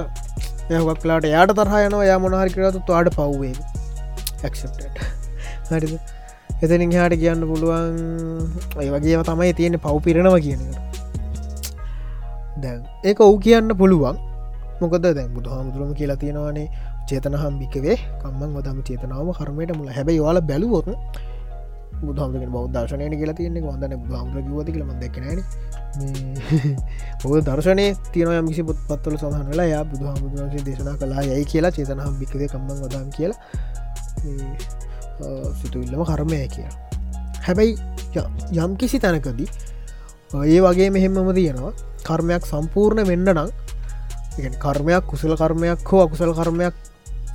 යහක් 0.70 1.02
කලාට 1.04 1.32
යාට 1.32 1.56
තරහයනවා 1.56 2.06
යා 2.06 2.20
මොනහරි 2.20 2.52
කරතු 2.52 3.00
අඩ 3.00 3.14
පව්වේ 3.14 3.56
ක්සෙප්ට 4.52 5.04
හරිද? 5.72 6.17
එතනින් 6.58 6.92
හාට 6.94 7.16
කියන්න 7.16 7.42
පුළුවන් 7.44 7.96
ඒ 8.78 8.90
වගේ 8.92 9.24
තමයි 9.24 9.54
තියෙන 9.54 9.80
පව් 9.80 9.96
පිරෙනවා 10.02 10.40
කියන 10.40 10.62
දැන් 12.58 12.82
ඒක 13.04 13.20
ඔවු 13.20 13.38
කියන්න 13.40 13.70
පුළුවන්. 13.74 14.18
මොකද 14.82 15.06
දැන් 15.08 15.30
බුදු 15.34 15.50
හාමුදුරුවම 15.50 15.94
කියලා 15.94 16.18
තියෙනවානේ 16.18 16.68
චේතන 17.10 17.36
හම්බිකවේ 17.36 17.98
කම්මන් 18.22 18.52
වදම 18.56 18.80
චේතනාව 18.84 19.30
කරමයට 19.34 19.74
මුල. 19.74 19.90
හැබැයි 19.90 20.22
වාල 20.22 20.40
බැලුවොත් 20.42 20.88
බුදුහමක 22.00 22.36
බෞද්ධර්ශනයට 22.48 23.16
කියලා 23.16 23.38
තියන්නේ. 23.40 23.64
වදන 23.64 23.94
බුදුහමර 24.02 24.38
කිවති 24.42 24.72
කියලම 24.74 24.92
දෙක්නන 25.00 25.26
ඔය 27.28 27.40
දර්ශනය 27.42 27.86
තියනය 28.12 28.42
මිසි 28.42 28.62
පුත් 28.64 28.80
පත්වල 28.90 29.18
සහනලා 29.18 29.68
යා 29.68 29.84
බුදුහාමුදුරන්සේ 29.86 30.66
දේශනා 30.66 30.98
කලා 30.98 31.24
යයි 31.24 31.46
කියලා 31.46 31.72
චේතන 31.72 32.00
හම්බිකවේ 32.00 32.50
කම්මන් 32.50 32.78
වදම් 32.84 33.10
කියලා. 33.12 33.38
සිතුවිල්ලම 35.62 36.04
කර්මය 36.06 36.44
කිය 36.48 36.68
හැබැයි 37.48 37.78
යම් 38.56 38.76
කිසි 38.76 39.00
තැනකදී 39.00 39.50
ඒ 40.36 40.60
වගේ 40.62 40.90
මෙහෙමම 40.92 41.34
තියෙනවා. 41.34 41.72
කර්මයක් 42.04 42.44
සම්පූර්ණ 42.46 43.08
වෙන්න 43.08 43.28
නම් 43.28 43.50
කර්මයක් 44.60 45.04
කුසල 45.08 45.34
කර්මයක් 45.36 45.80
හෝ 45.90 46.02
අකුසල 46.06 46.32
කර්මයක් 46.34 46.76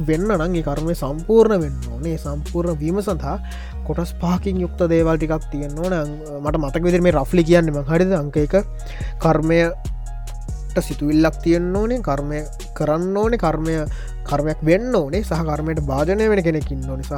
වෙන්න 0.09 0.29
නගේ 0.29 0.63
කර්මය 0.63 0.95
සම්පූර්ණ 0.95 1.61
වෙන්න 1.63 1.79
ඕනේ. 1.93 2.19
සම්පූර්ණ 2.19 2.79
වීම 2.79 3.01
සඳහා 3.01 3.37
කොටස් 3.87 4.13
පාකින් 4.21 4.61
යුක්ත 4.61 4.81
දේවල් 4.93 5.17
ටිකක් 5.17 5.49
තියෙන්න 5.51 5.79
ඕන. 5.79 5.95
මට 6.45 6.57
මතක 6.61 6.85
විදිර 6.85 7.03
මේ 7.03 7.13
රෆ්ලි 7.13 7.45
කියන්නම 7.45 7.81
හරිද? 7.89 8.13
අංක 8.13 8.37
එක. 8.37 8.55
කර්මයට 10.73 10.89
සිතුවිල්ලක් 10.89 11.37
තියෙන්න්න 11.43 11.77
ඕනේ 11.77 12.01
කර්මය 12.01 12.41
කරන්න 12.75 13.17
ඕනේ 13.17 13.39
කර්මය 13.39 13.75
කර්මයක් 14.25 14.61
වෙන්න 14.63 14.95
ඕනේ 14.95 15.23
සහ 15.23 15.43
කර්මයට 15.43 15.81
භාජනය 15.83 16.29
වෙන 16.29 16.43
කෙනෙකින් 16.43 16.89
ඕනි 16.89 17.05
සහ 17.05 17.13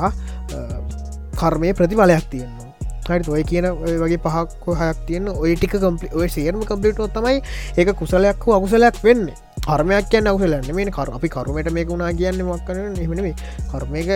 කර්මය 1.37 1.73
ප්‍රතිඵලයක් 1.73 2.27
තියෙන්න්න 2.31 2.65
හරි 3.07 3.23
ඔය 3.29 3.45
කියන 3.45 3.67
වගේ 4.01 4.19
පහක් 4.19 4.75
හයක් 4.75 4.99
තියන්න 5.07 5.29
ඔය 5.31 5.55
ටික 5.55 5.77
කම්පි 5.77 6.11
ඔය 6.13 6.29
සේරම 6.29 6.63
කම්පිටෝ 6.63 7.09
තමයි 7.09 7.43
ඒක 7.77 7.95
කුසලයක් 7.95 8.41
හෝ 8.41 8.57
අකුසලයක් 8.57 8.99
වෙන්නේ. 9.05 9.37
කර්මයක් 9.61 10.09
කියන්න 10.11 10.27
අවසලන්න 10.27 10.75
මේ 10.75 10.91
කර 10.91 11.13
අපි 11.13 11.29
කරුමට 11.29 11.71
මේක 11.71 11.89
වුණා 11.89 12.13
කියන්න 12.13 12.43
මක්කන 12.43 12.99
එමනේ 12.99 13.35
කර්මයක 13.71 14.11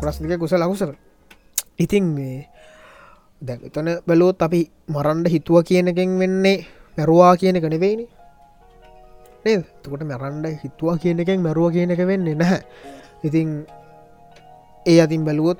කොරස්දික 0.00 0.38
කුසල 0.38 0.62
අකුසල. 0.62 0.92
ඉතින් 1.78 2.04
මේ 2.04 2.48
දැ 3.42 3.58
එතන 3.62 3.88
බැලෝත් 4.06 4.42
අපි 4.42 4.60
මරන්ඩ 4.88 5.26
හිතුව 5.28 5.62
කියනකෙන් 5.62 6.18
වෙන්නේ 6.18 6.58
මැරවා 6.98 7.36
කියන 7.36 7.56
එක 7.56 7.64
නෙවෙයිනි. 7.64 8.06
නේද? 9.44 9.64
තකොට 9.82 10.02
මැරන්ඩ 10.12 10.46
හිතුවා 10.62 10.96
කියන 11.02 11.22
එකෙන් 11.24 11.44
මැරුව 11.46 11.72
කියන 11.76 11.94
එක 11.94 12.02
වෙන්නේ 12.10 12.38
නැහැ. 12.42 12.60
ඉතින් 13.24 13.48
ඒ 14.86 14.98
අතින් 15.04 15.24
බැලුවොත් 15.28 15.58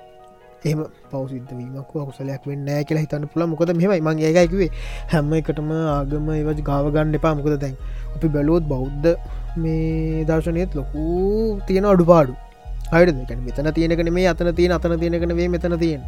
එම 0.65 0.81
පවසිද්ධ 1.11 1.53
වීමක් 1.59 1.91
කුසලයක් 1.93 2.47
වෙන්න 2.51 2.65
නෑ 2.69 2.85
කියලා 2.89 3.05
හිතන්න 3.05 3.27
පුළ 3.33 3.47
මොකද 3.53 3.73
මෙමයි 3.81 4.01
මං 4.07 4.23
ඒකයිකිවේ 4.29 4.71
හැම 5.13 5.33
එකටම 5.41 5.71
ආගම 5.97 6.31
ඒවජ 6.37 6.63
ගාව 6.71 6.87
ගන්න 6.95 7.19
එපා. 7.21 7.35
මොකද 7.39 7.59
දැන් 7.65 7.77
අපි 8.15 8.33
බැලෝත් 8.37 8.69
බෞද්ධ 8.73 9.11
මේ 9.65 10.25
දර්ශනයත් 10.31 10.79
ලොකු 10.81 11.05
තියෙන 11.69 11.89
අඩු 11.93 12.07
පාඩු 12.13 12.39
හරිද 12.93 13.17
එකන 13.25 13.43
මෙතන 13.49 13.73
තියෙනකන 13.79 14.13
මේ 14.19 14.29
අතන 14.33 14.53
තියෙන 14.59 14.77
අතන 14.79 14.99
තියෙනකන 15.03 15.37
වේ 15.41 15.49
මෙතන 15.57 15.79
තියෙන. 15.85 16.03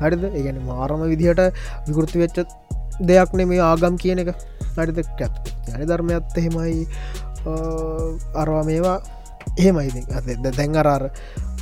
හරිද? 0.00 0.24
ඒගැන 0.38 0.62
මාරම 0.70 1.02
විදිහට 1.12 1.42
විකෘති 1.88 2.24
වෙච්ච 2.24 2.38
දෙයක් 3.10 3.32
නෙ 3.40 3.44
මේ 3.52 3.62
ආගම් 3.70 3.96
කියන 4.02 4.24
එක. 4.24 4.30
හරිද 4.76 4.98
කැත් 5.18 5.34
යන 5.70 5.86
ධර්මයක්ත් 5.88 6.38
එහෙමයි. 6.38 6.86
අරවා 8.34 8.64
මේවා 8.64 8.98
එහෙමයිති 9.58 10.02
අද 10.12 10.28
දැන් 10.50 10.76
අරාර 10.76 11.04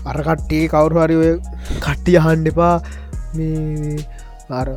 අරකට්ටේ 0.06 0.64
කවරු 0.68 1.04
හරි 1.04 1.16
ඔය 1.16 1.30
කට්ටිය 1.78 2.18
අහන්න 2.18 2.46
එපා. 2.46 2.76
අර 4.50 4.68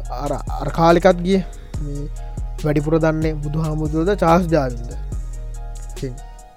අර 0.59 0.69
කාලිකත් 0.79 1.23
ගිය. 1.23 1.41
වැඩිපුර 2.63 2.99
දන්නේ 2.99 3.33
බුදු 3.37 3.59
හාමුදුරද 3.59 4.13
චාස් 4.17 4.45
ජාවින්ද 4.47 4.91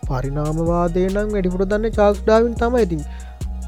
පරිනාමවාදය 0.09 1.03
නම් 1.07 1.29
වැඩිපුර 1.35 1.63
දන්න 1.65 1.95
චාස් 1.99 2.19
ඩාවින් 2.21 2.55
තම 2.55 2.77
ඉතින් 2.79 3.03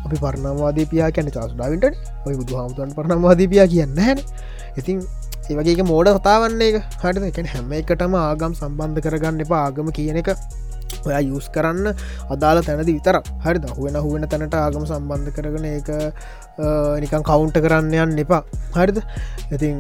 අපි 0.05 0.17
පරණවාදී 0.25 0.87
පියා 0.93 1.11
කැන 1.11 1.31
චාස් 1.37 1.53
ඩාවින්ට 1.55 1.87
ඔය 2.27 2.35
බුදු 2.41 2.59
හාමුදුරන් 2.59 2.93
පරණවාදී 2.95 3.49
පියා 3.53 3.69
කියන්න 3.75 3.99
හැන 3.99 4.21
ඉතින් 4.77 5.03
ඒවගේ 5.51 5.85
මෝඩ 5.91 6.09
කතාවන්නේ 6.17 6.71
එක 6.71 6.77
හට 7.03 7.29
එකැන 7.31 7.49
හැම 7.53 7.71
එකටම 7.81 8.15
ආගම් 8.23 8.53
සම්බන්ධ 8.61 9.01
කරගන්න 9.05 9.45
එපා 9.45 9.61
ආගම 9.69 9.89
කියන 9.99 10.19
එක. 10.23 10.31
ඔයා 11.07 11.23
යස් 11.25 11.49
කරන්න 11.55 11.87
අදාළ 12.35 12.61
තැනද 12.67 12.91
විතර 12.91 13.17
හරි 13.45 13.59
දහුවෙන 13.65 13.97
හුවෙන 14.05 14.29
තැනට 14.33 14.55
ආගම 14.61 14.85
සම්බන්ධ 14.91 15.33
කරගෙන 15.37 15.67
ඒක 15.73 15.91
නිකන් 17.03 17.25
කවුන්ට 17.31 17.59
කරන්න 17.65 17.93
යන්න 18.05 18.23
එපා. 18.25 18.43
හරිද? 18.77 19.01
ඉතින් 19.55 19.77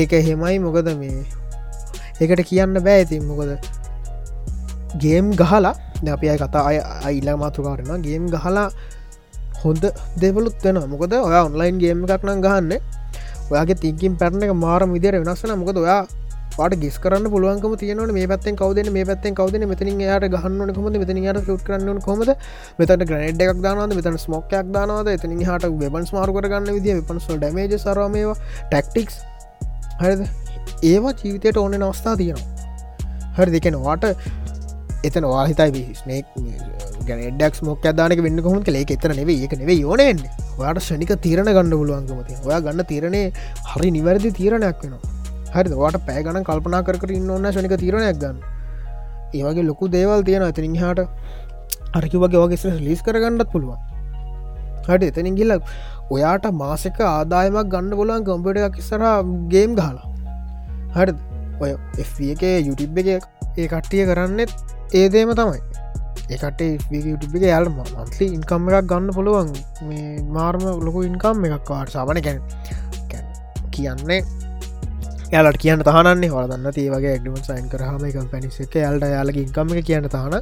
ඒක 0.00 0.12
එහෙමයි. 0.20 0.58
මොකද 0.66 0.90
මේ 1.00 1.24
ඒකට 2.20 2.44
කියන්න 2.50 2.78
බෑ. 2.86 3.06
ඉතින් 3.06 3.24
මොකද? 3.30 3.50
ගේම් 5.02 5.32
ගහලා 5.40 5.74
අපි 6.16 6.26
අය 6.32 6.38
කතා 6.42 6.66
අය 6.70 6.78
අයිල්ල 7.08 7.32
මාතුකාරෙන 7.44 8.02
ගේම් 8.06 8.30
ගහලා 8.34 8.68
හොඳ 9.62 9.84
දෙවලුත් 10.22 10.56
වෙන 10.64 10.78
මොකද 10.92 11.12
ඔයා 11.22 11.42
ඔන්ලයින් 11.48 11.82
ගේම 11.82 12.06
එකක්නම් 12.06 12.40
ගහන්න. 12.46 12.72
ඔයාගේ 13.50 13.80
තිකින් 13.82 14.14
පැරණ 14.20 14.46
එක 14.46 14.54
මාරම 14.66 14.94
විදිර 14.96 15.14
වෙනස්සන 15.22 15.52
මොකද 15.62 15.82
ඔයා 15.82 16.00
පාට 16.56 16.74
ගෙස් 16.82 16.96
කරන්න 17.04 17.26
පුළුවන්කම 17.34 17.74
තියනවන. 17.82 18.12
මේ 18.16 18.26
පැත්තෙන් 18.32 18.56
කවදන 18.60 18.88
මේ 18.96 19.04
පැත්තෙන් 19.10 19.36
කවදන 19.40 19.66
මෙතනින් 19.72 20.00
යාට 20.06 20.26
ගහන්න 20.34 20.72
කොමද 20.78 20.98
මෙතන 21.02 21.20
යාට 21.26 21.40
ට් 21.42 21.66
කරන්න 21.68 22.00
කොමද 22.08 22.32
මෙතට 22.78 23.04
ග්‍රනඩ් 23.10 23.44
එකක් 23.46 23.60
දානවද? 23.66 23.94
මෙතන 23.98 24.18
ස්මොක්කයක් 24.24 24.72
දානවද? 24.76 25.12
එතන 25.16 25.36
හට 25.50 25.72
වෙබන්ස් 25.84 26.12
මාරු 26.16 26.36
කරගන්න 26.38 26.72
විදිිය 26.78 27.04
පන්සල් 27.10 27.40
ඩමේජ 27.44 27.78
සරමේවා 27.84 28.36
ටක්ටික්ස් 28.72 29.22
හරිද? 30.02 30.26
ඒවා 30.90 31.16
ජීවිතයට 31.22 31.62
ඕන 31.62 31.82
අවස්ථා 31.90 32.16
තියෙනවා. 32.16 32.52
හරි 33.38 33.50
දෙකෙන 33.56 33.80
වාට 33.86 34.12
එතන 35.04 35.32
වාහිතයි 35.34 35.88
ස්නේක් 36.02 36.26
ගැනඩක් 37.08 37.60
මොක් 37.68 37.86
දානක 38.00 38.20
වෙන්න 38.26 38.42
කොම 38.46 38.58
කලේ 38.68 38.84
එතන 38.96 39.14
නෙවේ 39.20 39.38
ඒක 39.44 39.54
නෙවේ 39.62 39.78
යෝනෙන් 39.84 40.20
ඔයාට 40.58 40.82
ෂනික 40.82 41.12
තීරණ 41.26 41.50
ගන්න 41.56 41.74
පුළුවන්ගමති 41.80 42.38
ඔයා 42.48 42.60
ගන්න 42.66 42.88
තීරණය 42.92 43.22
හරි 43.72 43.90
නිවැරදි 43.96 44.30
තීරණයක් 44.38 44.84
වෙනවා. 44.84 45.02
හරි 45.54 45.80
වාට 45.82 45.98
පෑගන 46.08 46.44
කල්පනා 46.48 46.84
කර 46.86 47.12
ඉන්න 47.18 47.30
ඔන්න 47.36 47.50
ශනික 47.56 47.74
තීරණයක් 47.82 48.22
ගන්න. 48.22 48.38
ඒවගේ 49.34 49.68
ලොකු 49.70 49.90
දේවල් 49.96 50.24
තියෙන 50.28 50.46
ඇතිනින් 50.48 50.76
හාට 50.82 51.04
අරකි 51.98 52.22
වගේ 52.24 52.42
වගේ 52.44 52.74
ලිස් 52.86 53.02
කරගන්නත් 53.06 53.46
පුළුවන්. 53.52 53.78
හට 54.88 55.10
එතනින් 55.10 55.38
ගිල්ල 55.38 55.56
ඔයාට 56.16 56.46
මාසක 56.62 57.00
ආදායමක් 57.12 57.72
ගන්න 57.72 57.96
බොලන් 58.00 58.26
කම්පට 58.28 58.68
එකක් 58.68 58.82
ඉස්සර 58.82 59.06
ගේම් 59.54 59.78
ගහලා. 59.78 60.06
හරි 60.96 61.12
ඔය 61.60 61.72
එක 62.34 62.44
යුටිබ් 62.68 62.98
එක 63.02 63.24
ඒ 63.56 63.68
කට්ටිය 63.72 64.06
කරන්නෙත් 64.10 64.52
ඒදේම 64.94 65.32
තමයි. 65.40 65.60
ඒකට 66.30 66.60
යුටිබ් 67.10 67.36
එක 67.38 67.44
යාල් 67.52 67.68
මන්ලි 67.74 68.26
ඉන්කම් 68.36 68.68
එකක් 68.70 68.88
ගන්න 68.92 69.12
පුළුවන්. 69.18 69.52
මේ 69.88 70.22
මාර්ම 70.36 70.64
ලොකු 70.86 71.04
ඉන්කම් 71.10 71.44
එකක් 71.48 71.70
වාට 71.74 71.94
සාමන 71.96 72.20
කැන 72.26 72.40
කියන්නේ 73.76 74.20
යාලට 75.34 75.58
කියන්න 75.62 75.84
තහනන්නේ. 75.88 76.32
හොදන්න 76.34 76.66
ඒවගේ 76.72 77.16
ක්ඩිම 77.20 77.36
සයින් 77.48 77.68
කරහම 77.72 78.04
එක 78.08 78.18
පැනිස 78.32 78.58
එක 78.64 78.74
යාල්ට 78.84 79.06
යාලගේ 79.16 79.46
ඉකම 79.48 79.74
එක 79.80 79.86
කියන්න 79.90 80.08
තහන. 80.14 80.34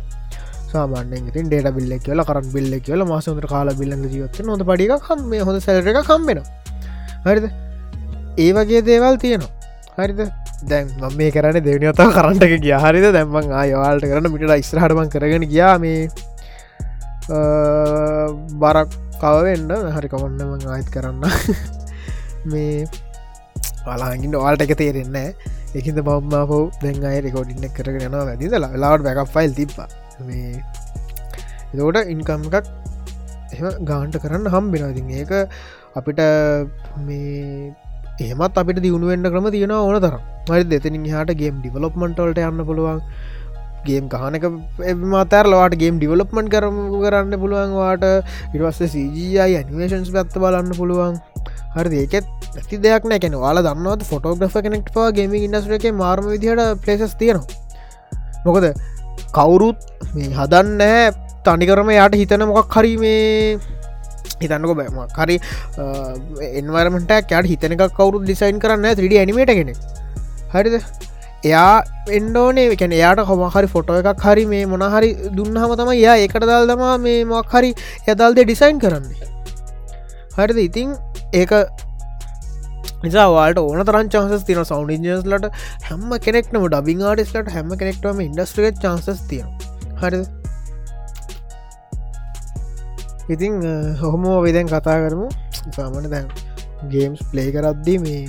සාමාන්‍යෙන් 0.73 1.29
ඉතින් 1.31 1.51
ඩේට 1.51 1.75
බිල්ල 1.77 1.93
කියල 2.07 2.23
කරන් 2.29 2.47
බිල්ල 2.55 2.73
කියල 2.87 3.05
මාසුන්ට 3.11 3.47
කාල 3.53 3.69
බිල්ල 3.81 3.93
ජීවත 4.15 4.41
නොද 4.51 4.65
පඩික 4.71 4.95
කම් 5.09 5.21
මේ 5.33 5.45
හොඳ 5.49 5.61
සැල්ර 5.67 5.91
එක 5.93 6.01
කම්බෙන 6.11 6.41
හරිද? 7.27 7.47
ඒ 8.45 8.51
වගේ 8.57 8.83
දේවල් 8.89 9.21
තියෙනවා. 9.25 9.53
හරිද? 9.99 10.21
දැන් 10.69 10.91
මම 10.91 11.17
මේ 11.17 11.31
කරන 11.31 11.59
දෙවනිතා 11.61 12.11
කරන්ට 12.11 12.45
එක 12.47 12.55
ගිය. 12.61 12.75
හරිද? 12.77 13.07
දැම්මන් 13.17 13.51
ආයවාල්ට 13.53 14.07
කරන 14.11 14.31
මිට 14.33 14.55
ඉස්රහටමන් 14.57 15.11
කරගෙන 15.11 15.47
ගියා 15.49 15.75
මේ 15.79 16.09
බරක් 18.61 18.95
කවවෙන්න 19.21 19.75
හරි 19.97 20.09
කවන්නම 20.09 20.69
ආයත් 20.69 20.89
කරන්න. 20.91 21.23
මේ 22.53 22.87
පලාගින් 23.85 24.39
වාල්ට 24.39 24.65
එක 24.67 24.75
තේරෙන්න 24.77 25.19
එකද 25.75 26.01
බම්මා 26.09 26.45
හෝ 26.47 26.63
දැන් 26.83 27.05
අය 27.05 27.21
රෙකෝඩින්න 27.27 27.77
කරගෙනවා 27.77 28.25
වැදිද 28.31 28.57
ලාට 28.57 29.07
බැකක් 29.07 29.33
ෆයිල් 29.37 29.55
තිබ්බ. 29.61 29.79
මේ 30.21 30.63
එතෝට 31.75 32.13
ඉන්කම් 32.15 32.51
එකක් 32.51 32.69
එම 33.55 33.87
ගාන්ට 33.89 34.21
කරන්න 34.23 34.53
හම්බෙනති 34.55 35.03
ඒක 35.21 35.33
අපිට 35.95 36.21
මේ 37.07 37.73
එහමත් 38.21 38.59
අපිට 38.63 38.83
දියුණුවෙන්න්න 38.85 39.31
ක්‍රම 39.33 39.47
තියෙන 39.51 39.73
ඕන 39.73 40.01
තරම්. 40.01 40.21
මරි 40.49 40.65
දෙතනින් 40.73 41.07
හට 41.13 41.39
ගේම් 41.41 41.57
ඩිවලොප්මන්ටල්ට 41.63 42.39
යන්න 42.49 42.67
පුළුවන්. 42.69 43.01
ගේම් 43.87 44.09
කහනක 44.09 44.45
මතරලවාට 45.13 45.75
ගේම් 45.83 45.99
ඩිවලොප්මන්් 45.99 46.49
කරම 46.55 46.77
කරන්න 47.03 47.35
පුළුවන් 47.43 47.75
වාට 47.81 48.05
ඉටවස්ස 48.55 48.81
සජයි 48.95 49.35
ඇනිවේශන්ස් 49.43 50.11
පැත්ත 50.15 50.39
බලන්න 50.45 50.73
පුළුවන්. 50.79 51.19
හරි 51.77 52.01
ඒකෙත් 52.05 52.27
ඇති 52.57 52.81
දෙයක් 52.87 53.05
නෑ. 53.11 53.21
කැන 53.25 53.37
වාල 53.45 53.61
දන්නවත් 53.67 54.09
ෆොටෝග්‍රෆ 54.11 54.57
කෙනෙක්ට 54.67 54.95
පා 54.97 55.11
ගේම 55.19 55.35
ඉන්නස්ර 55.41 55.77
එක 55.79 55.87
මාර්ම 56.03 56.31
විදිහට 56.33 56.81
පලේසස් 56.85 57.15
තියෙනවා. 57.21 57.47
මොකද 58.47 58.67
කවුරුත් 59.37 59.79
මේ 60.15 60.33
හදන්නෑ 60.39 61.05
තනිකරම 61.47 61.91
යාට 61.99 62.21
හිතන 62.21 62.47
මොකක් 62.51 62.79
හරි 62.79 62.97
මේ 62.97 63.59
හිතන්නක 64.45 64.77
බෑම 64.81 65.01
කරි 65.19 65.37
එන්වරමට 66.61 67.13
යට 67.19 67.51
හිතනක 67.53 67.85
කවරු 67.99 68.23
ඩිසයින් 68.25 68.63
කරන්න 68.65 68.89
ත්‍රඩ 69.01 69.21
ඇනිමේට 69.23 69.55
කෙනෙ 69.61 69.75
හරිද? 70.55 70.77
එයා 71.45 71.85
එන්ඩෝනේ 72.19 72.67
එකැන 72.75 72.93
එයාට 72.99 73.23
හොමහරි 73.31 73.69
ෆොටෝ 73.73 74.01
එකක් 74.03 74.27
හරි 74.27 74.45
මේ 74.53 74.67
මොනහරි 74.73 75.11
දුන්නහම 75.39 75.75
තම 75.81 75.91
යා 75.97 76.19
එකට 76.27 76.45
දල් 76.51 76.71
දමා 76.73 76.93
මේ 77.07 77.25
මොක් 77.33 77.57
හරි 77.57 77.73
යදල්ද 78.13 78.39
ඩිසයින් 78.41 78.79
කරන්නේ. 78.85 79.33
හරිද? 80.37 80.59
ඉතිං 80.69 80.95
ඒක 81.41 81.53
නිසා 83.05 83.27
වාට 83.35 83.61
ඕන 83.65 83.85
තරන් 83.89 84.09
චන්සස් 84.15 84.47
තින 84.49 84.63
සෞන්් 84.65 84.95
ඉජස්ලට 84.97 85.51
හැම 85.89 86.09
කෙනෙක්නම 86.27 86.65
ඩබිං 86.69 87.05
ආඩිස්ලට 87.11 87.53
හැම 87.57 87.77
කෙනෙක්ටම 87.83 88.25
ඉන්ඩස්ට්‍රේට් 88.27 88.81
චන්සස් 88.85 89.21
තියෙන 89.31 89.51
හරි 90.01 90.23
ඉතින් 93.31 93.61
හොමෝ 94.03 94.39
වෙදැන් 94.47 94.67
කතා 94.69 94.99
කරමු. 95.05 95.29
සාමන 95.77 96.09
දැන් 96.11 96.27
ගේම්ස් 96.93 97.21
ප්ලේ 97.33 97.51
කරද්දී 97.55 97.99
මේ 98.05 98.23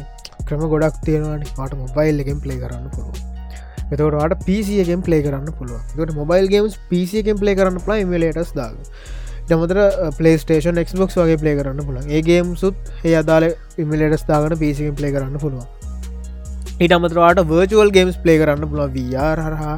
ක්‍රම 0.48 0.62
ගොඩක් 0.72 0.98
තියෙනවාට 1.06 1.56
පාට 1.58 1.74
මොබයිල් 1.84 2.22
එකෙන් 2.24 2.40
ප්ලේ 2.44 2.60
කරන්න 2.62 2.88
පුළුව 2.96 3.16
එතවට 3.92 4.46
පිසියගෙන් 4.48 5.02
ප්ලේ 5.08 5.22
කරන්න 5.26 5.52
පුළුව 5.60 5.82
ට 5.98 6.18
මොබයිල් 6.20 6.48
ගේම්ස් 6.54 6.78
පිසියගෙන් 6.92 7.40
ප්ලේ 7.42 7.56
කරන්න 7.60 7.84
පලා 7.86 7.98
ඉමලටස් 8.04 8.54
දාග 8.60 8.76
ටමතර 9.48 9.80
පලේස්ටේෂන් 10.20 10.82
එක්බොක්ස් 10.84 11.20
වගේ 11.22 11.42
ප්ලේ 11.44 11.56
කරන්න 11.60 11.88
පුළන් 11.90 12.14
ඒ 12.16 12.22
ගේම් 12.30 12.56
සුත් 12.62 12.94
ඒ 13.04 13.16
අදාල 13.22 13.50
ඉමලටස් 13.84 14.26
දාගන 14.30 14.58
පිසිගෙන් 14.64 14.96
ප්ලේ 15.02 15.12
කරන්න 15.16 15.42
පුළුවන්. 15.44 15.68
ඊට 16.80 16.96
අමතරවාට 16.98 17.40
වර්චුවල් 17.52 17.92
ගේම්ස් 17.98 18.18
ප්ලේ 18.24 18.38
කරන්න 18.42 18.68
පුළ 18.72 18.84
වR 18.96 19.40
හරහා. 19.46 19.76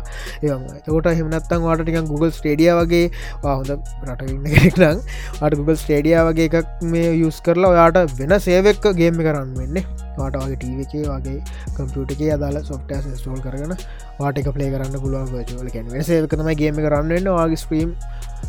ඒම 0.47 0.63
තකොට 0.85 1.09
හෙමනත්තන් 1.19 1.61
වාට 1.67 1.83
ටිකන් 1.83 2.09
Google 2.11 2.31
ස්ටේඩිය 2.37 2.71
වගේ 2.79 3.03
හොඳ 3.43 3.71
රටඉන්න 4.07 4.47
කෙනෙක්නම් 4.53 4.97
අට 5.45 5.57
Google 5.59 5.77
ස්ටේඩිය 5.83 6.17
වගේ 6.29 6.49
එකක් 6.49 6.83
මේ 6.95 7.13
යුස් 7.21 7.39
කරලා 7.47 7.71
ඔයාට 7.75 8.17
වෙන 8.19 8.35
සේවෙක් 8.47 8.89
ගේම 9.01 9.21
කරන්න 9.27 9.53
වෙන්නේ. 9.61 9.85
වාට 10.17 10.39
වගේ 10.41 10.57
ටීව 10.57 10.79
එකේ 10.85 11.05
වගේ 11.11 11.39
කම්පියට 11.77 12.15
එක 12.17 12.25
අදාල 12.37 12.59
සොෆ්ට 12.71 12.93
ස්ටෝල් 13.21 13.41
කරන 13.45 13.77
වාට 14.19 14.41
එක 14.41 14.51
පලේ 14.57 14.73
කරන්න 14.73 15.01
පුළුවන් 15.05 15.31
වර්චුවල 15.35 15.71
කැන 15.77 15.93
වෙන 15.93 16.09
සේවකතම 16.11 16.53
ගේම 16.63 16.83
කරන්න 16.85 17.31
වගේ 17.39 17.63
ස්ප්‍රීම් 17.63 17.95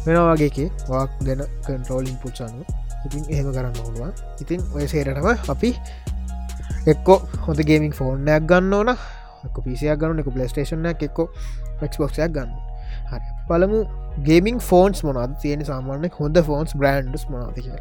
වෙන 0.07 0.20
වගේකේ 0.32 0.68
වාක් 0.90 1.24
දෙන 1.28 1.44
කන්ට්‍රෝලින් 1.66 2.16
පුච්චානු 2.24 2.64
ඉතින් 3.07 3.22
එහෙම 3.32 3.53
කරන්න 3.55 3.74
පුළුවන්. 3.78 4.12
ඉතින් 4.42 4.61
ඔය 4.74 4.86
සේරටම 4.92 5.28
අපි 5.55 5.70
එක්කෝ 6.89 7.18
හොඳ 7.47 7.61
ගේමින් 7.70 7.93
ෆෝර්නයක් 7.93 8.49
ගන්න 8.49 8.72
ඕන 8.74 8.91
පිසියක් 9.61 10.01
ගන්න 10.01 10.22
එක 10.22 10.30
පලස්ටේෂන 10.30 10.91
එක්කෝ 10.93 11.28
ක්බොක්ෂයක් 11.80 12.32
ගන්න. 12.32 12.51
හරි 13.11 13.22
පළමු 13.49 13.84
ගේමින් 14.24 14.59
ෆෝන්ස් 14.62 15.05
මොනද 15.05 15.39
තියෙන 15.43 15.64
සාමාන්‍ය 15.64 16.11
හොඳ 16.14 16.43
ෆෝන්ස් 16.45 16.74
බ්‍රන්ඩ්ස් 16.74 17.30
මොනාද 17.30 17.57
කිය 17.59 17.78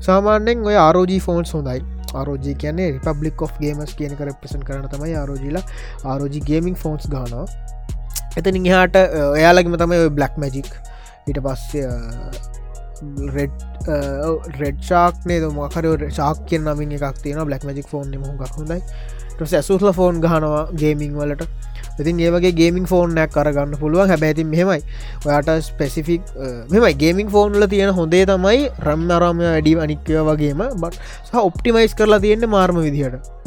සාමාන්‍යෙන් 0.00 0.70
ඔය 0.70 0.76
ආරෝජී 0.78 1.20
ෆෝන්ස් 1.20 1.54
හොඳයි. 1.54 1.82
ආරෝජී 2.14 2.54
කියන්නේ 2.62 2.88
රිපබ්ලික් 2.96 3.42
of 3.42 3.52
ගේමස් 3.58 3.94
කියන 3.98 4.16
කර 4.16 4.32
ප්‍රසන් 4.40 4.64
කරන 4.68 4.88
තමයි 4.94 5.14
ආරෝජීලා 5.16 5.64
ආරෝජි 6.04 6.42
ගේමින් 6.48 6.76
ෆෝන්ස් 6.76 7.08
ගානවා 7.08 7.46
එතනින් 8.36 8.68
හාට 8.68 8.98
එයාලගම 9.02 9.76
තමයි 9.76 10.00
බ්ලක් 10.18 10.34
මැජික් 10.36 10.70
ඊට 11.26 11.40
පස්සේ 11.46 11.86
රෙඩ් 13.36 13.56
රෙඩ් 14.60 14.78
ශාක්නේ 14.90 15.40
මකර 15.48 16.06
ශාක් 16.20 16.46
කිය 16.48 16.62
නමින් 16.62 16.94
එකක් 16.98 17.18
තියෙන 17.24 17.42
බ්ලක් 17.48 17.66
මජික් 17.70 17.90
ෆෝන් 17.92 18.14
හොක් 18.28 18.56
හොඳයි. 18.60 18.80
ටස 19.36 19.54
ඇසුස්ල 19.60 19.92
ෆෝන් 19.98 20.20
ගහනවා 20.24 20.64
ගේමිං 20.82 21.14
වලට. 21.20 21.48
ඉතින් 22.00 22.20
ඒවගේ 22.26 22.52
ගේමින් 22.60 22.86
ෆෝර්නයක් 22.92 23.34
කරගන්න 23.36 23.76
පුළුවන්. 23.82 24.08
හැබැති 24.12 24.44
මෙහෙමයි. 24.44 24.80
ඔයාට 25.26 25.50
ස්පෙසිෆික් 25.68 26.22
මෙමයි 26.72 26.94
ගේමින් 27.02 27.28
ෆෝන්ල 27.36 27.66
තියෙන 27.74 27.94
හොඳේ 28.00 28.24
තමයි 28.32 28.64
රම් 28.86 29.04
අරාමය 29.18 29.44
වැඩි 29.50 29.76
අනික්කය 29.86 30.18
වගේම. 30.30 30.62
බට 30.82 30.96
සහ 31.28 31.46
ඔප්ටිමයිස් 31.48 31.94
කරලා 32.00 32.20
තියෙන්නේ 32.26 32.54
මාර්ම 32.56 32.82
විදිහට. 32.86 33.41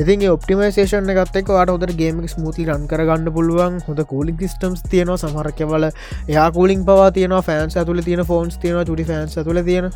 ඉතින් 0.00 0.22
ඔප්ටිමේෂන් 0.30 1.10
එකත්තෙක් 1.12 1.52
වාට 1.52 1.70
හොද 1.74 1.84
ගේම 2.00 2.22
ස්මූති 2.34 2.64
රන් 2.68 2.88
කරගන්න 2.88 3.28
පුළුවන්. 3.36 3.80
හොඳ 3.88 4.00
කූලින් 4.12 4.38
සිිස්ටම්ස් 4.40 4.82
තියනවා. 4.88 5.20
සමහරකවල 5.24 5.90
එයා 6.28 6.48
කූලින් 6.56 6.84
පවා 6.88 7.10
තියන 7.12 7.36
ෆෑන්ස් 7.48 7.76
ඇතුල 7.76 8.00
තියෙන 8.08 8.24
ෆෝන්ස් 8.24 8.56
තියෙන 8.62 8.86
චුටි 8.86 9.04
ෆෑන්ස් 9.10 9.38
ඇතුල 9.38 9.62
තියෙන. 9.68 9.90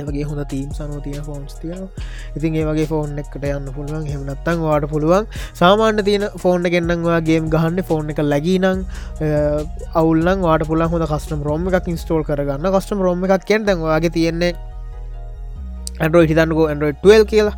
ඒගේ 0.00 0.24
හොඳ 0.24 0.40
තීම් 0.48 0.68
සනුව 0.72 1.02
තියෙන 1.04 1.24
ෆෝන්ස් 1.24 1.54
තියෙන 1.60 1.82
ඉතින් 2.36 2.54
ඒගේ 2.62 2.86
ෆෝන් 2.92 3.18
එකට 3.18 3.44
යන්න 3.50 3.68
පුළුවන්. 3.76 4.06
හෙමනත්තන් 4.12 4.62
වාට 4.64 4.86
පුළුවන් 4.92 5.26
සාමාන්‍ය 5.60 6.02
තියෙන 6.08 6.24
ෆෝන් 6.44 6.62
ගෙන්න්නවා 6.74 7.20
ගේම් 7.28 7.50
ගහන්න 7.52 7.84
ෆෝන් 7.90 8.08
එක 8.14 8.22
ලැගීනං 8.32 8.86
අවුල්ලන් 9.94 10.40
වාට 10.46 10.64
පුලන් 10.70 10.88
හොඳ 10.94 11.04
කස්ටම් 11.12 11.42
රෝම 11.48 11.66
එකක් 11.68 11.90
ඉන්ස්ටෝල් 11.94 12.24
කරගන්න. 12.28 12.70
කස්ටම් 12.76 13.02
රෝම 13.06 13.24
එකක් 13.28 13.44
කියෙන් 13.50 13.66
දැන්වාගේ 13.68 14.14
තියෙන්නේ 14.18 14.54
ඇන්ඩරෝ 16.00 16.24
හිතන්නකෝ 16.30 16.66
ඇන්ඩරෝ 16.70 16.92
12 17.02 17.28
කියලා. 17.32 17.56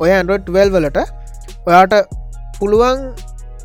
ඔය 0.00 0.10
ඇන්ඩරෝයිඩ් 0.10 0.48
වල් 0.56 0.72
වලට 0.76 1.04
ඔයාට 1.66 1.94
පුළුවන් 2.58 3.04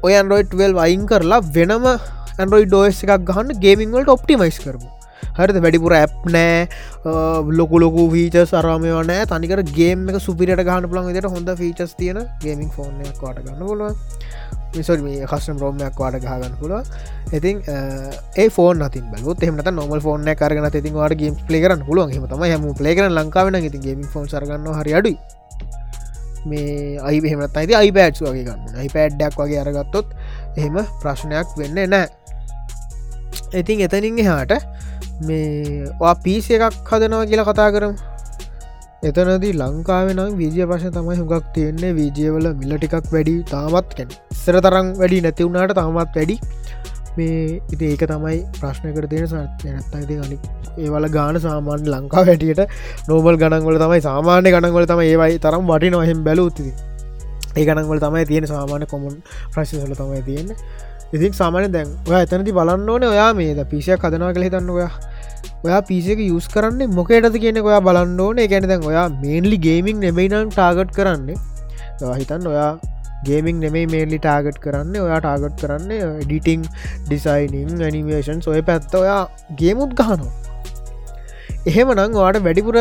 ඔය 0.04 0.14
ඇන්ඩරෝයිඩ් 0.14 0.54
වල් 0.60 0.78
වයින් 0.82 1.08
කරලා 1.12 1.42
වෙනම 1.56 1.88
ඇන්ඩරෝයි 1.88 2.70
ඩෝස් 2.70 3.02
එකක් 3.06 3.26
ගහන්න 3.30 3.60
ගේමින්වලට 3.64 4.14
ඔප්ටිමයිස් 4.16 4.60
කරමු. 4.64 4.90
හරිත 5.38 5.60
වැඩිපුර 5.64 5.94
ඇප් 5.94 6.14
නෑ. 6.28 6.68
ලොකු 7.60 7.80
ලොකු 7.80 8.04
ෆීච 8.14 8.38
සරමයන 8.52 9.14
තනිකර 9.32 9.62
ගේම 9.78 10.10
එක 10.10 10.20
සුපිට 10.20 10.62
ගහන 10.62 10.90
පුළන් 10.92 11.10
විදිට 11.10 11.30
හොඳ 11.36 11.50
ෆීචස් 11.62 11.96
තියෙන 11.96 12.20
ගේමින් 12.44 12.70
ෆෝර්නයක් 12.70 13.22
වාට 13.22 13.42
ගන්න 13.44 13.64
පුළුව 13.64 13.96
මිසල් 14.76 15.02
මේ 15.02 15.26
කස්ටම් 15.26 15.62
රෝමයක් 15.64 16.02
වාට 16.02 16.20
ගහගන්න 16.20 16.58
පුළුව 16.60 16.82
ඉතින් 17.34 17.64
ඒ 18.38 18.50
ෆෝන් 18.50 18.84
ති 18.90 19.02
බල 19.14 19.48
එහමට 19.48 19.72
නොමල් 19.72 20.02
ෆෝන 20.02 20.30
කරගන 20.36 20.70
ති 20.76 20.94
වාට 21.00 21.18
ගේම් 21.22 21.36
පලේ 21.48 21.64
කරන්න 21.64 21.86
පුළුවන්. 21.90 22.14
හම 22.14 22.46
හම 22.46 22.70
පලේකර 22.74 23.10
ලංකාවන 23.10 23.60
ඉති 23.62 23.80
ගේමින් 23.80 24.08
ෆෝන් 24.08 24.28
සරගන්න 24.28 24.80
හරි 24.80 24.94
අඩුයි. 24.94 25.18
මේ 26.52 27.00
අයි 27.08 27.20
එහෙමත් 27.30 27.58
අයිති 27.62 27.80
අයිපෑඩ්ස් 27.82 28.22
වගේ 28.26 28.46
ගන්න. 28.48 28.78
අයිපෑඩ්ඩක් 28.84 29.40
වගේ 29.42 29.62
අරගත්තොත් 29.64 30.08
එහෙම 30.58 30.78
ප්‍රශ්නයක් 31.02 31.58
වෙන්න 31.62 31.80
නෑ 31.96 32.08
ඉතින් 33.62 33.82
එතනින් 33.88 34.20
එහාට 34.24 34.54
මේ 35.28 36.14
පිස 36.24 36.48
එකක් 36.58 36.92
හදනවා 36.92 37.26
කියලා 37.32 37.48
කතා 37.50 37.70
කරම්. 37.76 37.94
එතනදී 39.10 39.54
ලංකාවෙනම් 39.62 40.38
විජය 40.42 40.64
පශ 40.70 40.92
තමයි 40.96 41.18
හුඟක් 41.20 41.46
තියෙන්නේ. 41.56 41.94
විජයවල 42.00 42.48
මිල්ල 42.62 42.74
ටිකක් 42.78 43.12
වැඩි 43.16 43.36
තාමත් 43.54 43.92
කැන 43.98 44.10
සර 44.44 44.58
තරම් 44.66 44.88
වැඩි 45.02 45.22
නැතිවුණට 45.26 45.76
තාමත් 45.80 46.18
වැඩි. 46.18 46.38
මේ 47.20 47.62
ඉති 47.74 47.92
ඒක 47.92 48.04
තමයි 48.12 48.40
ප්‍රශ්නකට 48.60 49.10
තියෙන 49.14 49.28
සනත්තති 49.28 50.20
අනි 50.26 50.38
ඒවල 50.78 51.08
ගාන 51.10 51.40
සාමාන්‍ය 51.40 51.94
ලංකා 51.94 52.26
වැටියට 52.28 52.62
නෝබල් 53.08 53.40
ගණන්වල 53.44 53.80
තමයි 53.86 54.02
සාමාන්‍ය 54.02 54.54
ගණන්වල 54.56 54.92
තම 54.92 55.06
ඒවයි 55.06 55.40
තරම් 55.40 55.72
වටි 55.72 55.94
නොහෙම 55.96 56.28
බැලූතිති 56.28 56.74
ඒ 57.56 57.66
ගණන්වල 57.66 58.04
තමයි 58.06 58.28
තියෙන 58.32 58.52
සාමාන්‍ය 58.54 58.92
කොමුන් 58.94 59.18
ප්‍රශ්සල 59.54 59.98
තමයි 60.02 60.22
තියෙන 60.30 60.56
ඉතින් 61.14 61.32
සාමානය 61.34 61.68
දැන් 61.72 61.88
ඔය 62.08 62.18
එතනති 62.18 62.52
බලන්න 62.52 62.90
ඕන 62.90 63.04
ඔයා 63.06 63.32
මේද 63.34 63.60
පිසියක් 63.72 64.02
කදනා 64.02 64.34
කළ 64.34 64.48
හිතන්න 64.48 64.70
ඔයා. 64.70 64.92
ඔයා 65.64 65.82
පිසක 65.82 66.20
යස් 66.20 66.48
කරන්න 66.52 66.92
මොකේටද 66.92 67.38
කියෙනෙ 67.38 67.62
ඔයා 67.62 67.80
බලන්න 67.82 68.20
ඕන. 68.20 68.42
ගැන 68.52 68.68
දැන් 68.68 68.84
ඔයා 68.84 69.08
මේන්ලි 69.24 69.58
ගේමින් 69.58 70.04
නෙබයිනම් 70.04 70.52
ටාගට් 70.52 70.92
කරන්නේ. 70.92 71.38
හිතන්න 72.20 72.48
ඔයා 72.48 72.72
ගේමින් 73.24 73.60
නෙමයි 73.60 73.86
මේලි 73.94 74.20
ටාගට් 74.20 74.60
කරන්න. 74.60 74.96
ඔයා 74.98 75.20
ටාගට් 75.20 75.58
කරන්න 75.62 75.92
ඩිටිං 76.22 76.64
ඩිසයිනිං 77.08 77.82
ඇනිමේෂන් 77.82 78.42
සොය 78.42 78.62
පැත්ත 78.62 78.96
ඔයා 78.96 79.22
ගේමුත් 79.56 79.94
ගහනවා. 79.94 80.32
එහෙම 81.66 81.94
නං 81.96 82.18
වාට 82.22 82.44
වැඩිපුර 82.48 82.78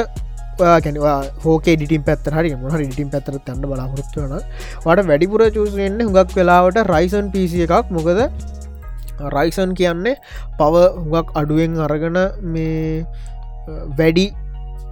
කැනවා 0.58 1.16
හෝක 1.44 1.68
ඩිටින් 1.70 2.02
පැත්තර 2.02 2.34
හරි 2.38 2.52
මොහ 2.56 2.74
ඩිටින් 2.74 3.08
පැතර 3.14 3.38
තන්න 3.46 3.64
බලාපොරත්තුවන 3.64 4.34
වට 4.84 5.06
වැඩිපුර 5.10 5.46
චූසෙන්න්න 5.56 6.04
හුඟක් 6.06 6.36
වෙලාවට 6.38 6.82
රයිසන් 6.92 7.32
පිසි 7.34 7.64
එකක්. 7.66 7.90
මොකද 7.90 8.20
රයිසන් 9.36 9.70
කියන්නේ 9.74 10.16
පව 10.58 10.74
හුඟක් 10.96 11.36
අඩුවෙන් 11.40 11.78
අරගන 11.86 12.18
මේ 12.42 13.04
වැඩි 13.98 14.26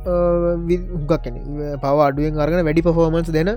හුගක්න 0.05 1.35
පව 1.83 1.97
අඩුවෙන් 2.09 2.43
අරගෙන 2.45 2.67
වැඩි 2.69 2.85
පෆෝමන්ස් 2.89 3.33
දෙන 3.39 3.51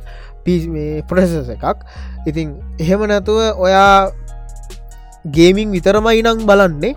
පිස් 0.45 0.63
මේ 0.75 1.03
ප්‍රසස 1.09 1.51
එකක්. 1.55 1.83
ඉතින් 2.29 2.55
එහෙම 2.79 3.03
නැතුව 3.11 3.39
ඔයා 3.65 4.11
ගේමින් 5.37 5.69
විතරමයි 5.75 6.23
නං 6.23 6.47
බලන්නේ. 6.49 6.95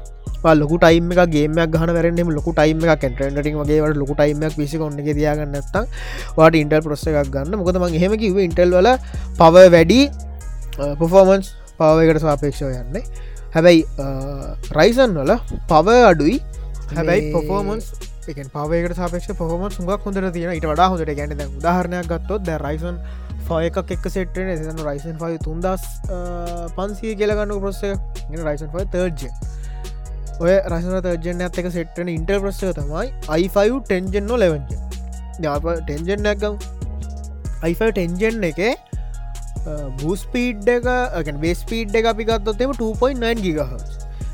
ලොක 0.60 0.72
ටයිම 0.82 1.10
එක 1.12 1.20
ගේමයක් 1.32 1.72
ගහන 1.72 1.90
වැරෙන්ෙම 1.96 2.28
ලොකු 2.32 2.52
ටයිම 2.56 2.80
එක 2.84 3.00
කැටරටි 3.02 3.52
වගේට 3.52 3.98
ලොකු 4.02 4.14
ටයිමක් 4.16 4.54
පිසි 4.56 4.78
කොන්න 4.80 4.96
දයාගන්න 4.96 5.52
නැත්තම් 5.52 5.84
වාට 6.36 6.54
ඉන්ටල් 6.60 6.80
ප්‍රස්ස 6.86 7.04
එකක් 7.10 7.28
ගන්න. 7.34 7.58
මොකද 7.60 7.76
මං 7.76 7.98
හෙම 8.02 8.14
කිව 8.22 8.38
ඉන්ටල් 8.46 8.72
වල 8.76 8.88
පව 9.40 9.54
වැඩි 9.74 10.00
පොෆෝමන්ස් 11.00 11.52
පවකට 11.80 12.22
සාපේක්ෂව 12.24 12.70
යන්නේ. 12.72 13.04
හැබැයි 13.54 13.84
රයිසන් 14.78 15.12
වල 15.20 15.32
පව 15.68 15.86
අඩුයි. 16.12 16.38
හැබැයි 16.96 17.32
පොෆෝමන්ස් 17.36 17.92
එක 18.32 18.40
පවකට 18.50 18.96
සාපක්ෂ 18.96 19.34
පොහම 19.36 19.66
සුගක් 19.70 20.06
හොඳර 20.06 20.30
තියෙන 20.30 20.54
ඉට 20.54 20.66
වඩා 20.66 20.88
හොඳට. 20.88 21.14
ගැන 21.14 21.36
උදාහරණයක් 21.50 22.08
ගත්තොත් 22.08 22.42
ද 22.42 22.58
රයිසන් 22.58 22.98
ෆය 23.46 23.62
එකක් 23.66 23.90
එක් 23.90 24.04
සෙට්න 24.08 24.50
න 24.72 24.82
රයිසන් 24.82 25.16
ෆයි 25.18 25.38
තුන්දස් 25.40 25.86
පන්සිය 26.76 27.16
කියලගන්න 27.16 27.54
ප්‍රස්ස 27.58 27.82
රයිසන් 28.42 28.70
ෆයි 28.74 28.84
තර්ජ 28.92 29.24
ඔය 30.40 30.52
රසන 30.66 31.00
තර්ජන 31.04 31.42
ඇත්තක 31.46 31.70
සෙට්න 31.70 32.10
ඉන්ටර් 32.10 32.38
ප්‍රස්සය 32.40 32.70
තමයි 32.76 33.08
අයිෆයි 33.30 33.80
ටෙන්ජන් 33.84 34.26
නො 34.26 34.38
ලෙවජ 34.38 34.78
ටෙන්ජන් 35.80 36.22
නැක්ගම් 36.22 36.54
අයිෆයි 37.62 37.90
ටෙන්ජන් 37.92 38.46
එක 38.50 38.60
බූස්පීඩ් 40.00 40.70
එක 40.70 41.32
බේස්පීඩ් 41.38 41.96
එක 41.96 42.12
අපි 42.12 42.24
ගත්තොත්තෙම 42.24 42.72
2.9 42.74 43.42
ගිගහ 43.42 43.60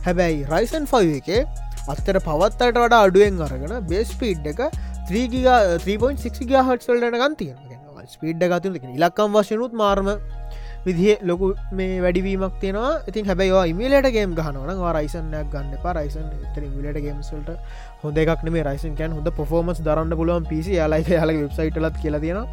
හැබැයි 0.04 0.44
රයිසන් 0.46 0.86
ෆයි 0.86 1.16
එකේ 1.16 1.40
අත්තර 1.88 2.18
පවත්තට 2.20 2.82
වඩා 2.82 3.02
අඩුවෙන් 3.06 3.40
අරගෙන 3.46 3.74
බේස් 3.88 4.12
පීඩ් 4.20 4.46
එක 4.52 4.60
3.6 5.08 6.62
හටල්ට 6.68 7.18
ගන්තිය 7.22 7.54
ස්පීඩ් 8.06 8.42
ගතු 8.52 8.72
ඉලක්කම් 8.96 9.36
වශයනුත් 9.36 9.72
මාර්ම 9.74 10.08
විදිහ 10.86 11.16
ලොකු 11.22 11.46
මේ 11.72 12.00
වැඩිවීමක් 12.00 12.56
තියෙනවා. 12.62 12.92
ඉතින් 13.08 13.26
හැබැයි 13.26 13.70
ඉමිලට 13.72 14.08
ගේම් 14.16 14.34
ගහනවන 14.38 14.82
රයිසනයක් 14.96 15.48
ගන්න 15.54 15.78
පා 15.84 15.94
රයිසන් 15.98 16.26
තර 16.54 16.64
මිලට 16.74 16.98
ගේම්සල්ට 17.06 17.50
හොඳ 18.02 18.18
එකක් 18.24 18.44
මේ 18.48 18.66
රයිසන් 18.68 18.94
කැන් 18.94 19.16
හොඳ 19.18 19.30
පොෆෝමස් 19.38 19.80
දරන්න 19.80 20.18
පුළුවන් 20.20 20.46
පිසි 20.52 20.76
යාලයි 20.80 21.16
යාල 21.16 21.34
වෙබ්සයිටලත් 21.36 21.98
කියලා 22.02 22.20
තියෙනවා. 22.20 22.46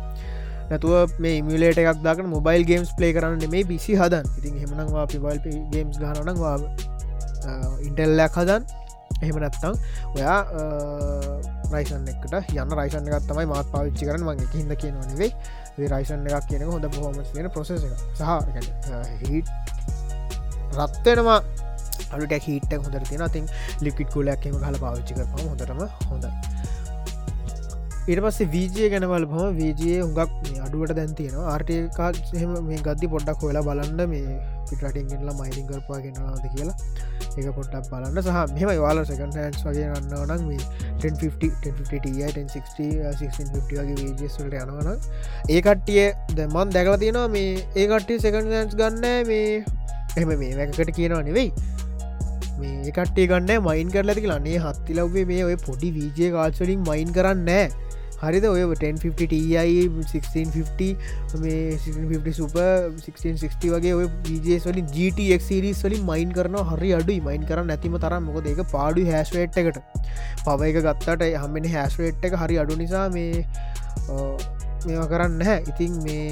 නැතුව 0.70 1.18
මේ 1.20 1.42
මිලට 1.44 1.82
එකක් 1.82 2.02
දාක 2.04 2.24
මොබයිල් 2.28 2.66
ගේම්ස් 2.66 2.96
ප්ලේ 2.98 3.14
කරන්න 3.14 3.50
මේ 3.50 3.64
පිසි 3.64 4.00
හදන් 4.02 4.26
ඉතින් 4.40 4.56
හෙමනවා 4.62 5.06
පිබල් 5.08 5.38
ගේම්ස් 5.74 6.00
ගහනනවා 6.04 6.56
ඉන්ටෙල්ලයක් 7.88 8.40
හදන් 8.42 8.66
එහෙම 9.22 9.38
නැත්තං 9.44 9.76
ඔයා 10.16 10.40
රයිසන් 11.74 12.08
එකට 12.14 12.34
යන්න 12.54 12.78
රයිසන් 12.80 13.10
එකත් 13.10 13.28
තමයි 13.32 13.46
මාත් 13.54 13.68
පාවිච්චි 13.74 14.10
කරන 14.10 14.26
මගේ 14.30 14.50
හිද 14.54 14.74
කියනවා 14.84 15.10
නෙවෙයි. 15.12 15.32
රයිසන් 15.94 16.26
එකක් 16.30 16.48
කියන 16.50 16.66
හොඳ 16.70 16.88
පොහොමස් 16.96 17.34
වෙන 17.36 17.50
ප්‍රසෙස 17.58 17.84
එක 17.88 17.94
සහ 18.18 18.32
හිට 19.24 19.48
රත්වෙනවා 20.78 21.40
අලුට 22.16 22.34
හිට 22.48 22.74
හොඳ 22.78 23.00
තින 23.12 23.26
තින් 23.36 23.50
ලිකිට 23.82 24.14
කුලයක්ම 24.16 24.60
හල 24.68 24.78
පාවිච්චි 24.86 25.18
කරම 25.18 25.32
හොඳටම 25.42 25.82
හොඳයි. 26.10 26.32
ඉට 28.06 28.20
පස්සේ 28.24 28.50
වීජය 28.54 28.90
ගැනවල් 28.92 29.26
පම 29.32 29.60
වීජයේ 29.60 30.00
හුඟක් 30.02 30.64
අඩුවට 30.66 30.96
දැන් 30.98 31.14
තියෙනවා. 31.20 31.46
ආර්ටකාත් 31.54 32.18
එහෙම 32.36 32.52
මේ 32.70 32.82
ගද්දි 32.88 33.12
පොඩ්ඩක් 33.14 33.46
හොලා 33.48 33.64
බලන්න 33.68 34.10
මේ 34.14 34.40
පිටටින්ගෙන්ලා 34.74 35.36
මයිනිං 35.40 35.68
කරපා 35.70 36.00
ගෙනවාද 36.06 36.46
කියලා. 36.56 36.76
එක 37.38 37.48
පොට්ටක් 37.58 37.90
බලන්න. 37.92 38.22
සහ 38.22 38.40
මෙම 38.56 38.82
වාල 38.84 39.04
සකන් 39.04 39.38
හැන්ස් 39.38 39.64
වගේ 39.68 39.88
ගන්න 39.92 40.14
නම් 40.28 40.50
uh, 43.02 43.14
වගේ 43.82 44.12
වේජස්වලට 44.22 44.58
යනවන 44.64 44.90
ඒකට්ටිය 45.50 46.10
දැමන් 46.40 46.76
දැකල 46.78 47.00
තියෙනවා 47.06 47.30
මේ 47.38 47.54
ඒකට්ටිය 47.76 48.20
සකන් 48.20 48.52
හැන්ස් 48.58 48.76
ගන්න 48.82 49.32
මේ 49.32 49.64
එම 50.18 50.36
මේ 50.42 50.58
වැකට 50.58 50.94
කියනවා 50.98 51.24
නෙවෙයි. 51.30 51.54
මේ 52.60 52.92
කටේ 52.92 53.28
ගන්න 53.28 53.64
මයින් 53.66 53.90
කරලති 53.92 54.28
ලන්නේ 54.30 54.60
හත්ති 54.66 54.98
ලව්වේ 54.98 55.26
මේ 55.26 55.42
ඔය 55.46 55.58
පොඩි 55.66 55.90
වීජය 55.96 56.32
කාල්සලින් 56.36 56.82
මයින් 56.90 57.10
කරන්න 57.14 57.50
හරිද? 58.26 58.46
ඔය 58.52 58.64
1050 58.64 59.40
1650 59.98 60.90
මේ 61.44 61.78
50 61.86 62.36
සුප 62.40 62.58
1660 62.58 63.74
වගේ 63.76 63.94
ඔය 64.00 64.08
විජේස් 64.30 64.68
වලින් 64.70 64.88
GTක් 64.96 65.42
සිරිස් 65.50 65.84
වලින් 65.88 66.04
මයින් 66.12 66.34
කරන 66.40 66.58
හරි 66.72 66.92
අඩුයි. 67.00 67.20
මයින් 67.30 67.46
කරන්න 67.52 67.76
ඇතිම 67.76 68.00
තරම්. 68.06 68.30
මොක 68.30 68.42
දෙක 68.48 68.64
පාඩු 68.76 69.06
හැස්වේට් 69.12 69.62
එකට. 69.64 69.80
පව 70.46 70.60
එක 70.72 70.82
ගත්තට 70.88 71.30
හමෙන 71.46 71.70
හැස්වේට් 71.78 72.28
එක 72.30 72.40
හරි 72.44 72.60
අඩු 72.64 72.80
නිසා 72.84 73.08
මේ 73.18 73.46
මේවා 74.86 75.08
කරන්න 75.12 75.42
හැ 75.48 75.60
ඉතින් 75.72 75.94
මේ 76.06 76.26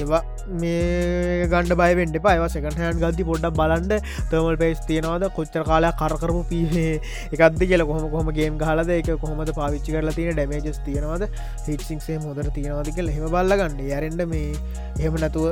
ඒවා 0.00 0.22
මේ 0.60 1.46
ගණඩ 1.52 1.74
බයිවෙන්ඩ 1.80 2.16
පයිව 2.26 2.44
සකටහන් 2.48 3.00
ගති 3.02 3.26
පොඩ්ඩක් 3.30 3.56
බලන්ඩ 3.60 3.92
තර්මල් 4.30 4.56
පේස් 4.62 4.80
තියෙනවාද? 4.90 5.24
කොච්චර 5.38 5.64
කාලයක් 5.70 5.96
කරකරපු 6.00 6.42
පීහේ 6.50 6.94
එකක්ද 7.34 7.62
කියල 7.70 7.84
කොහම 7.90 8.08
කොහම 8.14 8.32
ගේම් 8.38 8.58
හලද 8.70 8.90
එක 8.98 9.10
කොහොමද 9.24 9.52
පාවිච්චි 9.60 9.96
කරලා 9.96 10.16
තියෙන 10.18 10.36
ඩමේජස් 10.38 10.80
තියෙනවාද? 10.88 11.28
හිටසිංසේ 11.68 12.18
හොදර 12.26 12.50
තියෙනවාද 12.58 12.92
කියල 12.98 13.12
හෙම 13.16 13.26
බල්ලගන්න. 13.36 13.80
යරෙන්ඩ 13.96 14.26
මේ 14.34 14.52
එහෙම 15.00 15.18
නැතුව 15.24 15.46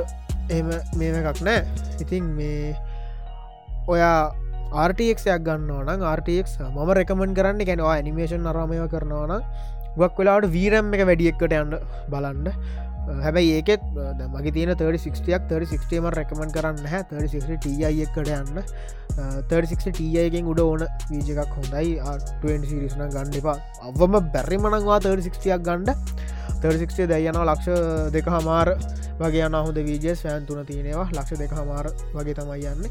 එම 0.57 0.71
මේම 0.99 1.19
එකක් 1.21 1.43
නෑ. 1.47 1.59
ඉතින් 2.03 2.31
මේ 2.37 2.75
ඔයා 3.87 4.15
ආර්ටක්යක් 4.81 5.21
ගන්න 5.45 5.91
න 5.97 6.07
ආර්ටක් 6.09 6.57
මම 6.65 6.89
රෙකමන් 6.99 7.37
කරන්න 7.37 7.67
ගැනවා 7.69 7.95
ඇනිමේෂන් 7.97 8.49
අරමය 8.51 8.77
කරනවාන 8.93 9.43
ගක් 9.99 10.13
වෙලාට 10.19 10.45
වීරම් 10.53 10.93
එක 10.95 11.01
වැඩියෙක්කට 11.09 11.55
යන්න 11.57 11.73
බලන්ඩ 12.13 12.47
හැබැයි 13.19 13.51
ඒකෙත් 13.59 13.83
මගේ 14.33 14.53
තියන 14.55 14.71
36ක් 14.81 15.39
36ම 15.51 16.07
රැකමන් 16.15 16.51
කරන්න 16.55 16.89
හැ 16.91 17.03
36 17.11 17.57
ටයි 17.65 18.03
එකට 18.05 18.17
යන්න. 18.23 18.61
36 19.51 19.93
ටයගෙන් 19.97 20.49
උඩ 20.51 20.61
ඕන 20.63 20.85
වීජ 21.11 21.31
එකක් 21.43 21.55
හොඳයි. 21.59 21.95
20 22.43 22.69
සිරිසන 22.71 23.03
ගන්න 23.15 23.39
එපා. 23.41 23.57
අවම 23.87 24.19
බැරි 24.35 24.59
මනංවා 24.61 24.99
36ක් 25.07 25.59
ගණ්ඩ 25.67 25.95
36 26.63 27.09
දැයනවා 27.11 27.47
ලක්ෂ 27.53 28.11
දෙක 28.15 28.29
හමාර 28.35 28.75
වගේ 29.21 29.47
යන 29.47 29.57
හොඳ 29.59 29.81
වීජස් 29.89 30.25
ෑන් 30.25 30.45
තුන 30.45 30.65
තියෙනවා. 30.65 31.09
ලක්ෂ 31.17 31.41
දෙක 31.41 31.57
හමාර 31.57 31.91
වගේ 32.13 32.37
තමයි 32.39 32.69
යන්න. 32.73 32.87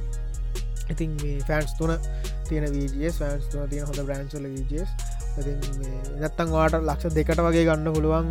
ඉතින් 0.91 1.17
මේ 1.23 1.39
ෆෑන්ස් 1.49 1.73
තුන 1.79 1.95
තියෙන 2.49 2.67
වීජස් 2.75 3.19
ෆෑන්ස් 3.23 3.49
තුන 3.53 3.69
තියෙන 3.71 3.87
හොඳ 3.87 4.01
බ්‍රන්සල 4.07 4.47
වීජස් 4.55 4.91
නැත්තන් 6.21 6.53
වාට 6.53 6.77
ලක්ෂ 6.81 7.15
දෙකට 7.17 7.41
වගේ 7.47 7.65
ගන්න 7.69 7.95
පුළුවන් 7.95 8.29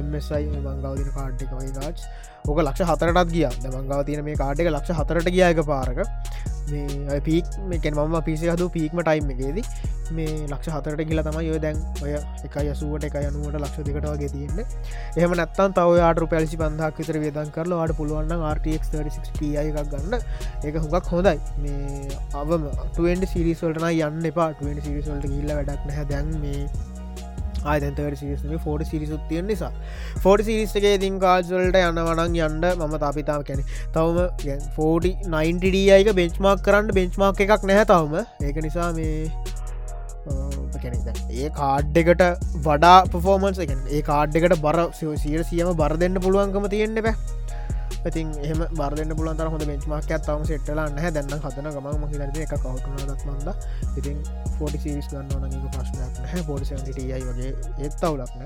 එමසයි 0.00 0.44
මංගවදින 0.50 1.10
කාඩ් 1.16 1.44
එක 1.46 1.54
වගේ 1.56 1.74
ගාච් 1.78 2.04
ඕක 2.48 2.58
ලක්ෂ 2.58 2.88
හතරටත් 2.90 3.32
ගිය. 3.32 3.46
මංගව 3.68 4.02
තියන 4.06 4.24
මේ 4.24 4.36
කාඩ් 4.36 4.60
එක 4.60 4.72
ලක්ෂ 4.72 4.98
හතරට 4.98 5.30
ගියයක 5.30 5.62
පාරක 5.66 6.02
මේ 6.72 7.20
පීක් 7.22 7.56
මේකෙන් 7.70 7.98
මම 7.98 8.20
පිසි 8.28 8.52
හදු 8.52 8.68
පීක්ම 8.76 9.02
ටයිම් 9.02 9.34
එකේද 9.34 9.58
මේ 10.10 10.32
ලක්ෂ 10.46 10.74
හතරට 10.74 11.02
කියලා 11.08 11.24
තමයි 11.26 11.44
යොය 11.48 11.60
දැන් 11.64 11.78
ඔය 12.04 12.12
එක 12.16 12.56
යසුවට 12.64 13.06
එක 13.08 13.16
යනුවට 13.20 13.58
ලක්ෂ 13.60 13.86
දෙකට 13.88 14.06
වගේ 14.06 14.30
තියන්නේ. 14.34 14.66
එහම 15.16 15.36
නැත්තන් 15.40 15.76
තව 15.78 16.02
ආට 16.08 16.22
පැලසි 16.32 16.60
පන්දක් 16.62 17.00
විතර 17.00 17.18
වේදන් 17.24 17.52
කරලා 17.56 17.80
වාට 17.82 17.96
පුළුවන් 17.98 18.32
RTX 18.50 18.94
36 18.94 19.52
එකක් 19.62 19.92
ගන්න. 19.92 20.18
ඒක 20.64 20.80
හුඟක් 20.84 21.12
හොඳයි. 21.14 21.36
මේ 21.58 22.20
අවම 22.34 22.68
20 22.96 23.30
සිරිස්වලටන 23.34 23.88
යන්න 23.90 24.32
එපා. 24.32 24.50
20 24.62 24.88
සිරිස්වලට 24.88 25.28
ගිල්ල 25.34 25.54
වැඩක් 25.58 25.86
නැහැ. 25.90 26.08
දැන් 26.12 26.34
මේ 26.40 26.66
ආයතන්තවට 27.64 28.18
සිරිස්ම 28.18 28.52
ෆෝඩ 28.58 28.84
සිරිසුත් 28.84 29.24
තියෙන් 29.28 29.46
නිසා. 29.46 29.72
ෆෝඩ 30.18 30.44
සිරිස්සගේ 30.48 30.94
ඉතින් 30.98 31.18
කාල්සල්ට 31.20 31.80
යන්නවනන් 31.80 32.38
යන්න 32.40 32.68
මම 32.76 32.94
තාපිතාව 32.98 33.42
කැනෙ 33.44 33.64
තවම 33.94 34.68
ෆෝඩි 34.76 35.16
90ඩියක 35.30 36.14
බෙන්ච්මාක් 36.14 36.62
කරන්න 36.62 36.94
බෙන්ච්මාක් 37.00 37.42
එකක් 37.46 37.66
නැහැ 37.72 37.86
තවම. 37.86 38.14
ඒක 38.42 38.62
නිසා 38.62 38.92
මේ 38.92 39.30
ඒ 41.34 41.48
කාඩ් 41.52 41.96
එකට 41.96 42.24
වඩා 42.64 42.96
පෆෝමන්ස් 43.12 43.62
එක 43.64 43.76
ඒ 43.90 44.02
කාඩ් 44.02 44.36
එකට 44.36 44.58
බර 44.60 44.82
සිය 44.94 45.38
සියම 45.44 45.72
බර 45.76 45.96
දෙන්න 46.02 46.20
පුළුවන්කම 46.20 46.68
තියෙන්න්න 46.74 47.02
බෑ. 47.02 47.41
ඉතින් 48.08 48.26
එහම 48.46 48.60
බරදන්න 48.78 49.12
පුලන් 49.18 49.36
තර 49.38 49.48
හොඳ 49.54 49.64
බෙන්ච්මක් 49.70 49.92
ඇත්තවම 49.94 50.42
සෙට්ටලා 50.50 50.86
නැහ. 50.96 51.08
දැන්න 51.16 51.40
හදන 51.44 51.68
ගම 51.76 51.86
මහිදරද 52.04 52.36
එක 52.44 52.54
කවටුනත් 52.64 53.22
මන්ද 53.28 53.48
ඉතින් 53.98 54.16
ෆෝඩි 54.58 54.78
සිරිස් 54.84 55.08
ගන්න 55.12 55.28
ඕනක 55.36 55.66
ප්‍රශ්නයක් 55.76 56.14
හැ 56.32 56.42
පොඩි 56.50 56.64
සටියයි 56.70 57.22
වගේ 57.28 57.50
ඒත් 57.84 58.04
අවුලක්න 58.08 58.42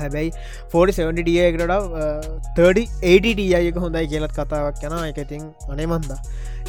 හැබැයි 0.00 0.30
47ටියකට 0.72 1.62
30ටක 2.58 3.76
හොඳයි 3.84 4.06
කියලත් 4.12 4.32
කතාවක් 4.38 4.82
යන 4.88 4.94
එක 5.00 5.18
ඉතින් 5.24 5.42
අනේ 5.74 5.86
මන්ද 5.86 6.10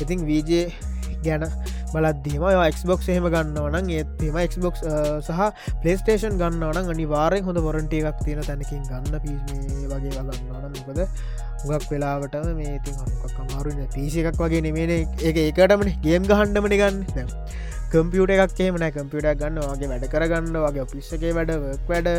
ඉතින් 0.06 0.20
වීජේ 0.30 0.66
ගැන 1.26 1.44
බලදදීම. 1.94 2.46
ක්බොක් 2.80 3.06
එහෙම 3.10 3.28
ගන්නවන 3.36 3.92
ඒත්ම 3.98 4.40
ක්බොක් 4.56 4.82
සහ 5.28 5.42
පලේස්ටේෂන් 5.84 6.40
ගන්නවන 6.42 6.92
අනිවාරෙන් 6.96 7.46
හොඳ 7.50 7.62
වොරන්ට 7.68 7.94
එකක් 8.00 8.26
තියෙන 8.26 8.44
තැනකින් 8.50 8.84
ගන්න 8.90 9.22
පිස්මේ 9.24 9.88
වගේ 9.94 10.12
ගලන්නවන 10.18 10.70
මොකද 10.80 11.00
ගක් 11.70 11.88
වෙලාවට 11.92 12.36
මේ 12.60 12.76
ති 12.86 12.92
හක් 12.98 13.34
අමාරුන්න 13.46 13.82
පිසි 13.96 14.28
එකක් 14.32 14.44
වගේ 14.44 14.62
නෙමේන 14.68 14.94
එක 14.98 15.42
ඒකටමන. 15.46 15.90
ගේම් 16.06 16.30
ගහන්ඩමන 16.32 16.78
ගන්න. 16.82 16.98
කම්පියට 17.94 18.32
එකක් 18.34 18.54
කියමන 18.58 18.84
කම්පියට 18.96 19.28
ගන්න 19.42 19.60
වගේ 19.70 19.90
වැඩ 19.92 20.06
කරගන්න 20.14 20.58
වගේ 20.66 20.86
පිස්සගේ 20.94 21.32
වැඩ 21.38 21.52
වැඩ. 21.92 22.10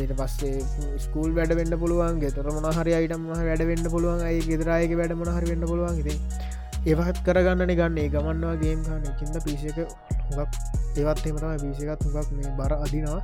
ඒට 0.00 0.12
පස්සේ 0.20 0.62
ස්කූල් 1.04 1.30
වැඩ 1.38 1.52
වෙන්න 1.58 1.74
පුළුවන්. 1.82 2.20
ගෙතර 2.22 2.48
මොනහරි 2.56 2.94
අයිටම 2.98 3.26
වැඩ 3.32 3.64
වෙන්න 3.70 3.90
පුළුවන්. 3.94 4.22
අයි 4.28 4.40
ගෙදරයක 4.50 4.94
වැඩ 5.00 5.18
මොනහරි 5.22 5.50
වෙන්න 5.52 5.68
පුළුවන්. 5.72 6.00
ඉතින් 6.02 6.18
ඒවත් 6.86 7.20
කරගන්නන 7.26 7.74
ගන්න. 7.80 7.98
ඒ 7.98 8.08
ගමන්නවා 8.08 8.56
ගේම් 8.62 8.82
ගන්න. 8.86 9.14
කින්ද 9.20 9.36
පිසික 9.44 9.78
හුගක් 10.30 10.50
ඒවත් 10.96 11.26
එමතම 11.26 11.56
පිසිකත් 11.64 12.04
හුගක් 12.06 12.32
මේ 12.36 12.56
බර 12.58 12.72
අදිනවා. 12.78 13.20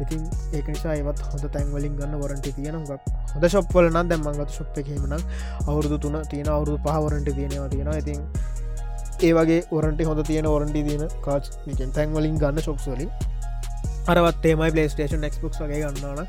ඉතින් 0.00 0.20
ඒක 0.54 0.68
නිසා 0.68 0.94
ඒවත් 0.94 1.22
හොඳ 1.30 1.44
තැන්වලින් 1.54 1.96
ගන්න 1.98 2.20
වරට 2.22 2.54
තියෙන 2.58 2.76
හුගක් 2.80 3.08
හොඳ 3.32 3.48
ශොප්වල 3.54 3.88
නම් 3.90 4.12
දැම්මගත 4.12 4.54
ශොප් 4.58 4.78
එකීමන 4.82 5.16
අවුරුදු 5.66 5.98
තුන 6.04 6.18
තියෙන 6.30 6.50
අවුරුදු 6.56 6.78
පහවරට 6.86 7.34
තියෙනවා 7.38 7.68
තියෙනවා. 7.74 7.98
ඉතින් 8.02 8.20
ඒ 9.26 9.32
වගේ 9.38 9.62
ඔරන්ට 9.70 10.04
හොඳ 10.10 10.22
තියෙන 10.26 10.46
ඔරන්ටි 10.46 10.84
තියෙන 10.88 11.04
කාච් 11.26 11.50
තැන්වලින් 11.96 12.38
ගන්න 12.42 12.66
ශොප්ස්වලින් 12.66 13.10
අරවත්තේමයි 14.12 14.70
පලේස්ටේෂන් 14.74 15.26
ක්ස්බුක් 15.32 15.52
වගේ 15.60 15.80
ගන්නන 15.84 16.26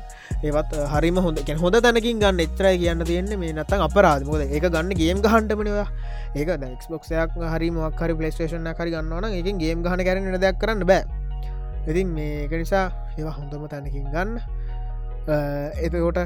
ඒවත් 0.48 0.72
හරිම 0.94 1.16
හොඳ. 1.24 1.38
හොඳ 1.62 1.76
තැනකින් 1.86 2.20
ගන්න 2.22 2.42
එච්චරයි 2.44 2.76
කියන්න 2.82 3.04
තියෙන්නේ. 3.10 3.40
මේ 3.42 3.52
නත්තන් 3.56 3.86
අපරාධමොද 3.88 4.42
ඒක 4.46 4.66
ගන්න 4.74 4.92
ගේම් 5.00 5.22
ගහන්ටමනවා 5.26 5.88
ඒක 6.34 6.50
ක්ස්බොක්ෂයක් 6.82 7.40
හරි 7.54 7.70
මොක්හරි 7.78 8.14
පලේස්ටේෂන 8.20 8.70
හරි 8.80 8.90
ගන්නවන 8.94 9.40
එක 9.40 9.48
ගේම් 9.64 9.82
ගහන 9.86 10.04
කරන 10.08 10.38
දෙයක් 10.44 10.60
කරන්න 10.62 10.86
බෑ. 10.92 11.04
ඉතින් 11.88 12.14
මේක 12.16 12.52
නිසා 12.52 12.86
ඒවා 13.16 13.34
හොඳම 13.38 13.66
තැනකින් 13.72 14.06
ගන්න. 14.14 14.38
එතකොට 15.86 16.24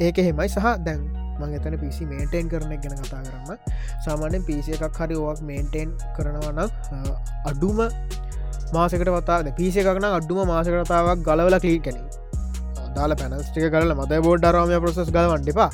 ඒක 0.00 0.16
හෙමයි 0.28 0.48
සහ 0.48 0.68
දැන් 0.86 1.02
මං 1.38 1.52
එතන 1.58 1.76
පිසි 1.82 2.06
මේටේන් 2.06 2.48
කරන 2.52 2.72
ගැන 2.82 2.96
කතා 3.02 3.20
කරන්න. 3.26 3.58
සාමාන්‍යෙන් 4.04 4.42
පිසි 4.48 4.74
එකක් 4.76 4.96
හරි 5.02 5.16
ඕක් 5.26 5.44
මේන්ටේන් 5.50 5.92
කරනවනම් 6.16 6.70
අඩුම 7.50 7.84
මාසකට 8.76 9.10
වතාද 9.16 9.50
පිසි 9.58 9.80
එකක්න 9.82 10.08
අඩුම 10.10 10.40
මාසකටතාවක් 10.52 11.22
ගලවල 11.28 11.56
කලී 11.64 11.80
කැන 11.80 11.98
අදාල 12.88 13.14
පැනස්ටික 13.20 13.66
කරල 13.74 13.92
මද 13.94 14.20
බෝඩ් 14.26 14.48
අරාමය 14.50 14.78
ප්‍රසස් 14.84 15.10
ගලවන්ඩපා 15.16 15.70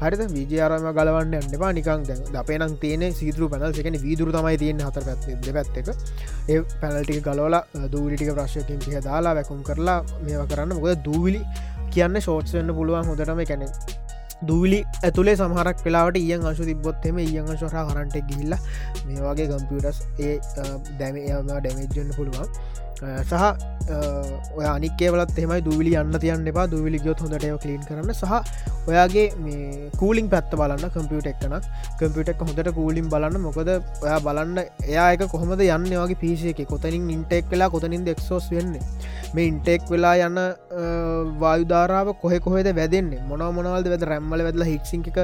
හරිද? 0.00 0.20
විජයාරම 0.32 0.86
ගලවන්න 0.98 1.34
අන්නවා 1.40 1.70
නිකං 1.78 2.02
දැ 2.08 2.40
අපේ 2.42 2.58
නම් 2.58 2.74
තියන 2.82 3.04
සීතුරු 3.12 3.48
පැනල් 3.52 3.80
එකන 3.82 3.98
වීදුර 4.04 4.30
තමයි 4.36 4.56
තියෙන් 4.62 4.82
හතර 4.86 5.04
පැත් 5.08 5.48
පැත්තක 5.56 5.88
ඒ 6.48 6.60
පැනල්ටික 6.82 7.20
ගලවල 7.28 7.56
දූලිටික 7.94 8.30
ප්‍රශ්යකින් 8.38 8.78
පිහ 8.84 9.02
දාලා 9.08 9.34
වැකුම් 9.38 9.62
කරලා 9.68 9.98
මේවා 10.24 10.50
කරන්න. 10.52 10.76
මොකද 10.78 11.02
දූවිලි 11.08 11.40
කියන්න 11.94 12.20
ෂෝට්සන්න 12.20 12.76
පුළුවන් 12.78 13.10
හොදටම 13.10 13.42
කැනෙ 13.50 13.66
දූලි 14.46 14.80
ඇතුලේ 15.02 15.36
සමහරක් 15.36 15.84
වෙලාට 15.86 16.16
ඉය 16.20 16.34
අශු 16.50 16.64
තිබොත්තෙම 16.70 17.18
ඉයන් 17.18 17.48
ශහ 17.60 17.78
කරන්ට 17.90 18.18
ගිල්ල 18.30 18.54
මේ 19.06 19.22
වගේ 19.22 19.48
කම්පියටස් 19.52 20.02
ඒ 20.26 20.34
දැම 20.98 21.16
ඒම 21.16 21.48
ඩැමේජ්ජන්න 21.48 22.14
පුළුවන්. 22.18 22.46
සහ 22.98 23.32
ඔය 24.58 24.64
අනිකේවලත් 24.66 25.36
එමයි 25.42 25.60
දූවිලි 25.66 25.92
යන්න 26.00 26.18
තියන්න 26.24 26.48
එපා. 26.52 26.66
දූවිලි 26.72 26.98
ගොත් 27.04 27.20
හොඳට 27.24 27.46
කලීන් 27.62 27.82
කරන්න. 27.88 28.14
සහ 28.14 28.32
ඔයාගේ 28.90 29.26
මේ 29.44 29.90
කූලින් 30.00 30.30
පැත්ත 30.32 30.54
බලන්න 30.60 30.90
කම්පියුට 30.96 31.28
එක්කනක් 31.32 31.68
කම්පියුටක් 32.00 32.42
හොඳට 32.46 32.72
කූලින් 32.78 33.10
බලන්න. 33.12 33.40
මොකද 33.46 33.70
ඔයා 33.74 34.20
බලන්න 34.26 34.58
එයාක 34.88 35.26
කොහොමද 35.34 35.62
යන්න 35.66 35.94
වගේ 36.02 36.20
පිසිය 36.24 36.54
එක? 36.54 36.64
කොතනින් 36.72 37.10
ඉන්ටෙක් 37.16 37.50
වෙලා 37.54 37.70
කොතනින් 37.74 38.06
දෙක්සෝස් 38.10 38.50
වෙන්නේ? 38.54 38.82
මේ 39.34 39.46
ඉන්ටෙක් 39.50 39.82
වෙලා 39.92 40.14
යන්න 40.26 40.38
වායුධාරාව 41.42 42.08
කොහෙ 42.22 42.38
කොහෙද 42.46 42.68
වැදන්නේ? 42.78 43.20
මොන 43.30 43.42
මොනවල්ද 43.58 43.88
වැද 43.92 44.04
රැම්මල 44.10 44.44
වැදල 44.46 44.64
හික්සිං 44.70 45.04
එක 45.10 45.18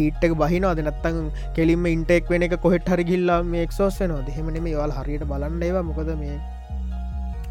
හිට්ක 0.00 0.32
බහිනවාද? 0.42 0.80
නත්තං 0.86 1.30
කෙලින්ම 1.56 1.86
ඉන්ටෙක් 1.94 2.32
වෙන 2.32 2.46
එක 2.48 2.56
කොහෙට 2.64 2.88
හරි 2.94 3.04
ගිල්ලා 3.10 3.40
මේ 3.52 3.62
එක්සෝස් 3.68 4.00
වෙනවා 4.02 4.24
දෙහෙමන 4.28 4.58
මේ 4.66 4.76
වාල් 4.80 4.96
හරියට 4.98 5.24
බලන්න 5.32 5.62
ඒවා. 5.68 5.84
මොකද 5.90 6.10
මේ 6.22 6.36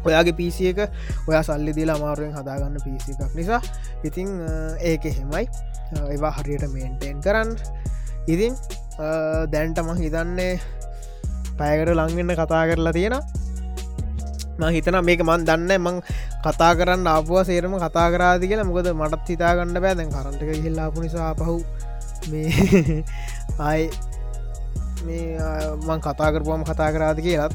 ඔයාගේ 0.08 0.36
පිසි 0.40 0.68
එක 0.72 0.80
ඔයා 1.28 1.42
සල්ලි 1.48 1.72
දිලා 1.78 1.96
අමාරුවෙන් 2.00 2.34
හදාගන්න 2.38 2.78
පිසි 2.86 3.14
එකක් 3.14 3.34
නිසා. 3.40 3.60
ඉතිං 4.08 4.30
ඒක 4.90 5.04
එහෙමයි. 5.12 5.44
ඒවා 6.14 6.32
හරියට 6.38 6.64
මේන්ටේන් 6.74 7.20
කරන්න. 7.26 7.50
ඉතින් 8.32 8.54
දැන්ටම 9.52 9.88
හිතන්නේ 10.02 10.50
පැයකට 11.58 11.94
ලංවෙන්න 12.00 12.34
කතා 12.40 12.64
කරලා 12.70 12.94
තියෙන 12.98 13.14
ම 14.58 14.62
හිතන 14.68 14.98
මේක 15.02 15.20
මන් 15.22 15.44
දන්න 15.44 15.72
මං 15.78 16.00
කතා 16.44 16.72
කරන්න 16.74 17.06
ආපුුව 17.08 17.44
සේරම 17.44 17.76
කතා 17.78 18.08
කරාදි 18.10 18.48
කියලා. 18.48 18.66
මොකද 18.66 18.88
මටත් 18.92 19.28
හිතාගන්න 19.28 19.76
බෑ. 19.76 19.94
දැන් 19.94 20.10
කරන්ටක 20.10 20.64
හිල්ලාපු 20.64 21.04
නිසා 21.04 21.34
පහු 21.34 21.56
මේ 22.30 23.04
ආයි 23.60 23.90
මේ 25.04 25.38
මං 25.78 26.00
කතා 26.00 26.32
කරපුවම 26.34 26.64
කතා 26.64 26.90
කරාද 26.92 27.18
කියලත් 27.20 27.54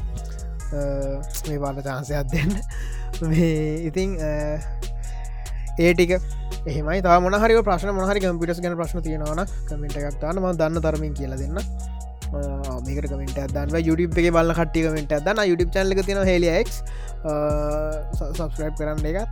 මේ 1.46 1.58
පාට 1.58 1.82
චාන්සයක් 1.82 2.26
දෙන්න. 2.32 2.52
මේ 3.22 3.86
ඉතිං 3.88 4.18
ඒටික 5.78 6.18
එහමයි. 6.66 7.02
තා 7.02 7.20
මොනහරි 7.20 7.62
ප්‍රශ්න 7.62 7.94
මොහරි 7.94 8.20
කම්පිටස් 8.20 8.60
ගැන 8.60 8.76
ප්‍රශ්න 8.76 9.02
තියෙනවන 9.02 9.46
කමෙන්ට 9.68 9.96
එකක් 9.96 10.18
තාන 10.20 10.42
ම 10.42 10.50
දන්න 10.54 10.82
තරමින් 10.82 11.14
කියල 11.14 11.34
දෙන්න. 11.34 11.62
මේකට 12.32 13.08
කමෙන්ට 13.08 13.38
දන්න 13.48 13.82
යුඩිප් 13.82 14.14
එක 14.14 14.30
බල්ල 14.30 14.52
කට්ටි 14.52 14.86
කමෙන්ට 14.86 15.12
දන්න. 15.18 15.44
යුඩිප් 15.48 15.70
චල්ල 15.72 16.02
තින 16.02 16.22
හෙලියෙක් 16.24 16.72
සබස්ක්‍රයිබ් 18.14 18.74
කරන්න 18.76 19.06
එකත් 19.12 19.28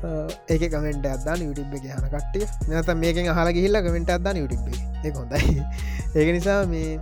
ඒක 0.52 0.62
කමෙන්ට 0.72 1.06
අදන්න 1.06 1.46
යුටිබ් 1.46 1.74
එක 1.76 1.88
හන 1.90 2.06
කට්ටිය. 2.08 2.46
නත 2.70 2.96
මේකෙන් 2.96 3.30
හල 3.30 3.52
ගිහිල්ල 3.52 3.80
කමෙන්ට 3.80 4.10
අදන්න 4.10 4.42
යුටිබ් 4.42 4.62
එක. 5.04 5.14
හොඳයි. 5.14 5.64
ඒක 6.18 6.28
නිසා 6.36 6.64
මේ 6.66 6.98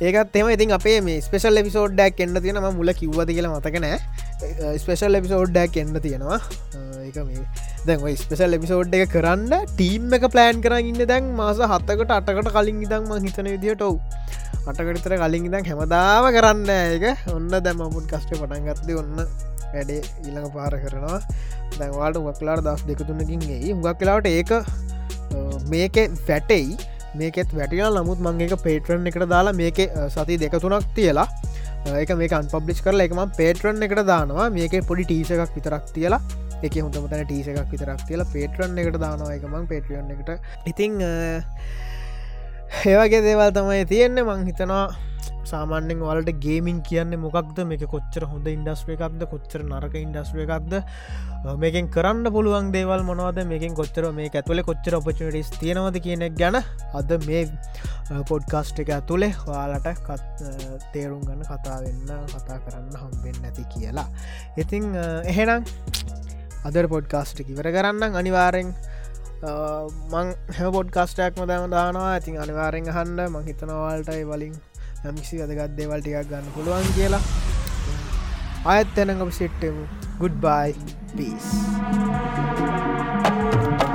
ඒකත් 0.00 0.36
එම 0.36 0.50
ඉතින් 0.50 0.74
අපේ 0.76 0.98
මේ 1.00 1.22
ස්පේෂල් 1.22 1.62
එපිසෝඩ්ඩක් 1.62 2.20
එන්න 2.20 2.36
තියෙනම 2.38 2.68
මුල 2.76 2.92
කිව්වද 2.92 3.30
කියලා 3.30 3.54
මතකනෑ 3.54 4.78
ස්පේෂල් 4.78 5.20
එපිසෝඩ්ඩක් 5.20 5.78
එන්න 5.78 6.00
තියෙනවා. 6.00 6.40
ඒක 7.06 7.22
මේ 7.22 7.46
දැන් 7.88 8.16
ස්පෙසල් 8.16 8.56
එපිසෝඩ් 8.56 8.94
එක 8.96 9.10
කරන්න 9.14 9.50
ටීම් 9.76 10.14
එක 10.16 10.22
ප්ලෑන් 10.34 10.60
කර 10.64 10.76
ඉන්න 10.80 11.00
දැන් 11.10 11.26
මාස 11.40 11.58
හත්තකට 11.72 12.12
අටකට 12.16 12.48
කලින් 12.54 12.78
ඉදම් 12.86 13.10
ම 13.10 13.26
හිතන 13.26 13.48
විදිට 13.54 13.82
ඔව්. 13.88 13.98
අටකටතර 14.70 15.14
කලින් 15.22 15.48
ඉදම් 15.48 15.66
හැමදාම 15.70 16.28
කරන්න 16.36 16.70
ඒක. 16.76 17.04
ඔන්න 17.34 17.50
දැම 17.66 17.82
මුත් 17.96 18.06
කස්ට 18.12 18.38
පටන්ගත්ද 18.40 18.94
ඔන්න 19.02 19.20
වැඩේ 19.74 20.00
ඊළඟ 20.24 20.48
පාර 20.54 20.76
කරනවා. 20.84 21.18
දැන්වාට 21.76 22.16
උගක්ලාට 22.20 22.64
දස් 22.68 22.86
දෙකතුනකින් 22.88 23.44
ඒ 23.56 23.60
හුගක් 23.72 24.00
කලාවට 24.00 24.30
ඒක 24.32 24.52
මේක 25.74 25.98
වැටෙයි. 26.30 26.78
මේකෙත් 27.20 27.52
වැටියල් 27.58 28.00
නමුත් 28.00 28.22
මංගේක 28.26 28.54
පේටරන් 28.64 29.10
එකට 29.10 29.26
දාලා 29.34 29.52
මේක 29.60 29.82
සති 30.16 30.38
දෙක 30.44 30.56
තුනක් 30.64 30.88
තියලා 30.96 31.28
ඒක 32.00 32.14
මේ 32.22 32.32
අන්පබ්ලිස් 32.40 32.80
කරලා 32.86 33.06
එකම 33.10 33.20
පේටරන් 33.40 33.84
එකට 33.88 34.02
දානවා. 34.12 34.48
මේක 34.56 34.80
පොඩි 34.88 35.06
ටීස 35.10 35.34
එකක් 35.36 35.52
විතරක් 35.58 35.92
තියලා 35.98 36.22
එක 36.68 36.76
හොඳමතන 36.84 37.24
ටීස 37.24 37.48
එකක් 37.52 37.72
විතරක් 37.72 38.04
තියලා 38.10 38.32
පේටරන් 38.34 38.78
එකට 38.82 39.00
දානවා 39.06 39.34
එකමං 39.38 39.66
පේටරියන් 39.72 40.12
එකට. 40.16 40.30
ඉතිං 40.70 40.92
ඒවගේ 42.92 43.24
දේවල් 43.26 43.50
තමයි 43.58 43.82
තියෙන්නේ. 43.94 44.28
මං 44.30 44.46
හිතනවා 44.50 44.86
සාමාන්‍යෙන් 45.48 46.00
වලට 46.00 46.32
ගේමින් 46.44 46.78
කියන්න 46.88 47.12
මොකක්ද? 47.20 47.58
මේක 47.70 47.82
කොච්චර 47.94 48.24
හොඳ 48.30 48.46
ඉන්ඩස්්‍රේ 48.52 48.96
එකක්ද? 48.96 49.22
කොච්චර 49.32 49.60
නරක 49.64 49.94
ඉන්ඩස්්‍රේ 50.00 50.46
එකක්ද? 50.46 50.72
මේකෙන් 51.62 51.90
කරන්න 51.94 52.26
පුළුවන් 52.34 52.70
දේවල් 52.76 53.04
මොනවද? 53.08 53.38
මේකින් 53.50 53.76
කොච්චර 53.80 54.08
මේ 54.18 54.30
ඇතුල 54.40 54.62
කොච්චර 54.68 54.96
ඔපචටස් 55.00 55.52
තියෙනවද 55.60 56.00
කියනෙක් 56.06 56.34
ගැන 56.40 56.56
අද 57.00 57.12
මේ 57.28 57.44
පොඩ්කාස්ට් 58.32 58.80
එක 58.84 58.94
ඇතුළේ 58.96 59.32
වාලට 59.44 59.88
තේරුම් 60.96 61.22
ගන්න 61.28 61.44
කතා 61.52 61.78
වෙන්න 61.84 62.08
කතා 62.34 62.58
කරන්න 62.64 62.96
හම්බෙන් 63.02 63.36
නැති 63.44 63.68
කියලා. 63.76 64.08
ඉතිං 64.56 64.84
එහෙනම් 65.32 65.68
අදර 66.68 66.86
පොඩ්කාස්ට් 66.94 67.40
ඉවර 67.44 67.68
කරන්න 67.76 68.18
අනිවාරෙන් 68.20 68.70
මං 70.12 70.28
හැ 70.58 70.70
පොඩ්කාස්ටක්ම 70.76 71.42
දෑම 71.50 71.66
දානවා. 71.76 72.10
ඇතින් 72.12 72.40
අනිවාරෙන් 72.44 72.88
හන්ඩ 72.96 73.28
මහිතනවාල්ටයි 73.36 74.24
වලින් 74.30 74.54
යමිසි 75.10 75.40
වැදගත් 75.42 75.76
දේවල් 75.80 76.00
ටිකක් 76.04 76.30
ගන්න 76.30 76.52
පුළුවන් 76.56 76.88
කියලා. 76.98 77.24
අයත් 78.74 78.94
තැනඟම 78.98 79.34
සිට්ටමු. 79.40 79.84
Good 80.22 80.40
bye 80.46 80.70
peace. 81.16 81.50
have 83.24 83.78
this 83.80 83.93